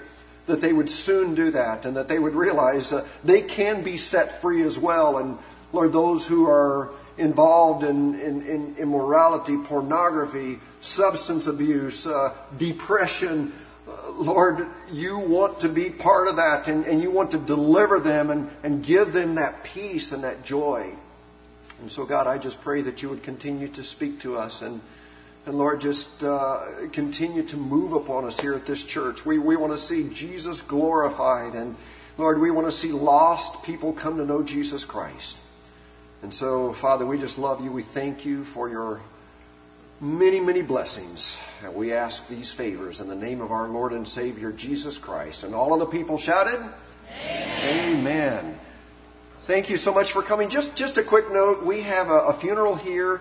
that 0.46 0.60
they 0.60 0.72
would 0.72 0.88
soon 0.88 1.34
do 1.34 1.50
that 1.52 1.84
and 1.84 1.96
that 1.96 2.08
they 2.08 2.18
would 2.18 2.34
realize 2.34 2.92
uh, 2.92 3.06
they 3.24 3.42
can 3.42 3.82
be 3.82 3.96
set 3.96 4.40
free 4.40 4.62
as 4.62 4.78
well. 4.78 5.18
And 5.18 5.38
Lord, 5.72 5.92
those 5.92 6.26
who 6.26 6.48
are 6.48 6.90
involved 7.18 7.84
in, 7.84 8.18
in, 8.20 8.42
in 8.46 8.76
immorality, 8.78 9.56
pornography, 9.56 10.58
substance 10.80 11.46
abuse, 11.46 12.06
uh, 12.06 12.34
depression, 12.58 13.52
uh, 13.88 14.10
Lord, 14.12 14.66
you 14.90 15.18
want 15.18 15.60
to 15.60 15.68
be 15.68 15.90
part 15.90 16.28
of 16.28 16.36
that 16.36 16.68
and, 16.68 16.86
and 16.86 17.02
you 17.02 17.10
want 17.10 17.32
to 17.32 17.38
deliver 17.38 18.00
them 18.00 18.30
and, 18.30 18.50
and 18.62 18.84
give 18.84 19.12
them 19.12 19.36
that 19.36 19.64
peace 19.64 20.12
and 20.12 20.24
that 20.24 20.44
joy. 20.44 20.92
And 21.80 21.90
so, 21.90 22.06
God, 22.06 22.26
I 22.26 22.38
just 22.38 22.60
pray 22.60 22.82
that 22.82 23.02
you 23.02 23.08
would 23.08 23.22
continue 23.22 23.68
to 23.68 23.82
speak 23.82 24.20
to 24.20 24.36
us 24.36 24.62
and, 24.62 24.80
and 25.44 25.58
Lord, 25.58 25.80
just 25.80 26.22
uh, 26.22 26.60
continue 26.92 27.42
to 27.44 27.56
move 27.56 27.92
upon 27.92 28.24
us 28.24 28.38
here 28.38 28.54
at 28.54 28.64
this 28.64 28.84
church. 28.84 29.26
We, 29.26 29.38
we 29.38 29.56
want 29.56 29.72
to 29.72 29.78
see 29.78 30.08
Jesus 30.10 30.60
glorified, 30.60 31.54
and 31.54 31.74
Lord, 32.16 32.40
we 32.40 32.50
want 32.50 32.68
to 32.68 32.72
see 32.72 32.92
lost 32.92 33.64
people 33.64 33.92
come 33.92 34.18
to 34.18 34.24
know 34.24 34.42
Jesus 34.42 34.84
Christ. 34.84 35.38
And 36.22 36.32
so, 36.32 36.72
Father, 36.72 37.04
we 37.04 37.18
just 37.18 37.38
love 37.38 37.64
you. 37.64 37.72
We 37.72 37.82
thank 37.82 38.24
you 38.24 38.44
for 38.44 38.68
your 38.68 39.00
many, 40.00 40.38
many 40.38 40.62
blessings. 40.62 41.36
And 41.64 41.74
we 41.74 41.92
ask 41.92 42.26
these 42.28 42.52
favors 42.52 43.00
in 43.00 43.08
the 43.08 43.16
name 43.16 43.40
of 43.40 43.50
our 43.50 43.66
Lord 43.66 43.92
and 43.92 44.06
Savior, 44.06 44.52
Jesus 44.52 44.98
Christ. 44.98 45.42
And 45.42 45.54
all 45.54 45.72
of 45.72 45.80
the 45.80 45.86
people 45.86 46.18
shouted, 46.18 46.60
Amen. 47.24 47.96
Amen. 47.96 48.58
Thank 49.42 49.70
you 49.70 49.76
so 49.76 49.92
much 49.92 50.12
for 50.12 50.22
coming. 50.22 50.48
Just, 50.48 50.76
just 50.76 50.98
a 50.98 51.02
quick 51.02 51.32
note 51.32 51.64
we 51.64 51.82
have 51.82 52.10
a, 52.10 52.18
a 52.18 52.32
funeral 52.32 52.76
here. 52.76 53.20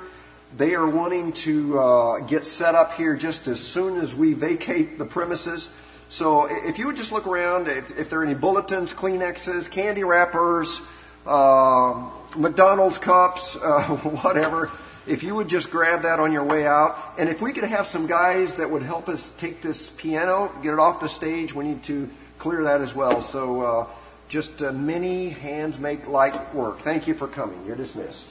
They 0.58 0.76
are 0.76 0.88
wanting 0.88 1.32
to 1.34 1.80
uh, 1.80 2.20
get 2.22 2.43
set 2.43 2.76
up 2.76 2.93
here 2.95 3.16
just 3.16 3.47
as 3.47 3.60
soon 3.60 3.99
as 4.02 4.14
we 4.14 4.34
vacate 4.34 4.97
the 4.97 5.06
premises. 5.06 5.72
So 6.10 6.47
if 6.49 6.78
you 6.78 6.88
would 6.88 6.97
just 6.97 7.14
look 7.14 7.26
around, 7.26 7.70
if, 7.70 7.97
if 7.97 8.10
there 8.10 8.20
are 8.20 8.26
any 8.26 8.34
bulletins, 8.34 8.93
Kleenexes, 8.93 9.72
candy 9.72 10.04
wrappers, 10.04 10.82
uh, 11.26 12.10
McDonald's 12.36 12.97
cups, 12.97 13.56
uh, 13.62 13.95
whatever, 13.97 14.70
if 15.08 15.24
you 15.24 15.36
would 15.36 15.47
just 15.47 15.72
grab 15.72 16.02
that 16.02 16.20
on 16.20 16.34
your 16.34 16.43
way 16.43 16.68
out. 16.68 16.97
And 17.18 17.30
if 17.30 17.41
we 17.41 17.54
could 17.54 17.64
have 17.64 17.88
some 17.88 18.08
guys 18.08 18.56
that 18.56 18.70
would 18.70 18.84
help 18.84 19.08
us 19.08 19.32
take 19.38 19.62
this 19.62 19.89
piano, 19.89 20.52
get 20.62 20.74
it 20.74 20.80
off 20.80 20.99
the 20.99 21.10
stage, 21.10 21.56
we 21.56 21.64
need 21.64 21.84
to 21.86 22.10
clear 22.38 22.64
that 22.64 22.82
as 22.82 22.93
well. 22.93 23.22
So 23.22 23.62
uh, 23.62 23.88
just 24.28 24.62
uh, 24.62 24.74
many 24.74 25.30
hands 25.30 25.80
make 25.80 26.08
light 26.08 26.54
work. 26.54 26.80
Thank 26.80 27.08
you 27.08 27.14
for 27.14 27.28
coming. 27.28 27.64
You're 27.66 27.78
dismissed. 27.78 28.31